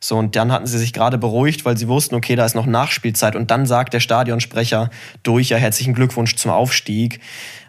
So, 0.00 0.16
und 0.16 0.36
dann 0.36 0.52
hatten 0.52 0.66
sie 0.66 0.78
sich 0.78 0.92
gerade 0.92 1.18
beruhigt, 1.18 1.64
weil 1.64 1.76
sie 1.76 1.88
wussten, 1.88 2.14
okay, 2.14 2.36
da 2.36 2.44
ist 2.44 2.54
noch 2.54 2.66
Nachspielzeit. 2.66 3.36
Und 3.36 3.50
dann 3.50 3.66
sagt 3.66 3.94
der 3.94 4.00
Stadionsprecher 4.00 4.90
durch, 5.22 5.50
ja, 5.50 5.56
herzlichen 5.56 5.94
Glückwunsch 5.94 6.36
zum 6.36 6.50
Aufstieg. 6.50 7.20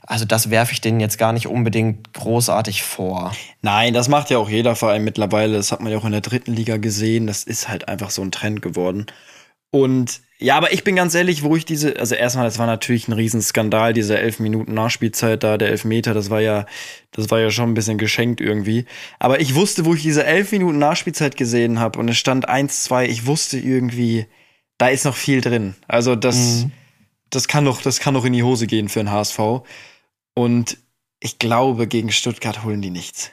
Also 0.09 0.25
das 0.25 0.49
werfe 0.49 0.73
ich 0.73 0.81
denen 0.81 0.99
jetzt 0.99 1.19
gar 1.19 1.33
nicht 1.33 1.47
unbedingt 1.47 2.13
großartig 2.13 2.81
vor. 2.81 3.31
Nein, 3.61 3.93
das 3.93 4.09
macht 4.09 4.31
ja 4.31 4.39
auch 4.39 4.49
jeder 4.49 4.75
Verein 4.75 5.03
mittlerweile. 5.03 5.55
Das 5.55 5.71
hat 5.71 5.81
man 5.81 5.91
ja 5.91 5.99
auch 5.99 6.05
in 6.05 6.11
der 6.11 6.21
dritten 6.21 6.51
Liga 6.51 6.77
gesehen. 6.77 7.27
Das 7.27 7.43
ist 7.43 7.69
halt 7.69 7.87
einfach 7.87 8.09
so 8.09 8.23
ein 8.23 8.31
Trend 8.31 8.63
geworden. 8.63 9.05
Und 9.71 10.21
ja, 10.39 10.55
aber 10.55 10.71
ich 10.71 10.83
bin 10.85 10.95
ganz 10.95 11.13
ehrlich, 11.15 11.43
wo 11.43 11.55
ich 11.55 11.65
diese, 11.65 11.97
also 11.97 12.15
erstmal, 12.15 12.45
das 12.45 12.57
war 12.57 12.65
natürlich 12.65 13.07
ein 13.07 13.13
Riesenskandal, 13.13 13.93
diese 13.93 14.17
elf 14.17 14.39
Minuten 14.39 14.73
Nachspielzeit 14.73 15.43
da, 15.43 15.57
der 15.57 15.69
Elfmeter, 15.69 16.13
das 16.13 16.29
war 16.29 16.39
ja, 16.39 16.65
das 17.11 17.29
war 17.29 17.39
ja 17.39 17.51
schon 17.51 17.69
ein 17.69 17.73
bisschen 17.73 17.97
geschenkt 17.97 18.39
irgendwie. 18.39 18.85
Aber 19.19 19.41
ich 19.41 19.53
wusste, 19.55 19.85
wo 19.85 19.93
ich 19.93 20.01
diese 20.01 20.25
elf 20.25 20.53
Minuten 20.53 20.79
Nachspielzeit 20.79 21.35
gesehen 21.35 21.79
habe 21.79 21.99
und 21.99 22.07
es 22.07 22.17
stand 22.17 22.49
1-2, 22.49 23.05
ich 23.05 23.25
wusste 23.25 23.59
irgendwie, 23.59 24.27
da 24.77 24.87
ist 24.87 25.03
noch 25.03 25.15
viel 25.15 25.41
drin. 25.41 25.75
Also 25.87 26.15
das, 26.15 26.63
mhm. 26.63 26.71
das 27.29 27.49
kann 27.49 27.65
doch, 27.65 27.81
das 27.81 27.99
kann 27.99 28.13
doch 28.13 28.23
in 28.23 28.33
die 28.33 28.43
Hose 28.43 28.65
gehen 28.65 28.87
für 28.87 29.01
einen 29.01 29.11
HSV. 29.11 29.39
Und 30.35 30.77
ich 31.19 31.37
glaube, 31.37 31.85
gegen 31.85 32.11
Stuttgart 32.11 32.63
holen 32.63 32.81
die 32.81 32.91
nichts. 32.91 33.31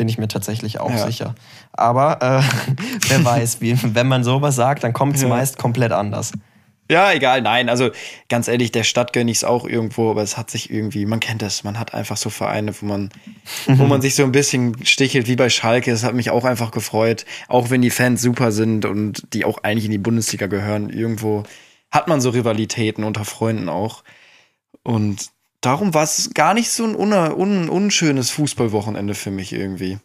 Bin 0.00 0.08
ich 0.08 0.16
mir 0.16 0.28
tatsächlich 0.28 0.80
auch 0.80 0.96
sicher. 0.96 1.34
Aber 1.74 2.22
äh, 2.22 2.42
wer 3.08 3.22
weiß, 3.22 3.60
wie, 3.60 3.76
wenn 3.82 4.08
man 4.08 4.24
sowas 4.24 4.56
sagt, 4.56 4.82
dann 4.82 4.94
kommt 4.94 5.14
es 5.16 5.24
meist 5.26 5.58
komplett 5.58 5.92
anders. 5.92 6.32
Ja, 6.90 7.12
egal, 7.12 7.42
nein. 7.42 7.68
Also 7.68 7.90
ganz 8.30 8.48
ehrlich, 8.48 8.72
der 8.72 8.82
Stadt 8.82 9.12
gönne 9.12 9.30
ich 9.30 9.36
es 9.36 9.44
auch 9.44 9.66
irgendwo, 9.66 10.10
aber 10.10 10.22
es 10.22 10.38
hat 10.38 10.50
sich 10.50 10.70
irgendwie, 10.70 11.04
man 11.04 11.20
kennt 11.20 11.42
das, 11.42 11.64
man 11.64 11.78
hat 11.78 11.92
einfach 11.92 12.16
so 12.16 12.30
Vereine, 12.30 12.72
wo 12.80 12.86
man, 12.86 13.10
wo 13.66 13.84
man 13.84 14.00
sich 14.00 14.14
so 14.14 14.22
ein 14.22 14.32
bisschen 14.32 14.86
stichelt, 14.86 15.28
wie 15.28 15.36
bei 15.36 15.50
Schalke. 15.50 15.90
Das 15.90 16.02
hat 16.02 16.14
mich 16.14 16.30
auch 16.30 16.46
einfach 16.46 16.70
gefreut. 16.70 17.26
Auch 17.46 17.68
wenn 17.68 17.82
die 17.82 17.90
Fans 17.90 18.22
super 18.22 18.52
sind 18.52 18.86
und 18.86 19.34
die 19.34 19.44
auch 19.44 19.58
eigentlich 19.64 19.84
in 19.84 19.90
die 19.90 19.98
Bundesliga 19.98 20.46
gehören, 20.46 20.88
irgendwo 20.88 21.42
hat 21.90 22.08
man 22.08 22.22
so 22.22 22.30
Rivalitäten 22.30 23.04
unter 23.04 23.26
Freunden 23.26 23.68
auch. 23.68 24.02
Und 24.82 25.28
darum 25.60 25.94
war 25.94 26.04
es 26.04 26.30
gar 26.34 26.54
nicht 26.54 26.70
so 26.70 26.84
ein 26.84 26.94
un 26.94 27.12
un 27.12 27.68
unschönes 27.68 28.30
Fußballwochenende 28.30 29.14
für 29.14 29.30
mich 29.30 29.52
irgendwie. 29.52 29.98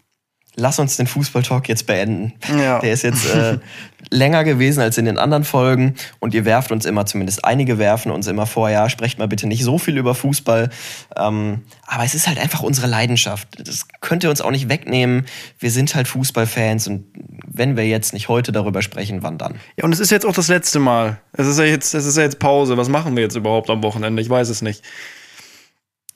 Lass 0.57 0.79
uns 0.79 0.95
den 0.95 1.05
Fußballtalk 1.05 1.67
jetzt 1.67 1.85
beenden. 1.85 2.33
Ja. 2.57 2.79
Der 2.79 2.93
ist 2.93 3.03
jetzt 3.03 3.29
äh, 3.29 3.59
länger 4.09 4.45
gewesen 4.45 4.79
als 4.79 4.97
in 4.97 5.03
den 5.03 5.17
anderen 5.17 5.43
Folgen 5.43 5.95
und 6.19 6.33
ihr 6.33 6.45
werft 6.45 6.71
uns 6.71 6.85
immer, 6.85 7.05
zumindest 7.05 7.43
einige 7.43 7.77
werfen 7.77 8.09
uns 8.09 8.25
immer 8.27 8.45
vor, 8.45 8.69
ja, 8.69 8.89
sprecht 8.89 9.19
mal 9.19 9.27
bitte 9.27 9.47
nicht 9.47 9.65
so 9.65 9.77
viel 9.77 9.97
über 9.97 10.15
Fußball. 10.15 10.69
Ähm, 11.17 11.63
aber 11.85 12.05
es 12.05 12.15
ist 12.15 12.27
halt 12.27 12.39
einfach 12.39 12.63
unsere 12.63 12.87
Leidenschaft. 12.87 13.49
Das 13.59 13.85
könnt 13.99 14.23
ihr 14.23 14.29
uns 14.29 14.39
auch 14.39 14.51
nicht 14.51 14.69
wegnehmen. 14.69 15.25
Wir 15.59 15.71
sind 15.71 15.93
halt 15.93 16.07
Fußballfans 16.07 16.87
und 16.87 17.03
wenn 17.47 17.75
wir 17.75 17.85
jetzt 17.85 18.13
nicht 18.13 18.29
heute 18.29 18.53
darüber 18.53 18.81
sprechen, 18.81 19.23
wann 19.23 19.37
dann? 19.37 19.55
Ja, 19.75 19.83
und 19.83 19.91
es 19.91 19.99
ist 19.99 20.11
jetzt 20.11 20.25
auch 20.25 20.33
das 20.33 20.47
letzte 20.47 20.79
Mal. 20.79 21.17
Es 21.33 21.47
ist 21.47 21.59
ja 21.59 21.65
jetzt, 21.65 21.93
es 21.93 22.05
ist 22.05 22.15
ja 22.15 22.23
jetzt 22.23 22.39
Pause. 22.39 22.77
Was 22.77 22.87
machen 22.87 23.13
wir 23.17 23.23
jetzt 23.23 23.35
überhaupt 23.35 23.69
am 23.69 23.83
Wochenende? 23.83 24.21
Ich 24.21 24.29
weiß 24.29 24.47
es 24.47 24.61
nicht. 24.61 24.83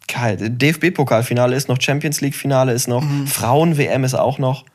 Kalt. 0.10 0.42
DFB-Pokalfinale 0.62 1.56
ist 1.56 1.70
noch, 1.70 1.80
Champions 1.80 2.20
League-Finale 2.20 2.74
ist 2.74 2.88
noch, 2.88 3.04
Frauen-WM 3.28 4.04
ist 4.04 4.16
auch 4.16 4.40
noch. 4.40 4.66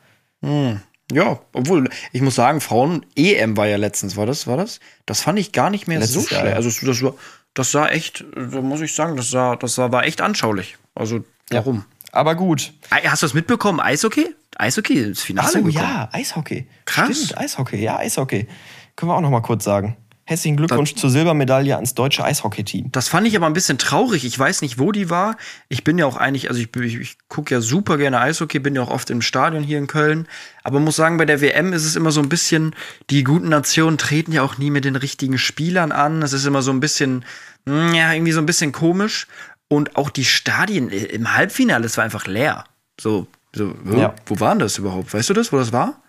Ja, 1.11 1.39
obwohl, 1.53 1.89
ich 2.11 2.21
muss 2.21 2.35
sagen, 2.35 2.61
Frauen-EM 2.61 3.57
war 3.57 3.67
ja 3.67 3.77
letztens, 3.77 4.17
war 4.17 4.25
das, 4.25 4.47
war 4.47 4.57
das? 4.57 4.79
Das 5.05 5.21
fand 5.21 5.37
ich 5.37 5.51
gar 5.51 5.69
nicht 5.69 5.87
mehr 5.87 5.99
Letztes 5.99 6.23
so 6.23 6.27
schlecht. 6.27 6.45
ja. 6.45 6.53
Also 6.53 6.69
das 6.69 7.03
war, 7.03 7.13
das 7.53 7.71
sah 7.71 7.87
echt, 7.87 8.25
da 8.35 8.61
muss 8.61 8.81
ich 8.81 8.95
sagen, 8.95 9.15
das 9.15 9.29
sah, 9.29 9.55
das 9.55 9.75
sah, 9.75 9.91
war 9.91 10.05
echt 10.05 10.21
anschaulich. 10.21 10.77
Also, 10.95 11.23
warum? 11.51 11.85
Aber 12.11 12.35
gut. 12.35 12.73
Hast 12.89 13.21
du 13.21 13.25
das 13.27 13.33
mitbekommen? 13.33 13.79
Eishockey? 13.79 14.33
Eishockey 14.57 15.03
ins 15.03 15.21
Finale 15.21 15.49
Ach 15.49 15.61
so, 15.61 15.67
ja, 15.67 16.09
Eishockey. 16.11 16.67
Krass. 16.85 17.17
Stimmt, 17.17 17.37
Eishockey, 17.37 17.77
ja, 17.77 17.97
Eishockey. 17.97 18.47
Können 18.95 19.11
wir 19.11 19.15
auch 19.15 19.21
noch 19.21 19.29
mal 19.29 19.41
kurz 19.41 19.63
sagen. 19.65 19.97
Herzlichen 20.27 20.57
Glückwunsch 20.57 20.95
zur 20.95 21.11
Silbermedaille 21.11 21.75
ans 21.75 21.93
deutsche 21.93 22.23
Eishockey-Team. 22.23 22.91
Das 22.91 23.07
fand 23.07 23.27
ich 23.27 23.35
aber 23.37 23.45
ein 23.45 23.53
bisschen 23.53 23.77
traurig. 23.77 24.25
Ich 24.25 24.37
weiß 24.37 24.63
nicht, 24.63 24.79
wo 24.79 24.91
die 24.91 25.11
war. 25.11 25.37
Ich 25.69 25.83
bin 25.83 25.99
ja 25.99 26.07
auch 26.07 26.17
eigentlich, 26.17 26.49
also 26.49 26.59
ich, 26.59 26.75
ich, 26.75 26.95
ich 26.99 27.17
gucke 27.27 27.53
ja 27.53 27.61
super 27.61 27.97
gerne 27.97 28.19
Eishockey, 28.19 28.57
bin 28.57 28.73
ja 28.73 28.81
auch 28.81 28.89
oft 28.89 29.11
im 29.11 29.21
Stadion 29.21 29.61
hier 29.61 29.77
in 29.77 29.85
Köln. 29.85 30.27
Aber 30.63 30.79
muss 30.79 30.95
sagen, 30.95 31.17
bei 31.17 31.25
der 31.25 31.41
WM 31.41 31.73
ist 31.73 31.85
es 31.85 31.95
immer 31.95 32.09
so 32.09 32.21
ein 32.21 32.29
bisschen, 32.29 32.75
die 33.11 33.23
guten 33.23 33.49
Nationen 33.49 33.99
treten 33.99 34.31
ja 34.31 34.41
auch 34.41 34.57
nie 34.57 34.71
mit 34.71 34.83
den 34.83 34.95
richtigen 34.95 35.37
Spielern 35.37 35.91
an. 35.91 36.23
Es 36.23 36.33
ist 36.33 36.45
immer 36.45 36.63
so 36.63 36.71
ein 36.71 36.79
bisschen, 36.79 37.23
mm, 37.65 37.93
ja, 37.93 38.11
irgendwie 38.11 38.31
so 38.31 38.39
ein 38.39 38.47
bisschen 38.47 38.71
komisch. 38.71 39.27
Und 39.67 39.95
auch 39.95 40.09
die 40.09 40.25
Stadien 40.25 40.89
im 40.89 41.35
Halbfinale, 41.35 41.85
es 41.85 41.97
war 41.97 42.03
einfach 42.03 42.25
leer. 42.25 42.63
So, 42.99 43.27
so, 43.53 43.75
wo, 43.83 43.95
Ja. 43.99 44.15
wo 44.25 44.39
waren 44.39 44.57
das 44.57 44.79
überhaupt? 44.79 45.13
Weißt 45.13 45.29
du 45.29 45.33
das, 45.35 45.53
wo 45.53 45.57
das 45.57 45.71
war? 45.71 46.01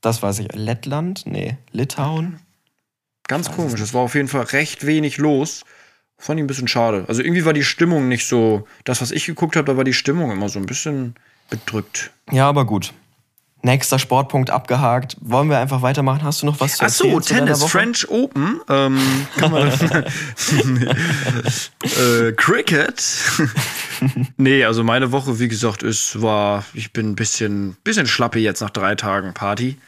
Das 0.00 0.22
weiß 0.22 0.38
ich. 0.38 0.48
Lettland? 0.52 1.22
Nee. 1.26 1.56
Litauen? 1.72 2.38
Ganz 3.28 3.50
komisch. 3.50 3.80
Es 3.80 3.94
war 3.94 4.02
auf 4.02 4.14
jeden 4.14 4.28
Fall 4.28 4.42
recht 4.42 4.86
wenig 4.86 5.18
los. 5.18 5.64
Fand 6.18 6.38
ich 6.38 6.44
ein 6.44 6.46
bisschen 6.46 6.68
schade. 6.68 7.04
Also 7.08 7.22
irgendwie 7.22 7.44
war 7.44 7.52
die 7.52 7.64
Stimmung 7.64 8.08
nicht 8.08 8.26
so. 8.26 8.66
Das, 8.84 9.00
was 9.00 9.10
ich 9.10 9.26
geguckt 9.26 9.56
habe, 9.56 9.66
da 9.66 9.76
war 9.76 9.84
die 9.84 9.92
Stimmung 9.94 10.30
immer 10.30 10.48
so 10.48 10.58
ein 10.58 10.66
bisschen 10.66 11.14
bedrückt. 11.50 12.10
Ja, 12.30 12.48
aber 12.48 12.64
gut. 12.64 12.92
Nächster 13.62 13.98
Sportpunkt 13.98 14.50
abgehakt. 14.50 15.16
Wollen 15.22 15.48
wir 15.48 15.58
einfach 15.58 15.80
weitermachen? 15.80 16.22
Hast 16.22 16.42
du 16.42 16.46
noch 16.46 16.60
was 16.60 16.76
zu 16.76 16.84
Ach 16.84 16.90
so, 16.90 17.04
erzählen? 17.04 17.22
zu 17.22 17.34
deiner 17.34 17.46
Tennis? 17.46 17.64
French 17.64 18.08
Open. 18.10 18.60
Ähm, 18.68 19.26
kann 19.38 19.50
man 19.50 19.68
äh, 21.82 22.32
Cricket. 22.36 23.02
nee, 24.36 24.64
also 24.64 24.84
meine 24.84 25.12
Woche, 25.12 25.40
wie 25.40 25.48
gesagt, 25.48 25.82
ist, 25.82 26.20
war, 26.20 26.64
ich 26.74 26.92
bin 26.92 27.12
ein 27.12 27.16
bisschen, 27.16 27.76
bisschen 27.84 28.06
schlappe 28.06 28.38
jetzt 28.38 28.60
nach 28.60 28.68
drei 28.70 28.96
Tagen 28.96 29.32
Party. 29.32 29.78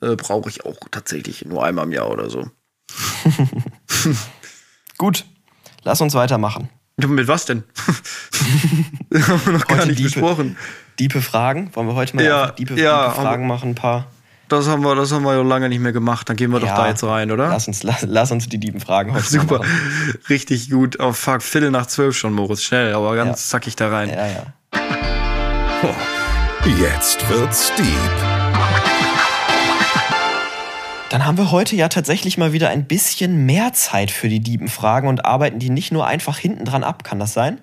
Äh, 0.00 0.14
Brauche 0.14 0.48
ich 0.48 0.64
auch 0.64 0.78
tatsächlich 0.92 1.44
nur 1.44 1.64
einmal 1.64 1.86
im 1.86 1.92
Jahr 1.92 2.10
oder 2.10 2.30
so. 2.30 2.48
Gut. 4.98 5.24
Lass 5.82 6.00
uns 6.00 6.14
weitermachen. 6.14 6.68
Ja, 7.00 7.06
Mit 7.08 7.28
was 7.28 7.44
denn? 7.44 7.64
haben 9.12 9.40
wir 9.44 9.52
noch 9.52 9.66
gar 9.66 9.78
Heute 9.78 9.88
nicht 9.88 9.98
Diepe. 9.98 10.10
besprochen. 10.20 10.56
Diepe 10.98 11.20
Fragen. 11.20 11.70
Wollen 11.74 11.86
wir 11.88 11.94
heute 11.94 12.16
mal 12.16 12.24
Ja, 12.24 12.50
Diepe, 12.52 12.74
ja, 12.80 13.08
Diepe 13.10 13.20
Fragen 13.20 13.46
machen? 13.46 13.70
Ein 13.70 13.74
paar. 13.74 14.06
Das 14.48 14.66
haben 14.68 14.82
wir, 14.82 14.94
das 14.94 15.12
haben 15.12 15.24
wir 15.24 15.34
ja 15.34 15.42
lange 15.42 15.68
nicht 15.68 15.80
mehr 15.80 15.92
gemacht. 15.92 16.28
Dann 16.28 16.36
gehen 16.36 16.50
wir 16.52 16.60
doch 16.60 16.68
Ja. 16.68 16.76
da 16.76 16.88
jetzt 16.88 17.04
rein, 17.04 17.30
oder? 17.32 17.48
Lass 17.48 17.66
uns, 17.68 17.82
lass, 17.82 18.02
lass 18.02 18.30
uns 18.30 18.48
die 18.48 18.58
Diepen 18.58 18.80
Fragen 18.80 19.12
heute 19.12 19.24
Super. 19.24 19.58
machen. 19.58 19.68
Richtig 20.28 20.70
gut. 20.70 20.98
Oh 21.00 21.12
fuck, 21.12 21.42
Viertel 21.42 21.70
nach 21.70 21.86
zwölf 21.86 22.16
schon, 22.16 22.32
Moritz. 22.32 22.62
Schnell, 22.62 22.94
aber 22.94 23.14
ganz 23.16 23.48
zackig 23.48 23.76
da 23.76 23.88
rein. 23.90 24.08
Ja, 24.08 24.26
ja. 24.26 24.46
Jetzt 26.80 27.28
wird's 27.28 27.72
deep. 27.76 28.35
Dann 31.08 31.24
haben 31.24 31.38
wir 31.38 31.52
heute 31.52 31.76
ja 31.76 31.88
tatsächlich 31.88 32.36
mal 32.36 32.52
wieder 32.52 32.68
ein 32.68 32.84
bisschen 32.84 33.46
mehr 33.46 33.72
Zeit 33.72 34.10
für 34.10 34.28
die 34.28 34.40
Diebenfragen 34.40 35.08
und 35.08 35.24
arbeiten 35.24 35.60
die 35.60 35.70
nicht 35.70 35.92
nur 35.92 36.06
einfach 36.06 36.36
hinten 36.36 36.64
dran 36.64 36.82
ab. 36.82 37.04
Kann 37.04 37.20
das 37.20 37.32
sein? 37.32 37.60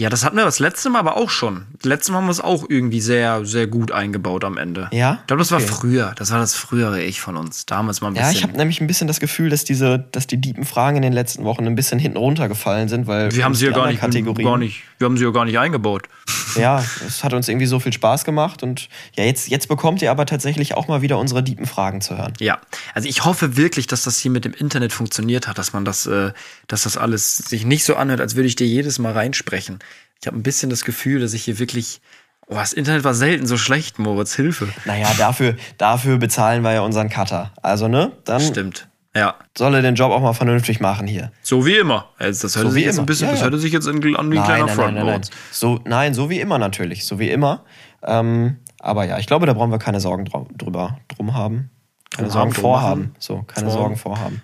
Ja, 0.00 0.08
das 0.08 0.24
hatten 0.24 0.36
wir 0.38 0.46
das 0.46 0.60
letzte 0.60 0.88
Mal 0.88 1.00
aber 1.00 1.18
auch 1.18 1.28
schon. 1.28 1.66
Das 1.74 1.84
letzte 1.84 2.12
Mal 2.12 2.18
haben 2.18 2.26
wir 2.26 2.30
es 2.30 2.40
auch 2.40 2.64
irgendwie 2.66 3.02
sehr, 3.02 3.44
sehr 3.44 3.66
gut 3.66 3.92
eingebaut 3.92 4.44
am 4.44 4.56
Ende. 4.56 4.88
Ja? 4.92 5.18
Ich 5.20 5.26
glaube, 5.26 5.40
das 5.40 5.52
war 5.52 5.58
Okay. 5.58 5.68
früher. 5.68 6.14
Das 6.16 6.30
war 6.30 6.38
das 6.38 6.54
frühere 6.54 7.02
Ich 7.02 7.20
von 7.20 7.36
uns. 7.36 7.66
Damals 7.66 8.00
mal 8.00 8.08
ein 8.08 8.14
bisschen. 8.14 8.30
Ja, 8.30 8.32
ich 8.34 8.42
habe 8.42 8.56
nämlich 8.56 8.80
ein 8.80 8.86
bisschen 8.86 9.08
das 9.08 9.20
Gefühl, 9.20 9.50
dass 9.50 9.64
diese, 9.64 9.98
dass 10.12 10.26
die 10.26 10.38
Diebenfragen 10.38 10.96
in 10.96 11.02
den 11.02 11.12
letzten 11.12 11.44
Wochen 11.44 11.66
ein 11.66 11.74
bisschen 11.74 11.98
hinten 11.98 12.16
runtergefallen 12.16 12.88
sind, 12.88 13.06
weil 13.06 13.30
wir 13.36 13.44
haben 13.44 13.54
sie 13.54 13.66
ja 13.66 13.72
gar 13.72 13.88
nicht, 13.88 14.00
gar 14.00 14.08
nicht, 14.56 14.82
wir 14.98 15.04
haben 15.04 15.18
sie 15.18 15.24
ja 15.24 15.30
gar 15.32 15.44
nicht 15.44 15.58
eingebaut. 15.58 16.08
Ja, 16.56 16.84
es 17.06 17.22
hat 17.22 17.32
uns 17.32 17.46
irgendwie 17.48 17.66
so 17.66 17.78
viel 17.78 17.92
Spaß 17.92 18.24
gemacht 18.24 18.64
und 18.64 18.88
ja, 19.14 19.22
jetzt, 19.22 19.48
jetzt 19.48 19.68
bekommt 19.68 20.02
ihr 20.02 20.10
aber 20.10 20.26
tatsächlich 20.26 20.74
auch 20.74 20.88
mal 20.88 21.00
wieder 21.00 21.16
unsere 21.18 21.44
Diebenfragen 21.44 22.00
zu 22.00 22.18
hören. 22.18 22.32
Ja, 22.40 22.58
also 22.92 23.08
ich 23.08 23.24
hoffe 23.24 23.56
wirklich, 23.56 23.86
dass 23.86 24.02
das 24.02 24.18
hier 24.18 24.32
mit 24.32 24.44
dem 24.44 24.52
Internet 24.52 24.92
funktioniert 24.92 25.46
hat, 25.46 25.58
dass 25.58 25.72
man 25.72 25.84
das, 25.84 26.06
äh, 26.06 26.32
dass 26.66 26.82
das 26.82 26.96
alles 26.96 27.36
sich 27.36 27.64
nicht 27.64 27.84
so 27.84 27.94
anhört, 27.94 28.20
als 28.20 28.34
würde 28.34 28.48
ich 28.48 28.56
dir 28.56 28.66
jedes 28.66 28.98
Mal 28.98 29.12
reinsprechen. 29.12 29.78
Ich 30.20 30.26
habe 30.26 30.36
ein 30.38 30.42
bisschen 30.42 30.70
das 30.70 30.84
Gefühl, 30.84 31.20
dass 31.20 31.32
ich 31.32 31.44
hier 31.44 31.58
wirklich. 31.58 32.00
Oh, 32.46 32.54
das 32.56 32.72
Internet 32.72 33.04
war 33.04 33.14
selten 33.14 33.46
so 33.46 33.56
schlecht, 33.56 33.98
Moritz. 34.00 34.34
Hilfe. 34.34 34.68
Naja, 34.84 35.08
dafür, 35.16 35.54
dafür 35.78 36.18
bezahlen 36.18 36.62
wir 36.62 36.72
ja 36.72 36.80
unseren 36.80 37.08
Cutter. 37.08 37.52
Also, 37.62 37.86
ne? 37.86 38.10
Dann 38.24 38.40
Stimmt. 38.40 38.88
Ja. 39.14 39.36
soll 39.56 39.74
er 39.74 39.82
den 39.82 39.94
Job 39.94 40.10
auch 40.12 40.20
mal 40.20 40.32
vernünftig 40.32 40.80
machen 40.80 41.06
hier. 41.06 41.30
So 41.42 41.64
wie 41.64 41.76
immer. 41.76 42.08
Also 42.18 42.42
das 42.42 42.56
hörte 42.56 42.68
So 42.68 42.74
sich 42.74 42.84
jetzt 42.84 42.94
immer. 42.96 43.04
ein 43.04 43.06
bisschen, 43.06 43.26
Ja, 43.26 43.30
das 43.32 43.40
ja. 43.40 43.44
hörte 43.44 43.58
sich 43.58 43.72
jetzt 43.72 43.86
an 43.88 44.02
wie 44.02 44.16
ein 44.16 44.44
kleiner 44.44 44.68
Front, 44.68 44.98
Moritz. 44.98 45.30
So, 45.52 45.80
nein, 45.84 46.12
so 46.14 46.28
wie 46.30 46.40
immer 46.40 46.58
natürlich. 46.58 47.06
So 47.06 47.18
wie 47.20 47.30
immer. 47.30 47.64
Ähm, 48.02 48.56
aber 48.80 49.04
ja, 49.04 49.18
ich 49.18 49.26
glaube, 49.26 49.46
da 49.46 49.52
brauchen 49.52 49.70
wir 49.70 49.78
keine 49.78 50.00
Sorgen 50.00 50.24
drüber 50.56 50.98
drum 51.08 51.34
haben. 51.34 51.70
Keine 52.10 52.28
Drum 52.28 52.32
Sorgen 52.32 52.52
haben, 52.54 52.60
vorhaben. 52.60 53.00
machen. 53.02 53.16
So, 53.20 53.42
keine 53.42 53.66
Vorhaben. 53.70 53.70
Sorgen 53.70 53.96
vorhaben. 53.96 54.42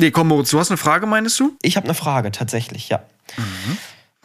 Nee, 0.00 0.10
komm, 0.12 0.28
Moritz, 0.28 0.50
du 0.50 0.58
hast 0.58 0.70
eine 0.70 0.78
Frage, 0.78 1.06
meinst 1.06 1.38
du? 1.40 1.56
Ich 1.62 1.76
habe 1.76 1.84
eine 1.84 1.94
Frage, 1.94 2.30
tatsächlich, 2.32 2.88
ja. 2.88 3.00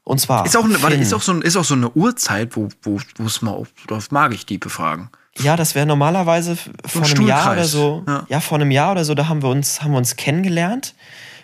Und 0.03 0.19
zwar. 0.19 0.45
Ist 0.45 0.57
auch, 0.57 0.65
eine, 0.65 0.81
warte, 0.81 0.97
ist 0.97 1.13
auch, 1.13 1.21
so, 1.21 1.31
ein, 1.31 1.41
ist 1.41 1.55
auch 1.55 1.63
so 1.63 1.75
eine 1.75 1.89
Uhrzeit, 1.91 2.55
wo, 2.55 2.69
wo, 2.81 2.99
wo 3.17 3.25
es 3.25 3.41
mal, 3.41 3.63
mag 4.09 4.33
ich 4.33 4.45
die 4.45 4.57
befragen. 4.57 5.09
Ja, 5.39 5.55
das 5.55 5.73
wäre 5.73 5.85
normalerweise 5.85 6.55
vor 6.55 7.01
ein 7.01 7.11
einem 7.11 7.27
Jahr 7.27 7.53
oder 7.53 7.65
so. 7.65 8.03
Ja. 8.07 8.25
Ja. 8.29 8.39
vor 8.39 8.59
einem 8.59 8.69
Jahr 8.69 8.91
oder 8.91 9.05
so, 9.05 9.15
da 9.15 9.27
haben 9.27 9.41
wir 9.41 9.49
uns, 9.49 9.81
haben 9.81 9.91
wir 9.91 9.97
uns 9.97 10.15
kennengelernt. 10.15 10.93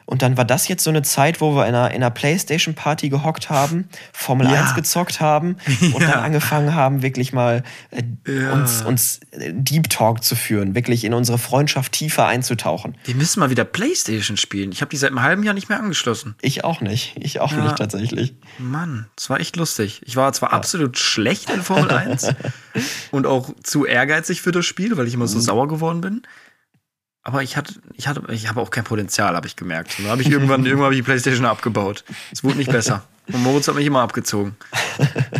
Und 0.09 0.23
dann 0.23 0.37
war 0.37 0.45
das 0.45 0.67
jetzt 0.67 0.83
so 0.83 0.89
eine 0.89 1.03
Zeit, 1.03 1.39
wo 1.39 1.55
wir 1.55 1.67
in 1.67 1.75
einer, 1.75 1.91
in 1.91 1.97
einer 1.97 2.09
Playstation-Party 2.09 3.09
gehockt 3.09 3.51
haben, 3.51 3.87
Formel 4.11 4.47
Ja. 4.49 4.63
1 4.63 4.73
gezockt 4.73 5.21
haben 5.21 5.57
und 5.93 5.93
Ja. 6.01 6.13
dann 6.13 6.23
angefangen 6.23 6.73
haben, 6.73 7.03
wirklich 7.03 7.31
mal 7.31 7.63
äh, 7.91 8.01
Ja. 8.27 8.53
uns, 8.53 8.81
uns 8.81 9.19
äh, 9.29 9.53
Deep 9.53 9.87
Talk 9.91 10.23
zu 10.23 10.35
führen, 10.35 10.73
wirklich 10.73 11.03
in 11.03 11.13
unsere 11.13 11.37
Freundschaft 11.37 11.91
tiefer 11.91 12.25
einzutauchen. 12.25 12.97
Wir 13.05 13.13
müssen 13.13 13.39
mal 13.39 13.51
wieder 13.51 13.65
Playstation 13.65 14.35
spielen. 14.35 14.71
Ich 14.71 14.81
habe 14.81 14.89
die 14.89 14.97
seit 14.97 15.11
einem 15.11 15.21
halben 15.21 15.43
Jahr 15.43 15.53
nicht 15.53 15.69
mehr 15.69 15.79
angeschlossen. 15.79 16.33
Ich 16.41 16.63
auch 16.63 16.81
nicht. 16.81 17.15
Ich 17.19 17.39
auch 17.39 17.51
nicht 17.51 17.75
tatsächlich. 17.75 18.33
Mann, 18.57 19.05
das 19.15 19.29
war 19.29 19.39
echt 19.39 19.57
lustig. 19.57 20.01
Ich 20.05 20.15
war 20.15 20.33
zwar 20.33 20.53
absolut 20.53 20.97
schlecht 20.97 21.51
in 21.51 21.61
Formel 21.61 21.91
1 21.91 22.29
und 23.11 23.27
auch 23.27 23.51
zu 23.61 23.85
ehrgeizig 23.85 24.41
für 24.41 24.51
das 24.51 24.65
Spiel, 24.65 24.97
weil 24.97 25.07
ich 25.07 25.13
immer 25.13 25.27
so 25.27 25.39
sauer 25.39 25.67
geworden 25.67 26.01
bin. 26.01 26.23
Aber 27.23 27.43
ich 27.43 27.57
hatte, 27.57 27.75
ich 27.93 28.07
hatte, 28.07 28.23
ich 28.31 28.47
habe 28.47 28.61
auch 28.61 28.71
kein 28.71 28.83
Potenzial, 28.83 29.35
habe 29.35 29.47
ich 29.47 29.55
gemerkt. 29.55 29.97
Und 29.97 30.05
dann 30.05 30.11
habe 30.11 30.21
ich 30.21 30.29
irgendwann, 30.29 30.65
irgendwann 30.65 30.85
habe 30.85 30.95
ich 30.95 30.99
die 30.99 31.05
Playstation 31.05 31.45
abgebaut. 31.45 32.03
Es 32.31 32.43
wurde 32.43 32.57
nicht 32.57 32.71
besser. 32.71 33.03
Und 33.27 33.43
Moritz 33.43 33.67
hat 33.67 33.75
mich 33.75 33.85
immer 33.85 34.01
abgezogen. 34.01 34.55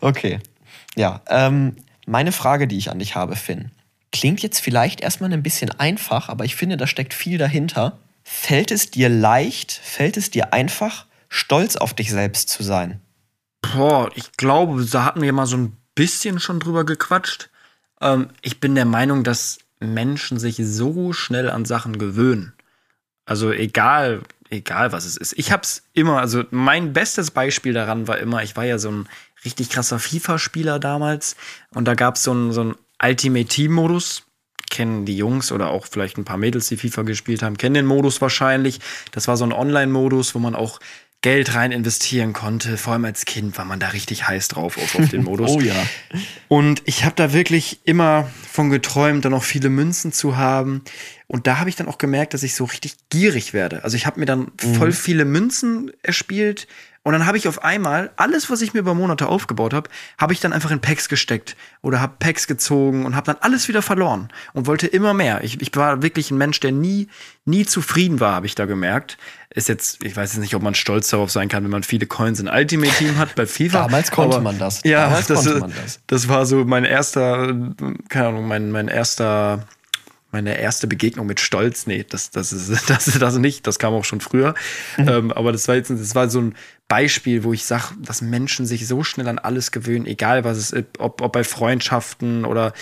Okay. 0.00 0.40
Ja, 0.96 1.20
ähm, 1.28 1.76
meine 2.06 2.32
Frage, 2.32 2.66
die 2.66 2.78
ich 2.78 2.90
an 2.90 2.98
dich 2.98 3.14
habe, 3.14 3.36
Finn, 3.36 3.70
klingt 4.12 4.42
jetzt 4.42 4.60
vielleicht 4.60 5.00
erstmal 5.00 5.32
ein 5.32 5.42
bisschen 5.42 5.70
einfach, 5.78 6.28
aber 6.28 6.44
ich 6.44 6.56
finde, 6.56 6.76
da 6.76 6.86
steckt 6.86 7.14
viel 7.14 7.38
dahinter. 7.38 7.98
Fällt 8.22 8.70
es 8.70 8.90
dir 8.90 9.08
leicht, 9.08 9.72
fällt 9.72 10.16
es 10.16 10.30
dir 10.30 10.52
einfach, 10.52 11.06
stolz 11.28 11.76
auf 11.76 11.94
dich 11.94 12.10
selbst 12.10 12.48
zu 12.48 12.62
sein? 12.62 13.00
Boah, 13.60 14.10
ich 14.14 14.32
glaube, 14.32 14.84
da 14.84 15.04
hatten 15.04 15.22
wir 15.22 15.32
mal 15.32 15.46
so 15.46 15.56
ein 15.56 15.76
bisschen 15.94 16.40
schon 16.40 16.60
drüber 16.60 16.84
gequatscht. 16.84 17.50
Ähm, 18.00 18.30
ich 18.40 18.58
bin 18.58 18.74
der 18.74 18.86
Meinung, 18.86 19.22
dass 19.22 19.58
Menschen 19.80 20.38
sich 20.38 20.56
so 20.56 21.12
schnell 21.12 21.50
an 21.50 21.64
Sachen 21.64 21.98
gewöhnen. 21.98 22.52
Also 23.24 23.50
egal, 23.52 24.22
egal 24.50 24.92
was 24.92 25.04
es 25.04 25.16
ist. 25.16 25.34
Ich 25.38 25.52
hab's 25.52 25.82
immer, 25.92 26.20
also 26.20 26.44
mein 26.50 26.92
bestes 26.92 27.30
Beispiel 27.30 27.72
daran 27.72 28.08
war 28.08 28.18
immer, 28.18 28.42
ich 28.42 28.56
war 28.56 28.64
ja 28.64 28.78
so 28.78 28.90
ein 28.90 29.08
richtig 29.44 29.70
krasser 29.70 29.98
FIFA-Spieler 29.98 30.78
damals 30.78 31.36
und 31.74 31.86
da 31.86 31.94
gab's 31.94 32.24
so 32.24 32.32
einen 32.32 32.52
so 32.52 32.60
einen 32.60 32.74
Ultimate 33.02 33.46
Team-Modus. 33.46 34.24
Kennen 34.68 35.04
die 35.04 35.16
Jungs 35.16 35.50
oder 35.50 35.70
auch 35.70 35.86
vielleicht 35.86 36.16
ein 36.16 36.24
paar 36.24 36.36
Mädels, 36.36 36.68
die 36.68 36.76
FIFA 36.76 37.02
gespielt 37.02 37.42
haben, 37.42 37.56
kennen 37.56 37.74
den 37.74 37.86
Modus 37.86 38.20
wahrscheinlich. 38.20 38.78
Das 39.10 39.26
war 39.26 39.36
so 39.36 39.44
ein 39.44 39.52
Online-Modus, 39.52 40.34
wo 40.36 40.38
man 40.38 40.54
auch 40.54 40.78
Geld 41.22 41.54
rein 41.54 41.70
investieren 41.70 42.32
konnte. 42.32 42.78
Vor 42.78 42.94
allem 42.94 43.04
als 43.04 43.26
Kind 43.26 43.58
war 43.58 43.66
man 43.66 43.78
da 43.78 43.88
richtig 43.88 44.26
heiß 44.26 44.48
drauf 44.48 44.78
auf, 44.78 44.98
auf 44.98 45.08
den 45.08 45.24
Modus. 45.24 45.50
Oh 45.50 45.60
ja. 45.60 45.74
Und 46.48 46.82
ich 46.84 47.04
habe 47.04 47.14
da 47.16 47.32
wirklich 47.32 47.80
immer 47.84 48.30
von 48.50 48.70
geträumt, 48.70 49.24
dann 49.24 49.34
auch 49.34 49.42
viele 49.42 49.68
Münzen 49.68 50.12
zu 50.12 50.36
haben. 50.36 50.82
Und 51.26 51.46
da 51.46 51.58
habe 51.58 51.68
ich 51.68 51.76
dann 51.76 51.88
auch 51.88 51.98
gemerkt, 51.98 52.34
dass 52.34 52.42
ich 52.42 52.54
so 52.54 52.64
richtig 52.64 52.94
gierig 53.10 53.52
werde. 53.52 53.84
Also 53.84 53.96
ich 53.96 54.06
habe 54.06 54.20
mir 54.20 54.26
dann 54.26 54.52
voll 54.78 54.92
viele 54.92 55.24
Münzen 55.24 55.90
erspielt. 56.02 56.66
Und 57.02 57.14
dann 57.14 57.24
habe 57.24 57.38
ich 57.38 57.48
auf 57.48 57.64
einmal 57.64 58.10
alles, 58.16 58.50
was 58.50 58.60
ich 58.60 58.74
mir 58.74 58.80
über 58.80 58.92
Monate 58.92 59.26
aufgebaut 59.26 59.72
habe, 59.72 59.88
habe 60.18 60.34
ich 60.34 60.40
dann 60.40 60.52
einfach 60.52 60.70
in 60.70 60.80
Packs 60.80 61.08
gesteckt 61.08 61.56
oder 61.80 61.98
habe 61.98 62.16
Packs 62.18 62.46
gezogen 62.46 63.06
und 63.06 63.16
habe 63.16 63.24
dann 63.24 63.36
alles 63.40 63.68
wieder 63.68 63.80
verloren 63.80 64.28
und 64.52 64.66
wollte 64.66 64.86
immer 64.86 65.14
mehr. 65.14 65.42
Ich, 65.42 65.62
ich 65.62 65.74
war 65.76 66.02
wirklich 66.02 66.30
ein 66.30 66.36
Mensch, 66.36 66.60
der 66.60 66.72
nie, 66.72 67.08
nie 67.46 67.64
zufrieden 67.64 68.20
war, 68.20 68.34
habe 68.34 68.44
ich 68.44 68.54
da 68.54 68.66
gemerkt. 68.66 69.16
Ist 69.48 69.70
jetzt, 69.70 70.04
ich 70.04 70.14
weiß 70.14 70.34
jetzt 70.34 70.42
nicht, 70.42 70.54
ob 70.54 70.62
man 70.62 70.74
stolz 70.74 71.08
darauf 71.08 71.30
sein 71.30 71.48
kann, 71.48 71.64
wenn 71.64 71.70
man 71.70 71.84
viele 71.84 72.04
Coins 72.06 72.38
in 72.38 72.48
Ultimate 72.48 72.92
Team 72.92 73.16
hat 73.16 73.34
bei 73.34 73.46
FIFA. 73.46 73.84
Damals 73.84 74.10
konnte 74.10 74.36
aber- 74.36 74.44
man 74.44 74.58
das. 74.58 74.82
Ja, 74.84 75.04
Damals 75.06 75.26
das, 75.26 75.44
konnte 75.44 75.60
man 75.60 75.72
das. 75.82 76.00
das 76.06 76.28
war 76.28 76.44
so 76.44 76.66
mein 76.66 76.84
erster, 76.84 77.54
keine 78.10 78.28
Ahnung, 78.28 78.46
mein, 78.46 78.70
mein 78.70 78.88
erster, 78.88 79.64
meine 80.32 80.58
erste 80.58 80.86
Begegnung 80.86 81.26
mit 81.26 81.40
Stolz. 81.40 81.86
Nee, 81.86 82.04
das, 82.08 82.30
das 82.30 82.52
ist 82.52 82.70
das, 82.90 83.06
das 83.06 83.38
nicht. 83.38 83.66
Das 83.66 83.78
kam 83.78 83.94
auch 83.94 84.04
schon 84.04 84.20
früher. 84.20 84.54
Mhm. 84.96 85.08
Ähm, 85.08 85.32
aber 85.32 85.52
das 85.52 85.68
war 85.68 85.74
jetzt, 85.74 85.90
das 85.90 86.14
war 86.14 86.28
so 86.30 86.40
ein 86.40 86.54
Beispiel, 86.88 87.44
wo 87.44 87.52
ich 87.52 87.64
sage, 87.64 87.94
dass 88.00 88.20
Menschen 88.20 88.66
sich 88.66 88.86
so 88.86 89.04
schnell 89.04 89.28
an 89.28 89.38
alles 89.38 89.70
gewöhnen, 89.70 90.06
egal 90.06 90.44
was 90.44 90.58
es 90.58 90.72
ist, 90.72 90.86
ob, 90.98 91.20
ob 91.20 91.32
bei 91.32 91.44
Freundschaften 91.44 92.44
oder 92.44 92.72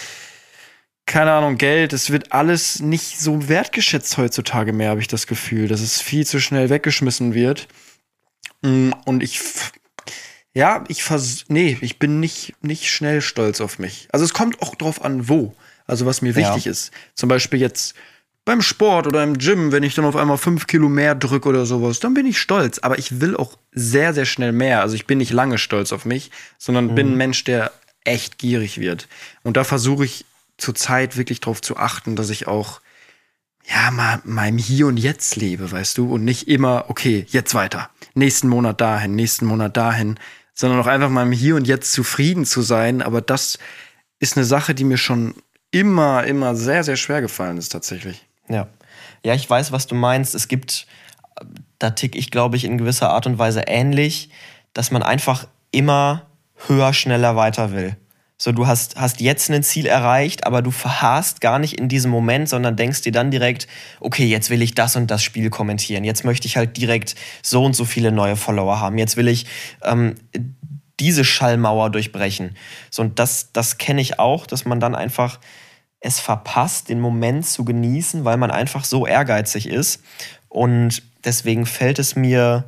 keine 1.09 1.33
Ahnung, 1.33 1.57
Geld, 1.57 1.95
es 1.95 2.11
wird 2.11 2.33
alles 2.33 2.81
nicht 2.81 3.19
so 3.19 3.49
wertgeschätzt 3.49 4.19
heutzutage 4.19 4.75
mehr, 4.75 4.91
habe 4.91 5.01
ich 5.01 5.09
das 5.09 5.27
Gefühl, 5.27 5.67
dass 5.67 5.81
es 5.81 6.03
viel 6.03 6.27
zu 6.27 6.39
schnell 6.39 6.69
weggeschmissen 6.69 7.33
wird. 7.33 7.67
Mm, 8.61 8.91
Und 9.07 9.23
ich, 9.23 9.41
ja, 10.53 10.85
ich 10.89 11.03
vers, 11.03 11.47
nee, 11.49 11.79
ich 11.81 11.99
bin 11.99 12.21
nicht, 12.21 12.55
nicht 12.61 12.91
schnell 12.91 13.23
stolz 13.23 13.63
auf 13.63 13.79
mich. 13.79 14.09
Also 14.13 14.25
es 14.25 14.35
kommt 14.35 14.61
auch 14.61 14.75
drauf 14.75 15.03
an, 15.03 15.29
wo. 15.31 15.55
Also 15.89 16.07
was 16.07 16.23
mir 16.23 16.31
Ja. 16.33 16.37
wichtig 16.37 16.69
ist. 16.69 16.93
Zum 17.15 17.29
Beispiel 17.29 17.59
jetzt 17.59 17.95
beim 18.45 18.63
Sport 18.63 19.07
oder 19.09 19.23
im 19.25 19.37
Gym, 19.37 19.73
wenn 19.73 19.83
ich 19.83 19.95
dann 19.95 20.05
auf 20.05 20.17
einmal 20.17 20.39
fünf 20.39 20.67
Kilo 20.69 20.89
mehr 20.89 21.15
drücke 21.17 21.49
oder 21.49 21.67
sowas, 21.67 21.99
dann 22.01 22.15
bin 22.15 22.25
ich 22.25 22.39
stolz. 22.39 22.79
Aber 22.79 22.99
ich 22.99 23.21
will 23.21 23.37
auch 23.37 23.59
sehr, 23.73 24.15
sehr 24.15 24.25
schnell 24.25 24.53
mehr. 24.53 24.81
Also 24.81 24.95
ich 24.95 25.07
bin 25.07 25.19
nicht 25.19 25.33
lange 25.33 25.59
stolz 25.59 25.93
auf 25.93 26.05
mich, 26.05 26.31
sondern 26.57 26.95
bin 26.95 27.13
ein 27.13 27.17
Mensch, 27.17 27.43
der 27.45 27.73
echt 28.05 28.39
gierig 28.39 28.79
wird. 28.79 29.09
Und 29.43 29.57
da 29.57 29.65
versuche 29.65 30.05
ich 30.05 30.25
zurzeit 30.57 31.17
wirklich 31.17 31.41
drauf 31.41 31.61
zu 31.61 31.77
achten, 31.77 32.17
dass 32.17 32.31
ich 32.31 32.47
auch 32.47 32.81
ja, 33.71 33.91
mal 33.91 34.21
meinem 34.25 34.57
Hier 34.57 34.87
und 34.87 34.97
Jetzt 34.97 35.37
lebe, 35.37 35.71
weißt 35.71 35.99
du, 35.99 36.11
und 36.11 36.25
nicht 36.25 36.49
immer, 36.49 36.87
okay, 36.89 37.27
jetzt 37.29 37.55
weiter, 37.55 37.91
nächsten 38.15 38.49
Monat 38.49 38.81
dahin, 38.81 39.15
nächsten 39.15 39.45
Monat 39.45 39.77
dahin, 39.77 40.19
sondern 40.55 40.81
auch 40.81 40.87
einfach 40.87 41.11
mal 41.11 41.25
im 41.25 41.33
Hier 41.33 41.55
und 41.55 41.67
Jetzt 41.67 41.93
zufrieden 41.93 42.47
zu 42.47 42.63
sein. 42.63 43.03
Aber 43.03 43.21
das 43.21 43.59
ist 44.21 44.39
eine 44.39 44.47
Sache, 44.47 44.75
die 44.75 44.85
mir 44.85 44.97
schon 44.97 45.35
immer, 45.71 46.25
immer 46.25 46.55
sehr, 46.55 46.85
sehr 46.85 46.97
schwer 46.97 47.21
gefallen 47.21 47.59
ist, 47.59 47.71
tatsächlich. 47.71 48.27
Ja. 48.49 48.69
Ja, 49.25 49.35
ich 49.35 49.49
weiß, 49.49 49.73
was 49.73 49.87
du 49.87 49.95
meinst. 49.95 50.35
Es 50.35 50.49
gibt, 50.49 50.87
da 51.79 51.91
tick 51.91 52.17
ich, 52.17 52.31
glaube 52.31 52.57
ich, 52.57 52.65
in 52.65 52.79
gewisser 52.79 53.11
Art 53.11 53.27
und 53.27 53.39
Weise 53.39 53.63
ähnlich, 53.67 54.31
dass 54.73 54.91
man 54.91 55.03
einfach 55.03 55.47
immer 55.71 56.27
höher, 56.67 56.93
schneller 56.93 57.37
weiter 57.37 57.73
will. 57.73 57.97
So, 58.41 58.53
du 58.53 58.69
hast, 58.69 58.95
hast 58.95 59.21
jetzt 59.21 59.51
ein 59.51 59.65
Ziel 59.65 59.87
erreicht, 59.87 60.47
aber 60.47 60.63
du 60.63 60.71
verharrst 60.71 61.41
gar 61.41 61.59
nicht 61.59 61.75
in 61.75 61.89
diesem 61.89 62.13
Moment, 62.13 62.49
sondern 62.49 62.77
denkst 62.77 63.03
dir 63.03 63.11
dann 63.11 63.33
direkt, 63.33 63.67
okay, 63.99 64.27
jetzt 64.27 64.49
will 64.49 64.63
ich 64.63 64.77
das 64.77 64.95
und 64.95 65.11
das 65.11 65.25
Spiel 65.25 65.51
kommentieren. 65.51 66.05
Jetzt 66.05 66.25
möchte 66.25 66.47
ich 66.47 66.57
halt 66.57 66.77
direkt 66.77 67.17
so 67.43 67.65
und 67.65 67.75
so 67.75 67.85
viele 67.85 68.13
neue 68.13 68.37
Follower 68.37 68.79
haben. 68.79 68.97
Jetzt 68.97 69.17
will 69.17 69.27
ich 69.27 69.47
ähm, 69.83 70.15
diese 71.01 71.25
Schallmauer 71.25 71.91
durchbrechen. 71.91 72.57
So, 72.91 73.03
und 73.03 73.19
das, 73.19 73.53
das 73.53 73.79
kenne 73.79 74.01
ich 74.01 74.19
auch, 74.19 74.47
dass 74.47 74.65
man 74.65 74.81
dann 74.81 74.95
einfach 74.95 75.39
es 76.01 76.21
verpasst, 76.21 76.89
den 76.89 77.01
Moment 77.01 77.47
zu 77.47 77.65
genießen, 77.65 78.25
weil 78.25 78.37
man 78.37 78.51
einfach 78.51 78.85
so 78.85 79.07
ehrgeizig 79.07 79.69
ist. 79.69 80.03
Und 80.49 81.03
deswegen 81.25 81.67
fällt 81.67 81.99
es 81.99 82.17
mir 82.17 82.65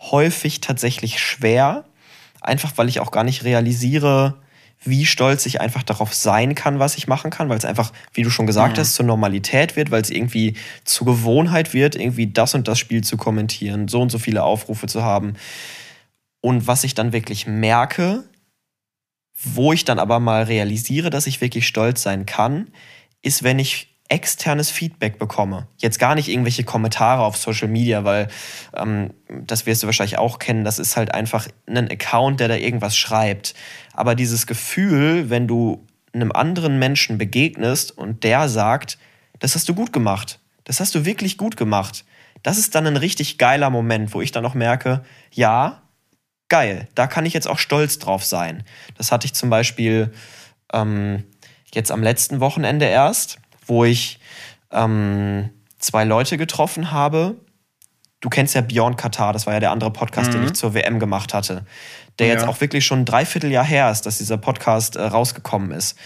häufig 0.00 0.60
tatsächlich 0.60 1.20
schwer, 1.20 1.84
einfach 2.40 2.72
weil 2.76 2.88
ich 2.88 3.00
auch 3.00 3.10
gar 3.10 3.24
nicht 3.24 3.44
realisiere, 3.44 4.36
wie 4.84 5.06
stolz 5.06 5.44
ich 5.46 5.60
einfach 5.60 5.82
darauf 5.82 6.14
sein 6.14 6.54
kann, 6.54 6.78
was 6.78 6.96
ich 6.96 7.08
machen 7.08 7.32
kann, 7.32 7.48
weil 7.48 7.58
es 7.58 7.64
einfach, 7.64 7.92
wie 8.14 8.22
du 8.22 8.30
schon 8.30 8.46
gesagt 8.46 8.78
hast, 8.78 8.94
zur 8.94 9.06
Normalität 9.06 9.74
wird, 9.74 9.90
weil 9.90 10.02
es 10.02 10.10
irgendwie 10.10 10.54
zur 10.84 11.06
Gewohnheit 11.06 11.74
wird, 11.74 11.96
irgendwie 11.96 12.28
das 12.28 12.54
und 12.54 12.68
das 12.68 12.78
Spiel 12.78 13.02
zu 13.02 13.16
kommentieren, 13.16 13.88
so 13.88 14.00
und 14.00 14.10
so 14.10 14.18
viele 14.18 14.44
Aufrufe 14.44 14.86
zu 14.86 15.02
haben. 15.02 15.34
Und 16.48 16.66
was 16.66 16.82
ich 16.82 16.94
dann 16.94 17.12
wirklich 17.12 17.46
merke, 17.46 18.24
wo 19.34 19.74
ich 19.74 19.84
dann 19.84 19.98
aber 19.98 20.18
mal 20.18 20.44
realisiere, 20.44 21.10
dass 21.10 21.26
ich 21.26 21.42
wirklich 21.42 21.68
stolz 21.68 22.02
sein 22.02 22.24
kann, 22.24 22.68
ist, 23.20 23.42
wenn 23.42 23.58
ich 23.58 23.98
externes 24.08 24.70
Feedback 24.70 25.18
bekomme. 25.18 25.68
Jetzt 25.76 25.98
gar 25.98 26.14
nicht 26.14 26.30
irgendwelche 26.30 26.64
Kommentare 26.64 27.22
auf 27.22 27.36
Social 27.36 27.68
Media, 27.68 28.04
weil 28.04 28.28
ähm, 28.74 29.12
das 29.28 29.66
wirst 29.66 29.82
du 29.82 29.88
wahrscheinlich 29.88 30.16
auch 30.16 30.38
kennen, 30.38 30.64
das 30.64 30.78
ist 30.78 30.96
halt 30.96 31.12
einfach 31.12 31.48
ein 31.66 31.90
Account, 31.90 32.40
der 32.40 32.48
da 32.48 32.56
irgendwas 32.56 32.96
schreibt. 32.96 33.52
Aber 33.92 34.14
dieses 34.14 34.46
Gefühl, 34.46 35.28
wenn 35.28 35.48
du 35.48 35.84
einem 36.14 36.32
anderen 36.32 36.78
Menschen 36.78 37.18
begegnest 37.18 37.90
und 37.90 38.24
der 38.24 38.48
sagt, 38.48 38.96
das 39.38 39.54
hast 39.54 39.68
du 39.68 39.74
gut 39.74 39.92
gemacht, 39.92 40.40
das 40.64 40.80
hast 40.80 40.94
du 40.94 41.04
wirklich 41.04 41.36
gut 41.36 41.58
gemacht, 41.58 42.06
das 42.42 42.56
ist 42.56 42.74
dann 42.74 42.86
ein 42.86 42.96
richtig 42.96 43.36
geiler 43.36 43.68
Moment, 43.68 44.14
wo 44.14 44.22
ich 44.22 44.32
dann 44.32 44.46
auch 44.46 44.54
merke, 44.54 45.04
ja, 45.30 45.82
geil, 46.48 46.88
da 46.94 47.06
kann 47.06 47.26
ich 47.26 47.32
jetzt 47.34 47.48
auch 47.48 47.58
stolz 47.58 47.98
drauf 47.98 48.24
sein. 48.24 48.64
Das 48.96 49.12
hatte 49.12 49.26
ich 49.26 49.34
zum 49.34 49.50
Beispiel 49.50 50.12
ähm, 50.72 51.24
jetzt 51.74 51.90
am 51.90 52.02
letzten 52.02 52.40
Wochenende 52.40 52.86
erst, 52.86 53.38
wo 53.66 53.84
ich 53.84 54.18
ähm, 54.72 55.50
zwei 55.78 56.04
Leute 56.04 56.36
getroffen 56.36 56.90
habe. 56.90 57.36
Du 58.20 58.30
kennst 58.30 58.54
ja 58.56 58.62
Beyond 58.62 58.96
Katar, 58.96 59.32
das 59.32 59.46
war 59.46 59.54
ja 59.54 59.60
der 59.60 59.70
andere 59.70 59.92
Podcast, 59.92 60.34
den 60.34 60.42
ich 60.42 60.54
zur 60.54 60.74
WM 60.74 60.98
gemacht 60.98 61.34
hatte. 61.34 61.64
Der 62.18 62.26
jetzt 62.26 62.42
Ja. 62.42 62.48
auch 62.48 62.60
wirklich 62.60 62.84
schon 62.84 63.00
ein 63.00 63.04
Dreivierteljahr 63.04 63.64
her 63.64 63.92
ist, 63.92 64.06
dass 64.06 64.18
dieser 64.18 64.38
Podcast 64.38 64.96
äh, 64.96 65.02
rausgekommen 65.02 65.70
ist. 65.70 65.96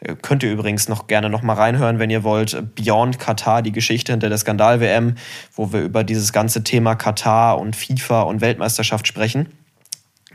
Äh, 0.00 0.14
könnt 0.14 0.42
ihr 0.42 0.50
übrigens 0.50 0.88
noch 0.88 1.08
gerne 1.08 1.28
noch 1.28 1.42
mal 1.42 1.52
reinhören, 1.52 1.98
wenn 1.98 2.08
ihr 2.08 2.24
wollt. 2.24 2.74
Beyond 2.74 3.18
Katar, 3.18 3.60
die 3.60 3.72
Geschichte 3.72 4.12
hinter 4.12 4.30
der 4.30 4.38
Skandal-WM, 4.38 5.16
wo 5.54 5.70
wir 5.70 5.82
über 5.82 6.04
dieses 6.04 6.32
ganze 6.32 6.64
Thema 6.64 6.94
Katar 6.94 7.58
und 7.58 7.76
FIFA 7.76 8.22
und 8.22 8.40
Weltmeisterschaft 8.40 9.06
sprechen 9.06 9.52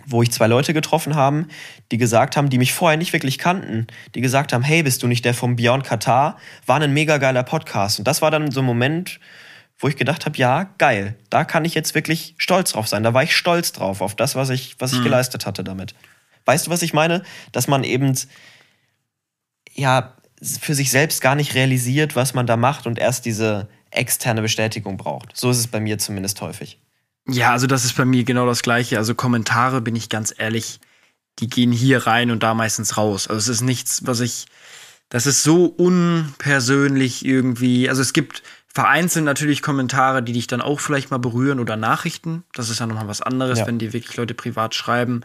wo 0.05 0.21
ich 0.21 0.31
zwei 0.31 0.47
Leute 0.47 0.73
getroffen 0.73 1.15
haben, 1.15 1.47
die 1.91 1.97
gesagt 1.97 2.37
haben, 2.37 2.49
die 2.49 2.57
mich 2.57 2.73
vorher 2.73 2.97
nicht 2.97 3.13
wirklich 3.13 3.37
kannten, 3.37 3.87
die 4.15 4.21
gesagt 4.21 4.53
haben, 4.53 4.63
hey, 4.63 4.83
bist 4.83 5.03
du 5.03 5.07
nicht 5.07 5.25
der 5.25 5.33
vom 5.33 5.55
Beyond 5.55 5.83
Katar? 5.83 6.37
War 6.65 6.81
ein 6.81 6.93
mega 6.93 7.17
geiler 7.17 7.43
Podcast. 7.43 7.99
Und 7.99 8.07
das 8.07 8.21
war 8.21 8.31
dann 8.31 8.51
so 8.51 8.61
ein 8.61 8.65
Moment, 8.65 9.19
wo 9.79 9.87
ich 9.87 9.95
gedacht 9.95 10.25
habe, 10.25 10.37
ja, 10.37 10.69
geil, 10.77 11.17
da 11.29 11.43
kann 11.43 11.65
ich 11.65 11.73
jetzt 11.73 11.95
wirklich 11.95 12.35
stolz 12.37 12.71
drauf 12.71 12.87
sein. 12.87 13.03
Da 13.03 13.13
war 13.13 13.23
ich 13.23 13.35
stolz 13.35 13.71
drauf, 13.71 14.01
auf 14.01 14.15
das, 14.15 14.35
was 14.35 14.49
ich, 14.49 14.75
was 14.79 14.93
ich 14.93 15.03
geleistet 15.03 15.45
hatte 15.45 15.63
damit. 15.63 15.95
Weißt 16.45 16.67
du, 16.67 16.71
was 16.71 16.81
ich 16.81 16.93
meine? 16.93 17.23
Dass 17.51 17.67
man 17.67 17.83
eben, 17.83 18.17
ja, 19.73 20.15
für 20.59 20.75
sich 20.75 20.91
selbst 20.91 21.21
gar 21.21 21.35
nicht 21.35 21.55
realisiert, 21.55 22.15
was 22.15 22.33
man 22.33 22.45
da 22.45 22.57
macht 22.57 22.85
und 22.85 22.99
erst 22.99 23.25
diese 23.25 23.69
externe 23.91 24.41
Bestätigung 24.41 24.97
braucht. 24.97 25.35
So 25.35 25.49
ist 25.49 25.57
es 25.57 25.67
bei 25.67 25.79
mir 25.79 25.97
zumindest 25.97 26.41
häufig. 26.41 26.79
Ja, 27.27 27.51
also 27.51 27.67
das 27.67 27.85
ist 27.85 27.95
bei 27.95 28.05
mir 28.05 28.23
genau 28.23 28.45
das 28.45 28.61
Gleiche. 28.63 28.97
Also 28.97 29.15
Kommentare, 29.15 29.81
bin 29.81 29.95
ich 29.95 30.09
ganz 30.09 30.33
ehrlich, 30.37 30.79
die 31.39 31.47
gehen 31.47 31.71
hier 31.71 32.05
rein 32.05 32.31
und 32.31 32.43
da 32.43 32.53
meistens 32.53 32.97
raus. 32.97 33.27
Also 33.27 33.39
es 33.39 33.47
ist 33.57 33.61
nichts, 33.61 34.05
was 34.05 34.19
ich, 34.19 34.45
das 35.09 35.25
ist 35.25 35.43
so 35.43 35.65
unpersönlich 35.65 37.25
irgendwie. 37.25 37.89
Also 37.89 38.01
es 38.01 38.13
gibt 38.13 38.43
vereinzelt 38.67 39.25
natürlich 39.25 39.61
Kommentare, 39.61 40.23
die 40.23 40.33
dich 40.33 40.47
dann 40.47 40.61
auch 40.61 40.79
vielleicht 40.79 41.11
mal 41.11 41.19
berühren 41.19 41.59
oder 41.59 41.75
Nachrichten. 41.75 42.43
Das 42.53 42.69
ist 42.69 42.79
ja 42.79 42.87
nochmal 42.87 43.07
was 43.07 43.21
anderes, 43.21 43.59
Ja. 43.59 43.67
wenn 43.67 43.79
dir 43.79 43.93
wirklich 43.93 44.17
Leute 44.17 44.33
privat 44.33 44.75
schreiben. 44.75 45.21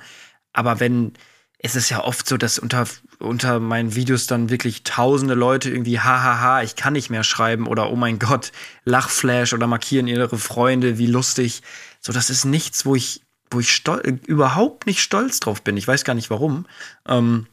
Aber 0.53 0.81
wenn, 0.81 1.15
es 1.59 1.75
ist 1.75 1.89
ja 1.91 2.05
oft 2.05 2.29
so, 2.29 2.37
dass 2.37 2.59
unter, 2.59 2.87
unter 3.19 3.59
meinen 3.59 3.95
Videos 3.95 4.27
dann 4.27 4.51
wirklich 4.51 4.83
tausende 4.85 5.35
Leute 5.35 5.71
irgendwie, 5.71 5.99
hahaha, 5.99 6.63
ich 6.63 6.77
kann 6.77 6.93
nicht 6.93 7.11
mehr 7.11 7.25
schreiben 7.25 7.67
oder 7.67 7.91
oh 7.91 7.97
mein 7.97 8.19
Gott, 8.19 8.53
Lachflash 8.85 9.53
oder 9.55 9.67
markieren 9.67 10.07
ihre 10.09 10.39
Freunde, 10.39 10.99
wie 10.99 11.07
lustig. 11.07 11.63
So, 12.01 12.13
das 12.13 12.31
ist 12.31 12.45
nichts, 12.45 12.87
wo 12.87 12.95
ich, 12.95 13.23
wo 13.51 13.61
ich 13.61 13.83
überhaupt 14.27 14.87
nicht 14.87 15.01
stolz 15.01 15.41
drauf 15.41 15.63
bin. 15.63 15.77
Ich 15.77 15.89
weiß 15.89 16.05
gar 16.05 16.15
nicht 16.15 16.31
warum. 16.31 16.67
Ähm, 17.07 17.47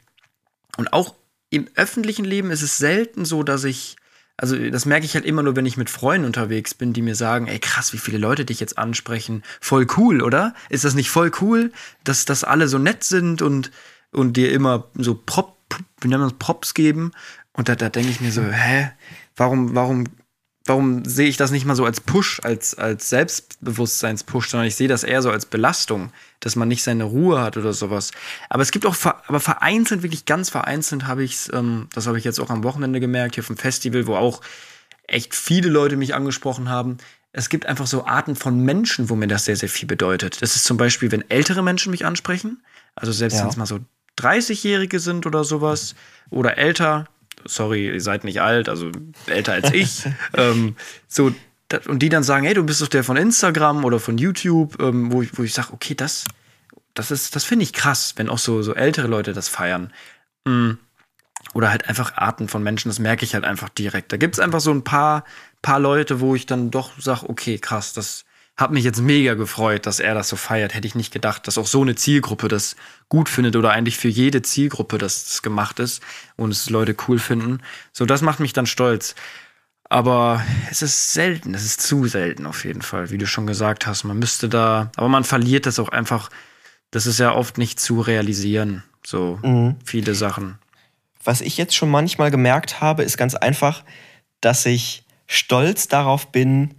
Und 0.77 0.91
auch 0.91 1.15
im 1.49 1.67
öffentlichen 1.75 2.25
Leben 2.25 2.51
ist 2.51 2.61
es 2.61 2.77
selten 2.77 3.23
so, 3.23 3.43
dass 3.43 3.63
ich, 3.63 3.95
also 4.35 4.57
das 4.69 4.85
merke 4.85 5.05
ich 5.05 5.13
halt 5.13 5.25
immer 5.25 5.41
nur, 5.41 5.55
wenn 5.55 5.65
ich 5.65 5.77
mit 5.77 5.89
Freunden 5.89 6.25
unterwegs 6.25 6.73
bin, 6.73 6.91
die 6.91 7.01
mir 7.01 7.15
sagen, 7.15 7.47
ey 7.47 7.59
krass, 7.59 7.93
wie 7.93 7.97
viele 7.97 8.17
Leute 8.17 8.43
dich 8.43 8.59
jetzt 8.59 8.77
ansprechen. 8.77 9.43
Voll 9.61 9.87
cool, 9.95 10.21
oder? 10.21 10.53
Ist 10.69 10.83
das 10.83 10.95
nicht 10.95 11.09
voll 11.09 11.31
cool, 11.41 11.71
dass, 12.03 12.25
dass 12.25 12.43
alle 12.43 12.67
so 12.67 12.77
nett 12.77 13.05
sind 13.05 13.41
und, 13.41 13.71
und 14.11 14.35
dir 14.35 14.51
immer 14.51 14.89
so 14.95 15.15
Prop, 15.15 15.55
wie 16.01 16.09
nennt 16.09 16.19
man 16.19 16.29
das, 16.29 16.39
Props 16.39 16.73
geben? 16.73 17.11
Und 17.53 17.69
da, 17.69 17.75
da 17.75 17.87
denke 17.89 18.09
ich 18.09 18.19
mir 18.19 18.33
so, 18.33 18.41
hä? 18.43 18.91
Warum, 19.37 19.75
warum 19.75 20.05
warum 20.65 21.05
sehe 21.05 21.27
ich 21.27 21.37
das 21.37 21.51
nicht 21.51 21.65
mal 21.65 21.75
so 21.75 21.85
als 21.85 22.01
Push, 22.01 22.41
als, 22.43 22.75
als 22.75 23.09
Selbstbewusstseinspush, 23.09 24.49
sondern 24.49 24.67
ich 24.67 24.75
sehe 24.75 24.87
das 24.87 25.03
eher 25.03 25.21
so 25.21 25.29
als 25.29 25.45
Belastung, 25.45 26.11
dass 26.39 26.55
man 26.55 26.67
nicht 26.67 26.83
seine 26.83 27.03
Ruhe 27.03 27.39
hat 27.39 27.55
oder 27.55 27.71
sowas. 27.71 28.11
Aber 28.49 28.63
es 28.63 28.71
gibt 28.71 28.85
auch, 28.85 28.95
aber 29.27 29.39
vereinzelt, 29.39 30.01
wirklich 30.01 30.25
ganz 30.25 30.49
vereinzelt 30.49 31.05
habe 31.05 31.23
ich 31.23 31.33
es, 31.35 31.53
ähm, 31.53 31.87
das 31.93 32.07
habe 32.07 32.17
ich 32.17 32.23
jetzt 32.23 32.39
auch 32.39 32.49
am 32.49 32.63
Wochenende 32.63 32.99
gemerkt, 32.99 33.35
hier 33.35 33.43
auf 33.43 33.47
dem 33.47 33.57
Festival, 33.57 34.07
wo 34.07 34.15
auch 34.15 34.41
echt 35.07 35.35
viele 35.35 35.69
Leute 35.69 35.97
mich 35.97 36.15
angesprochen 36.15 36.67
haben. 36.67 36.97
Es 37.31 37.49
gibt 37.49 37.67
einfach 37.67 37.85
so 37.85 38.05
Arten 38.05 38.35
von 38.35 38.59
Menschen, 38.59 39.09
wo 39.09 39.15
mir 39.15 39.27
das 39.27 39.45
sehr, 39.45 39.55
sehr 39.55 39.69
viel 39.69 39.87
bedeutet. 39.87 40.41
Das 40.41 40.55
ist 40.55 40.63
zum 40.63 40.77
Beispiel, 40.77 41.11
wenn 41.11 41.29
ältere 41.29 41.61
Menschen 41.61 41.91
mich 41.91 42.05
ansprechen, 42.05 42.63
also 42.95 43.11
selbst 43.11 43.35
ja. 43.35 43.41
wenn 43.41 43.49
es 43.49 43.57
mal 43.57 43.65
so 43.67 43.79
30-Jährige 44.17 44.99
sind 44.99 45.25
oder 45.25 45.43
sowas, 45.43 45.95
oder 46.29 46.57
älter, 46.57 47.05
sorry, 47.45 47.87
ihr 47.87 48.01
seid 48.01 48.23
nicht 48.23 48.41
alt, 48.41 48.69
also 48.69 48.91
älter 49.27 49.53
als 49.53 49.71
ich. 49.71 50.03
ähm, 50.33 50.75
so, 51.07 51.33
und 51.87 51.99
die 51.99 52.09
dann 52.09 52.23
sagen, 52.23 52.45
hey, 52.45 52.53
du 52.53 52.63
bist 52.63 52.81
doch 52.81 52.87
der 52.87 53.03
von 53.03 53.17
Instagram 53.17 53.85
oder 53.85 53.99
von 53.99 54.17
YouTube, 54.17 54.79
ähm, 54.81 55.11
wo 55.11 55.21
ich, 55.21 55.37
wo 55.37 55.43
ich 55.43 55.53
sage, 55.53 55.73
okay, 55.73 55.95
das, 55.95 56.25
das 56.93 57.11
ist, 57.11 57.35
das 57.35 57.43
finde 57.43 57.63
ich 57.63 57.73
krass, 57.73 58.13
wenn 58.17 58.29
auch 58.29 58.37
so, 58.37 58.61
so 58.61 58.73
ältere 58.73 59.07
Leute 59.07 59.33
das 59.33 59.47
feiern. 59.47 59.91
Mhm. 60.45 60.77
Oder 61.53 61.69
halt 61.69 61.87
einfach 61.87 62.15
Arten 62.15 62.47
von 62.47 62.63
Menschen, 62.63 62.89
das 62.89 62.99
merke 62.99 63.23
ich 63.23 63.33
halt 63.33 63.45
einfach 63.45 63.69
direkt. 63.69 64.11
Da 64.11 64.17
gibt 64.17 64.35
es 64.35 64.39
einfach 64.39 64.59
so 64.59 64.71
ein 64.71 64.83
paar, 64.83 65.23
paar 65.61 65.79
Leute, 65.79 66.19
wo 66.19 66.35
ich 66.35 66.45
dann 66.45 66.71
doch 66.71 66.91
sage, 66.99 67.29
okay, 67.29 67.57
krass, 67.57 67.93
das, 67.93 68.25
hab 68.57 68.71
mich 68.71 68.85
jetzt 68.85 69.01
mega 69.01 69.33
gefreut, 69.33 69.85
dass 69.85 69.99
er 69.99 70.13
das 70.13 70.29
so 70.29 70.37
feiert. 70.37 70.73
Hätte 70.73 70.87
ich 70.87 70.95
nicht 70.95 71.11
gedacht, 71.11 71.45
dass 71.47 71.57
auch 71.57 71.67
so 71.67 71.81
eine 71.81 71.95
Zielgruppe 71.95 72.47
das 72.47 72.77
gut 73.09 73.27
findet 73.27 73.55
oder 73.55 73.71
eigentlich 73.71 73.97
für 73.97 74.07
jede 74.07 74.41
Zielgruppe 74.41 74.97
das 74.97 75.41
gemacht 75.41 75.79
ist 75.79 76.01
und 76.37 76.51
es 76.51 76.69
Leute 76.69 76.95
cool 77.07 77.19
finden. 77.19 77.59
So, 77.91 78.05
das 78.05 78.21
macht 78.21 78.39
mich 78.39 78.53
dann 78.53 78.65
stolz. 78.65 79.15
Aber 79.89 80.43
es 80.71 80.81
ist 80.81 81.13
selten, 81.13 81.53
es 81.53 81.65
ist 81.65 81.81
zu 81.81 82.07
selten 82.07 82.45
auf 82.45 82.65
jeden 82.65 82.81
Fall, 82.81 83.11
wie 83.11 83.17
du 83.17 83.27
schon 83.27 83.45
gesagt 83.45 83.85
hast. 83.85 84.03
Man 84.03 84.17
müsste 84.17 84.49
da, 84.49 84.89
aber 84.95 85.09
man 85.09 85.23
verliert 85.23 85.65
das 85.65 85.77
auch 85.77 85.89
einfach. 85.89 86.29
Das 86.91 87.05
ist 87.05 87.19
ja 87.19 87.33
oft 87.33 87.57
nicht 87.57 87.79
zu 87.79 87.99
realisieren, 88.01 88.83
so 89.05 89.37
mhm. 89.43 89.75
viele 89.83 90.15
Sachen. 90.15 90.57
Was 91.23 91.41
ich 91.41 91.57
jetzt 91.57 91.75
schon 91.75 91.91
manchmal 91.91 92.31
gemerkt 92.31 92.81
habe, 92.81 93.03
ist 93.03 93.17
ganz 93.17 93.35
einfach, 93.35 93.83
dass 94.41 94.65
ich 94.65 95.03
stolz 95.27 95.87
darauf 95.87 96.31
bin, 96.31 96.75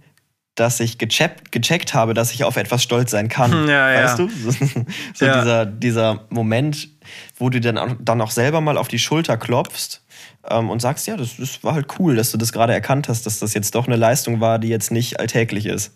dass 0.57 0.79
ich 0.79 0.97
gecheckt, 0.97 1.51
gecheckt 1.51 1.93
habe, 1.93 2.15
dass 2.15 2.33
ich 2.33 2.43
auf 2.43 2.57
etwas 2.57 2.81
stolz 2.81 3.11
sein 3.11 3.29
kann. 3.29 3.69
Ja, 3.69 3.87
weißt 3.93 4.19
ja. 4.19 4.25
du? 4.25 4.31
so 5.13 5.25
ja. 5.25 5.39
dieser, 5.39 5.65
dieser 5.67 6.25
Moment, 6.29 6.89
wo 7.37 7.49
du 7.49 7.61
dann, 7.61 7.97
dann 8.01 8.19
auch 8.21 8.31
selber 8.31 8.59
mal 8.59 8.77
auf 8.77 8.87
die 8.87 8.97
Schulter 8.97 9.37
klopfst 9.37 10.01
ähm, 10.49 10.71
und 10.71 10.81
sagst, 10.81 11.05
ja, 11.05 11.15
das, 11.15 11.37
das 11.37 11.63
war 11.63 11.75
halt 11.75 11.87
cool, 11.99 12.15
dass 12.15 12.31
du 12.31 12.37
das 12.37 12.51
gerade 12.51 12.73
erkannt 12.73 13.07
hast, 13.07 13.27
dass 13.27 13.37
das 13.37 13.53
jetzt 13.53 13.75
doch 13.75 13.85
eine 13.85 13.97
Leistung 13.97 14.41
war, 14.41 14.57
die 14.57 14.69
jetzt 14.69 14.91
nicht 14.91 15.19
alltäglich 15.19 15.67
ist. 15.67 15.91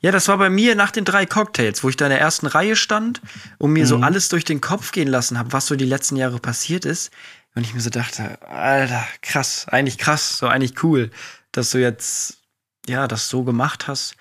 Ja, 0.00 0.10
das 0.10 0.26
war 0.28 0.38
bei 0.38 0.48
mir 0.48 0.74
nach 0.74 0.90
den 0.90 1.04
drei 1.04 1.26
Cocktails, 1.26 1.84
wo 1.84 1.90
ich 1.90 1.96
da 1.96 2.06
in 2.06 2.10
der 2.10 2.20
ersten 2.20 2.46
Reihe 2.46 2.76
stand 2.76 3.20
und 3.58 3.72
mir 3.74 3.84
mhm. 3.84 3.88
so 3.88 3.96
alles 3.98 4.30
durch 4.30 4.44
den 4.44 4.62
Kopf 4.62 4.92
gehen 4.92 5.08
lassen 5.08 5.38
habe, 5.38 5.52
was 5.52 5.66
so 5.66 5.76
die 5.76 5.84
letzten 5.84 6.16
Jahre 6.16 6.38
passiert 6.38 6.86
ist. 6.86 7.10
Und 7.54 7.66
ich 7.66 7.74
mir 7.74 7.80
so 7.80 7.90
dachte, 7.90 8.40
Alter, 8.48 9.04
krass, 9.20 9.66
eigentlich 9.68 9.98
krass, 9.98 10.38
so 10.38 10.46
eigentlich 10.46 10.82
cool, 10.82 11.10
dass 11.52 11.70
du 11.70 11.78
jetzt 11.78 12.41
ja, 12.86 13.08
das 13.08 13.28
so 13.28 13.44
gemacht 13.44 13.88
hast. 13.88 14.16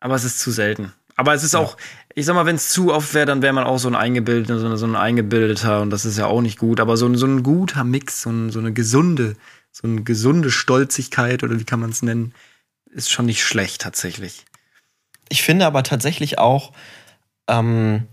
Aber 0.00 0.14
es 0.14 0.24
ist 0.24 0.40
zu 0.40 0.50
selten. 0.50 0.92
Aber 1.16 1.34
es 1.34 1.42
ist 1.42 1.54
ja. 1.54 1.60
auch, 1.60 1.76
ich 2.14 2.26
sag 2.26 2.34
mal, 2.34 2.46
wenn 2.46 2.56
es 2.56 2.68
zu 2.68 2.92
oft 2.92 3.14
wäre, 3.14 3.26
dann 3.26 3.42
wäre 3.42 3.52
man 3.52 3.64
auch 3.64 3.78
so 3.78 3.88
ein 3.88 3.94
eingebildeter, 3.94 4.58
so, 4.58 4.76
so 4.76 4.86
ein 4.86 4.96
eingebildeter 4.96 5.80
und 5.80 5.90
das 5.90 6.04
ist 6.04 6.18
ja 6.18 6.26
auch 6.26 6.42
nicht 6.42 6.58
gut. 6.58 6.78
Aber 6.78 6.96
so, 6.96 7.12
so 7.14 7.26
ein 7.26 7.42
guter 7.42 7.84
Mix, 7.84 8.22
so, 8.22 8.30
ein, 8.30 8.50
so 8.50 8.58
eine 8.58 8.72
gesunde, 8.72 9.36
so 9.72 9.88
eine 9.88 10.02
gesunde 10.02 10.50
Stolzigkeit 10.50 11.42
oder 11.42 11.58
wie 11.58 11.64
kann 11.64 11.80
man 11.80 11.90
es 11.90 12.02
nennen, 12.02 12.34
ist 12.90 13.10
schon 13.10 13.26
nicht 13.26 13.42
schlecht 13.44 13.80
tatsächlich. 13.80 14.44
Ich 15.28 15.42
finde 15.42 15.66
aber 15.66 15.82
tatsächlich 15.82 16.38
auch, 16.38 16.72
ähm, 17.48 18.06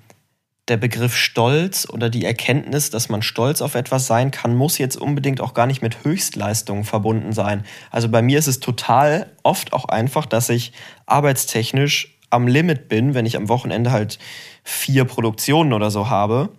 der 0.69 0.77
Begriff 0.77 1.15
Stolz 1.15 1.87
oder 1.89 2.09
die 2.09 2.23
Erkenntnis, 2.23 2.89
dass 2.89 3.09
man 3.09 3.21
stolz 3.21 3.61
auf 3.61 3.75
etwas 3.75 4.07
sein 4.07 4.31
kann, 4.31 4.55
muss 4.55 4.77
jetzt 4.77 4.95
unbedingt 4.95 5.41
auch 5.41 5.53
gar 5.53 5.67
nicht 5.67 5.81
mit 5.81 6.05
Höchstleistungen 6.05 6.85
verbunden 6.85 7.33
sein. 7.33 7.63
Also 7.91 8.07
bei 8.07 8.21
mir 8.21 8.39
ist 8.39 8.47
es 8.47 8.59
total 8.61 9.29
oft 9.43 9.73
auch 9.73 9.85
einfach, 9.85 10.25
dass 10.25 10.49
ich 10.49 10.71
arbeitstechnisch 11.05 12.17
am 12.29 12.47
Limit 12.47 12.87
bin, 12.87 13.13
wenn 13.13 13.25
ich 13.25 13.35
am 13.35 13.49
Wochenende 13.49 13.91
halt 13.91 14.19
vier 14.63 15.03
Produktionen 15.05 15.73
oder 15.73 15.91
so 15.91 16.09
habe 16.09 16.49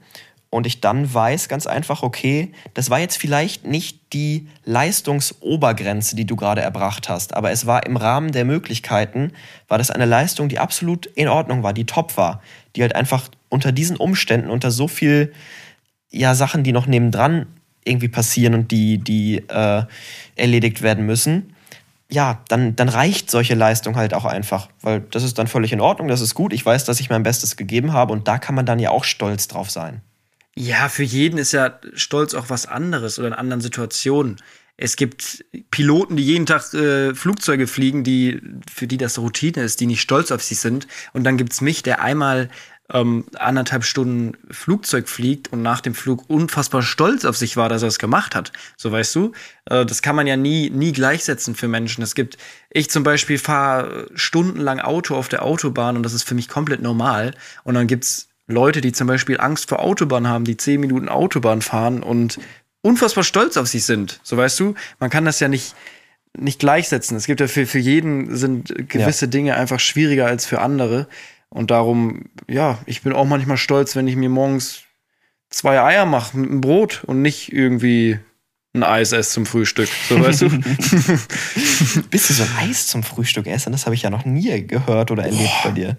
und 0.55 0.69
ich 0.69 0.81
dann 0.81 1.13
weiß 1.13 1.49
ganz 1.49 1.67
einfach, 1.67 2.05
okay, 2.05 2.53
das 2.75 2.89
war 2.89 3.01
jetzt 3.01 3.17
vielleicht 3.17 3.67
nicht 3.67 4.13
die 4.13 4.49
Leistungsobergrenze, 4.65 6.15
die 6.15 6.27
du 6.27 6.37
gerade 6.37 6.61
erbracht 6.61 7.09
hast, 7.09 7.35
aber 7.35 7.51
es 7.51 7.67
war 7.67 7.85
im 7.87 7.97
Rahmen 7.97 8.31
der 8.31 8.45
Möglichkeiten, 8.45 9.33
war 9.67 9.79
das 9.79 9.91
eine 9.91 10.05
Leistung, 10.05 10.49
die 10.49 10.61
absolut 10.61 11.07
in 11.07 11.27
Ordnung 11.27 11.65
war, 11.65 11.73
die 11.73 11.87
top 11.87 12.17
war, 12.17 12.41
die 12.77 12.83
halt 12.83 12.95
einfach 12.95 13.29
unter 13.55 13.71
diesen 13.71 13.97
Umständen, 13.97 14.51
unter 14.51 14.73
so 14.73 14.89
viel 14.89 15.33
ja, 16.11 16.35
Sachen, 16.35 16.65
die 16.65 16.73
noch 16.73 16.87
nebendran 16.87 17.47
irgendwie 17.85 18.09
passieren 18.09 18.55
und 18.55 18.71
die, 18.73 18.99
die 18.99 19.45
äh, 19.49 19.85
erledigt 20.35 20.83
werden 20.83 21.07
müssen, 21.07 21.55
ja, 22.11 22.43
dann, 22.49 22.75
dann 22.77 22.89
reicht 22.89 23.31
solche 23.31 23.55
Leistung 23.55 23.97
halt 23.97 24.13
auch 24.13 24.25
einfach, 24.25 24.69
weil 24.83 25.01
das 25.11 25.23
ist 25.23 25.39
dann 25.39 25.47
völlig 25.47 25.73
in 25.73 25.81
Ordnung, 25.81 26.09
das 26.09 26.21
ist 26.21 26.35
gut. 26.35 26.53
Ich 26.53 26.67
weiß, 26.67 26.85
dass 26.85 27.01
ich 27.01 27.11
mein 27.11 27.23
Bestes 27.23 27.57
gegeben 27.57 27.93
habe 27.93 28.13
und 28.13 28.27
da 28.27 28.39
kann 28.39 28.57
man 28.57 28.67
dann 28.67 28.81
ja 28.81 28.91
auch 28.91 29.05
stolz 29.05 29.49
drauf 29.49 29.71
sein. 29.71 30.01
Ja, 30.57 30.89
für 30.89 31.05
jeden 31.05 31.39
ist 31.39 31.53
ja 31.53 31.79
Stolz 31.95 32.35
auch 32.35 32.51
was 32.51 32.67
anderes 32.67 33.19
oder 33.19 33.29
in 33.29 33.35
anderen 33.35 33.61
Situationen. 33.61 34.37
Es 34.77 34.97
gibt 34.97 35.45
Piloten, 35.71 36.17
die 36.17 36.25
jeden 36.25 36.47
Tag 36.47 36.75
äh, 36.75 37.15
Flugzeuge 37.15 37.69
fliegen, 37.69 38.03
die, 38.03 38.41
für 38.73 38.89
die 38.89 38.97
das 38.97 39.19
Routine 39.19 39.63
ist, 39.63 39.81
die 39.81 39.87
nicht 39.87 40.01
stolz 40.01 40.33
auf 40.33 40.43
sich 40.43 40.59
sind. 40.59 40.89
Und 41.13 41.23
dann 41.25 41.37
gibt's 41.37 41.61
mich, 41.61 41.85
der 41.85 42.03
einmal 42.03 42.49
ähm, 42.93 43.25
anderthalb 43.35 43.85
Stunden 43.85 44.37
Flugzeug 44.51 45.09
fliegt 45.09 45.53
und 45.53 45.63
nach 45.63 45.81
dem 45.81 45.95
Flug 45.95 46.25
unfassbar 46.29 46.83
stolz 46.83 47.25
auf 47.25 47.37
sich 47.37 47.57
war, 47.57 47.69
dass 47.69 47.83
er 47.83 47.89
es 47.89 47.99
gemacht 47.99 48.35
hat. 48.35 48.53
So 48.77 48.93
weißt 48.93 49.15
du, 49.15 49.33
äh, 49.67 49.87
das 49.87 50.03
kann 50.03 50.17
man 50.17 50.27
ja 50.27 50.37
nie, 50.37 50.69
nie 50.71 50.93
gleichsetzen 50.93 51.55
für 51.55 51.69
Menschen. 51.69 52.03
Es 52.03 52.15
gibt, 52.15 52.37
ich 52.71 52.91
zum 52.91 53.03
Beispiel 53.03 53.39
fahre 53.39 54.09
stundenlang 54.15 54.81
Auto 54.81 55.17
auf 55.17 55.29
der 55.29 55.45
Autobahn 55.45 55.97
und 55.97 56.03
das 56.03 56.13
ist 56.13 56.25
für 56.25 56.35
mich 56.35 56.49
komplett 56.49 56.83
normal. 56.83 57.35
Und 57.65 57.75
dann 57.75 57.87
gibt's 57.87 58.29
Leute, 58.47 58.83
die 58.83 58.93
zum 58.93 59.07
Beispiel 59.07 59.41
Angst 59.41 59.71
vor 59.71 59.81
Autobahn 59.81 60.29
haben, 60.29 60.45
die 60.45 60.59
zehn 60.59 60.81
Minuten 60.81 61.09
Autobahn 61.09 61.63
fahren 61.63 62.03
und 62.03 62.39
unfassbar 62.83 63.25
stolz 63.25 63.57
auf 63.57 63.69
sich 63.69 63.85
sind. 63.87 64.21
So 64.23 64.37
weißt 64.37 64.61
du, 64.61 64.75
man 65.01 65.09
kann 65.09 65.25
das 65.25 65.41
ja 65.41 65.49
nicht, 65.49 65.75
nicht 66.37 66.59
gleichsetzen. 66.59 67.17
Es 67.17 67.27
gibt 67.27 67.41
ja 67.41 67.47
für, 67.47 67.65
für 67.65 67.79
jeden 67.79 68.37
sind 68.37 68.75
gewisse 68.91 69.25
ja. 69.25 69.31
Dinge 69.31 69.55
einfach 69.55 69.81
schwieriger 69.81 70.27
als 70.27 70.45
für 70.45 70.61
andere. 70.61 71.09
Und 71.49 71.71
darum, 71.71 72.27
ja, 72.49 72.79
ich 72.87 73.03
bin 73.03 73.13
auch 73.13 73.27
manchmal 73.27 73.57
stolz, 73.57 73.95
wenn 73.97 74.09
ich 74.09 74.17
mir 74.17 74.29
morgens 74.29 74.83
zwei 75.51 75.81
Eier 75.81 76.05
mache 76.07 76.37
mit 76.37 76.51
einem 76.51 76.61
Brot 76.61 77.05
und 77.07 77.23
nicht 77.23 77.53
irgendwie 77.53 78.19
ein 78.75 78.83
Eis 78.83 79.13
esse 79.13 79.31
zum 79.31 79.47
Frühstück. 79.47 79.89
So 80.09 80.21
weißt 80.21 80.43
du? 80.43 80.49
Bist 82.11 82.31
du 82.31 82.35
so 82.35 82.43
ein 82.43 82.69
Eis 82.69 82.89
zum 82.89 83.05
Frühstück 83.05 83.47
essen? 83.47 83.73
Das 83.73 83.87
habe 83.87 83.95
ich 83.95 84.03
ja 84.03 84.11
noch 84.11 84.25
nie 84.25 84.67
gehört 84.67 85.11
oder 85.11 85.25
erlebt 85.25 85.51
Boah. 85.63 85.71
bei 85.71 85.71
dir. 85.71 85.97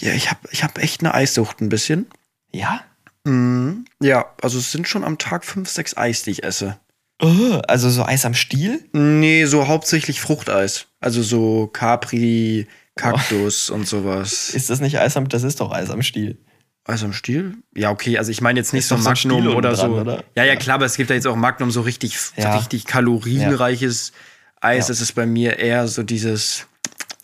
Ja, 0.00 0.12
ich 0.12 0.30
habe 0.30 0.40
ich 0.50 0.64
hab 0.64 0.78
echt 0.78 1.02
eine 1.02 1.14
Eissucht 1.14 1.60
ein 1.60 1.68
bisschen. 1.68 2.06
Ja? 2.52 2.80
Mhm. 3.24 3.84
Ja, 4.00 4.26
also 4.42 4.58
es 4.58 4.72
sind 4.72 4.88
schon 4.88 5.04
am 5.04 5.18
Tag 5.18 5.44
fünf, 5.44 5.68
sechs 5.68 5.96
Eis, 5.96 6.22
die 6.22 6.30
ich 6.30 6.42
esse. 6.42 6.78
Oh, 7.22 7.60
also 7.66 7.88
so 7.88 8.04
Eis 8.04 8.24
am 8.24 8.34
Stiel? 8.34 8.84
Nee, 8.92 9.46
so 9.46 9.68
hauptsächlich 9.68 10.20
Fruchteis. 10.20 10.88
Also 11.00 11.22
so 11.22 11.68
Capri, 11.68 12.66
Kaktus 12.96 13.70
oh. 13.70 13.74
und 13.74 13.86
sowas. 13.86 14.50
Ist 14.50 14.70
das 14.70 14.80
nicht 14.80 14.98
Eis 14.98 15.16
am, 15.16 15.28
das 15.28 15.42
ist 15.42 15.60
doch 15.60 15.70
Eis 15.70 15.90
am 15.90 16.02
Stiel. 16.02 16.38
Eis 16.84 17.04
am 17.04 17.12
Stiel? 17.12 17.54
Ja, 17.74 17.90
okay, 17.90 18.18
also 18.18 18.30
ich 18.30 18.40
meine 18.40 18.58
jetzt 18.58 18.72
nicht 18.72 18.84
ist 18.84 18.88
so 18.88 18.96
Magnum 18.96 19.44
so 19.44 19.56
oder 19.56 19.72
dran, 19.72 19.90
so. 19.90 20.00
Oder? 20.00 20.24
Ja, 20.34 20.44
ja, 20.44 20.56
klar, 20.56 20.76
aber 20.76 20.86
es 20.86 20.96
gibt 20.96 21.10
ja 21.10 21.16
jetzt 21.16 21.26
auch 21.26 21.36
Magnum, 21.36 21.70
so 21.70 21.82
richtig, 21.82 22.16
ja. 22.36 22.52
so 22.52 22.58
richtig 22.58 22.86
kalorienreiches 22.86 24.12
ja. 24.14 24.68
Eis. 24.68 24.86
Das 24.86 25.00
ist 25.00 25.12
bei 25.12 25.26
mir 25.26 25.58
eher 25.58 25.88
so 25.88 26.02
dieses, 26.02 26.66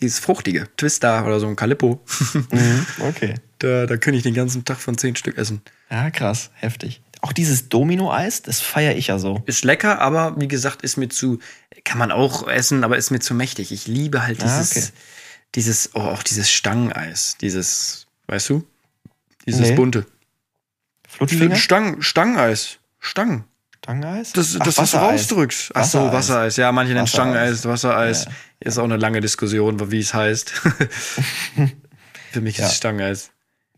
dieses 0.00 0.18
fruchtige 0.18 0.68
Twister 0.76 1.24
oder 1.24 1.40
so 1.40 1.46
ein 1.46 1.56
Calippo. 1.56 2.04
Mhm, 2.34 2.86
okay. 3.00 3.34
Da, 3.62 3.86
da 3.86 3.96
könnte 3.96 4.16
ich 4.16 4.24
den 4.24 4.34
ganzen 4.34 4.64
Tag 4.64 4.80
von 4.80 4.98
zehn 4.98 5.14
Stück 5.14 5.38
essen. 5.38 5.62
Ja, 5.88 6.10
krass, 6.10 6.50
heftig. 6.54 7.00
Auch 7.20 7.32
dieses 7.32 7.68
Domino-Eis, 7.68 8.42
das 8.42 8.60
feiere 8.60 8.96
ich 8.96 9.06
ja 9.06 9.20
so. 9.20 9.40
Ist 9.46 9.62
lecker, 9.62 10.00
aber 10.00 10.34
wie 10.36 10.48
gesagt, 10.48 10.82
ist 10.82 10.96
mir 10.96 11.08
zu, 11.08 11.38
kann 11.84 11.96
man 11.96 12.10
auch 12.10 12.48
essen, 12.48 12.82
aber 12.82 12.96
ist 12.96 13.12
mir 13.12 13.20
zu 13.20 13.34
mächtig. 13.34 13.70
Ich 13.70 13.86
liebe 13.86 14.26
halt 14.26 14.42
dieses, 14.42 14.76
ah, 14.76 14.80
okay 14.80 14.92
dieses, 15.54 15.90
oh, 15.94 16.00
auch 16.00 16.22
dieses 16.22 16.50
Stangeneis, 16.50 17.36
dieses, 17.40 18.06
weißt 18.26 18.50
du? 18.50 18.66
Dieses 19.46 19.70
nee. 19.70 19.74
bunte. 19.74 20.06
Flutschfinger? 21.08 21.56
Stang, 21.56 22.00
Stangeneis. 22.00 22.78
Stangen. 23.00 23.44
Stangeneis? 23.78 24.32
Das, 24.32 24.56
Ach, 24.58 24.64
das 24.64 24.78
was 24.78 24.90
du 24.92 24.96
rausdrückst. 24.98 25.72
Ach 25.74 25.84
so, 25.84 25.98
Wassereis. 25.98 26.12
Wassereis. 26.14 26.56
Ja, 26.56 26.72
manche 26.72 26.94
nennen. 26.94 27.06
Stangeneis, 27.06 27.66
Wassereis. 27.66 28.26
Ja. 28.26 28.30
Ist 28.60 28.78
auch 28.78 28.84
eine 28.84 28.96
lange 28.96 29.20
Diskussion, 29.20 29.90
wie 29.90 29.98
es 29.98 30.14
heißt. 30.14 30.50
Für 32.32 32.40
mich 32.40 32.56
Ja. 32.58 32.66
ist 32.66 32.72
es 32.72 32.76
Stangeneis. 32.78 33.30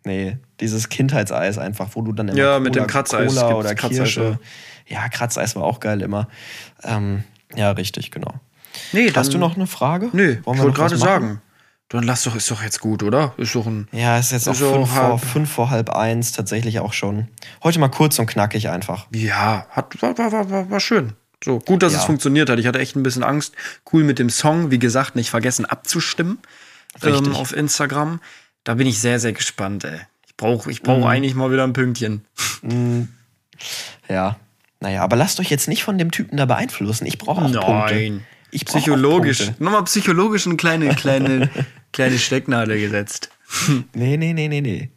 Nee, 0.04 0.36
dieses 0.60 0.90
Kindheitseis 0.90 1.56
einfach, 1.56 1.90
wo 1.94 2.02
du 2.02 2.12
dann 2.12 2.28
immer 2.28 2.36
Ja, 2.38 2.60
mit 2.60 2.74
dem 2.74 2.86
Kratzeis 2.86 3.34
Cola 3.34 3.54
oder 3.54 3.74
Kratzeis, 3.74 3.98
Kirsche. 3.98 4.38
Ja, 4.86 5.08
Kratzeis 5.08 5.56
war 5.56 5.62
auch 5.64 5.80
geil 5.80 6.02
immer. 6.02 6.28
Ähm, 6.82 7.24
ja, 7.54 7.70
richtig, 7.70 8.10
genau. 8.10 8.34
Nee, 8.92 9.10
Hast 9.14 9.32
du 9.32 9.38
noch 9.38 9.56
eine 9.56 9.66
Frage? 9.66 10.10
Nö, 10.12 10.22
Wollen 10.26 10.36
ich 10.36 10.44
wir 10.44 10.46
wollte 10.46 10.60
noch 10.64 10.68
was 10.68 10.76
gerade 10.76 10.96
sagen. 10.98 11.42
Dann 11.94 12.02
lass 12.04 12.24
doch, 12.24 12.34
ist 12.34 12.50
doch 12.50 12.60
jetzt 12.62 12.80
gut, 12.80 13.02
oder? 13.04 13.34
Ist 13.36 13.54
doch 13.54 13.66
ein. 13.66 13.86
Ja, 13.92 14.18
es 14.18 14.26
ist 14.26 14.32
jetzt 14.32 14.48
auch 14.48 14.52
Ist 14.52 14.62
auch 14.62 14.74
fünf, 14.74 14.90
vor, 14.90 15.02
halb- 15.08 15.20
fünf 15.20 15.50
vor 15.52 15.70
halb 15.70 15.90
eins, 15.90 16.32
tatsächlich 16.32 16.80
auch 16.80 16.92
schon. 16.92 17.28
Heute 17.62 17.78
mal 17.78 17.88
kurz 17.88 18.18
und 18.18 18.26
knackig 18.26 18.68
einfach. 18.68 19.06
Ja, 19.14 19.66
hat, 19.70 20.02
war, 20.02 20.18
war, 20.18 20.50
war, 20.50 20.70
war, 20.70 20.80
schön. 20.80 21.12
So, 21.44 21.60
gut, 21.60 21.82
dass 21.84 21.92
Ja. 21.92 22.00
es 22.00 22.04
funktioniert 22.04 22.50
hat. 22.50 22.58
Ich 22.58 22.66
hatte 22.66 22.80
echt 22.80 22.96
ein 22.96 23.02
bisschen 23.04 23.22
Angst. 23.22 23.54
Cool 23.92 24.02
mit 24.02 24.18
dem 24.18 24.28
Song. 24.28 24.70
Wie 24.72 24.78
gesagt, 24.80 25.14
nicht 25.14 25.30
vergessen 25.30 25.66
abzustimmen. 25.66 26.38
Ähm, 27.02 27.34
auf 27.36 27.54
Instagram. 27.54 28.20
Da 28.64 28.74
bin 28.74 28.86
ich 28.88 28.98
sehr, 29.00 29.20
sehr 29.20 29.32
gespannt, 29.32 29.84
ey. 29.84 30.00
Ich 30.26 30.36
brauche 30.36 30.70
ich 30.72 30.82
brauch 30.82 30.98
Mhm. 30.98 31.04
eigentlich 31.04 31.34
mal 31.36 31.52
wieder 31.52 31.62
ein 31.64 31.74
Pünktchen. 31.74 32.24
Ja. 34.08 34.36
Naja, 34.80 35.02
aber 35.02 35.16
lasst 35.16 35.38
euch 35.40 35.48
jetzt 35.50 35.68
nicht 35.68 35.84
von 35.84 35.96
dem 35.96 36.10
Typen 36.10 36.36
da 36.36 36.44
beeinflussen. 36.46 37.06
Ich 37.06 37.18
brauche 37.18 37.40
auch 37.42 37.52
Punkte. 37.52 38.20
Ich 38.54 38.66
Psychologisch. 38.66 39.50
Nochmal 39.58 39.82
psychologisch 39.82 40.46
eine 40.46 40.56
kleine, 40.56 40.94
kleine, 40.94 41.50
kleine 41.92 42.18
Stecknadel 42.18 42.80
gesetzt. 42.80 43.30
Nee, 43.94 44.16
nee, 44.16 44.32
nee, 44.32 44.48
nee, 44.48 44.60
nee. 44.60 44.90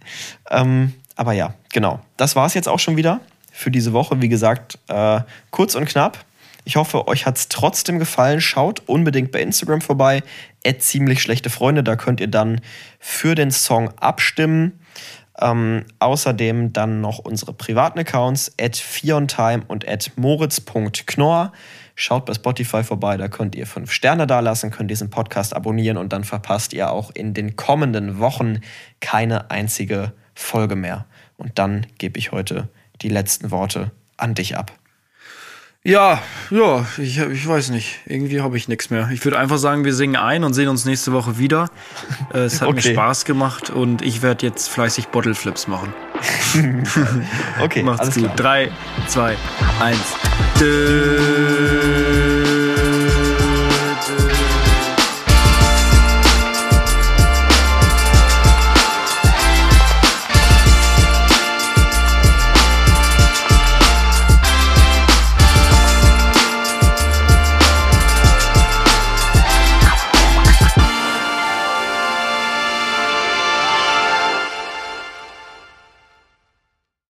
Ähm, 0.50 0.94
aber 1.16 1.34
ja, 1.34 1.54
genau. 1.72 2.00
Das 2.18 2.36
war 2.36 2.46
es 2.46 2.54
jetzt 2.54 2.68
auch 2.68 2.80
schon 2.80 2.98
wieder 2.98 3.20
für 3.52 3.70
diese 3.70 3.94
Woche. 3.94 4.22
Wie 4.22 4.30
gesagt, 4.30 4.80
äh, 4.88 5.22
kurz 5.52 5.76
und 5.76 5.86
knapp. 5.86 6.24
Ich 6.66 6.76
hoffe, 6.76 7.08
euch 7.08 7.26
hat 7.26 7.38
es 7.38 7.50
trotzdem 7.50 8.00
gefallen. 8.00 8.42
Schaut 8.42 8.84
unbedingt 8.88 9.32
bei 9.32 9.42
Instagram 9.42 9.82
vorbei. 9.82 10.24
ziemlich 10.80 11.22
schlechte 11.22 11.50
Freunde. 11.50 11.84
Da 11.84 11.96
könnt 11.96 12.20
ihr 12.20 12.28
dann 12.28 12.62
für 13.00 13.36
den 13.36 13.52
Song 13.52 13.90
abstimmen. 13.98 14.80
Ähm, 15.40 15.86
außerdem 16.00 16.74
dann 16.74 17.02
noch 17.02 17.20
unsere 17.20 17.54
privaten 17.54 18.00
Accounts 18.00 18.52
at 18.60 18.76
fiontime 18.76 19.64
und 19.68 19.88
at 19.88 20.12
moritz.knorr. 20.16 21.52
Schaut 22.00 22.28
bei 22.28 22.36
Spotify 22.36 22.84
vorbei, 22.84 23.18
da 23.18 23.28
könnt 23.28 23.56
ihr 23.56 23.66
fünf 23.66 23.92
Sterne 23.92 24.28
dalassen, 24.28 24.70
könnt 24.70 24.92
diesen 24.92 25.10
Podcast 25.10 25.56
abonnieren 25.56 25.98
und 25.98 26.14
dann 26.14 26.24
verpasst 26.24 26.74
ihr 26.74 26.92
auch 26.92 27.10
in 27.10 27.34
den 27.34 27.56
kommenden 27.56 28.20
Wochen 28.20 28.60
keine 29.00 29.50
einzige 29.50 30.14
Folge 30.36 30.76
mehr. 30.76 31.08
Und 31.38 31.58
dann 31.58 31.88
gebe 31.98 32.20
ich 32.20 32.32
heute 32.32 32.70
die 33.02 33.10
letzten 33.10 33.50
Worte 33.50 33.90
an 34.16 34.36
dich 34.36 34.56
ab. 34.56 34.72
Ja, 35.84 36.22
ja, 36.52 36.86
ich, 37.00 37.18
ich 37.18 37.48
weiß 37.48 37.70
nicht. 37.72 38.02
Irgendwie 38.06 38.42
habe 38.42 38.58
ich 38.58 38.68
nichts 38.68 38.92
mehr. 38.92 39.10
Ich 39.12 39.26
würde 39.26 39.40
einfach 39.40 39.58
sagen, 39.58 39.84
wir 39.84 39.96
singen 39.96 40.18
ein 40.18 40.44
und 40.44 40.54
sehen 40.54 40.68
uns 40.68 40.86
nächste 40.86 41.14
Woche 41.14 41.40
wieder. 41.40 41.68
Äh, 42.32 42.40
es 42.40 42.62
hat 42.62 42.68
mir 42.70 42.74
Okay. 42.78 42.94
Spaß 42.94 43.26
gemacht 43.26 43.72
und 43.72 44.04
ich 44.04 44.22
werde 44.22 44.46
jetzt 44.46 44.70
fleißig 44.70 45.08
Bottle 45.08 45.34
Flips 45.34 45.68
machen. 45.68 45.94
Okay, 47.62 47.84
Macht's 47.84 48.16
gut. 48.16 48.24
klar. 48.24 48.36
Drei, 48.36 48.72
zwei, 49.08 49.36
eins. 49.80 50.16
Dö. 50.60 52.27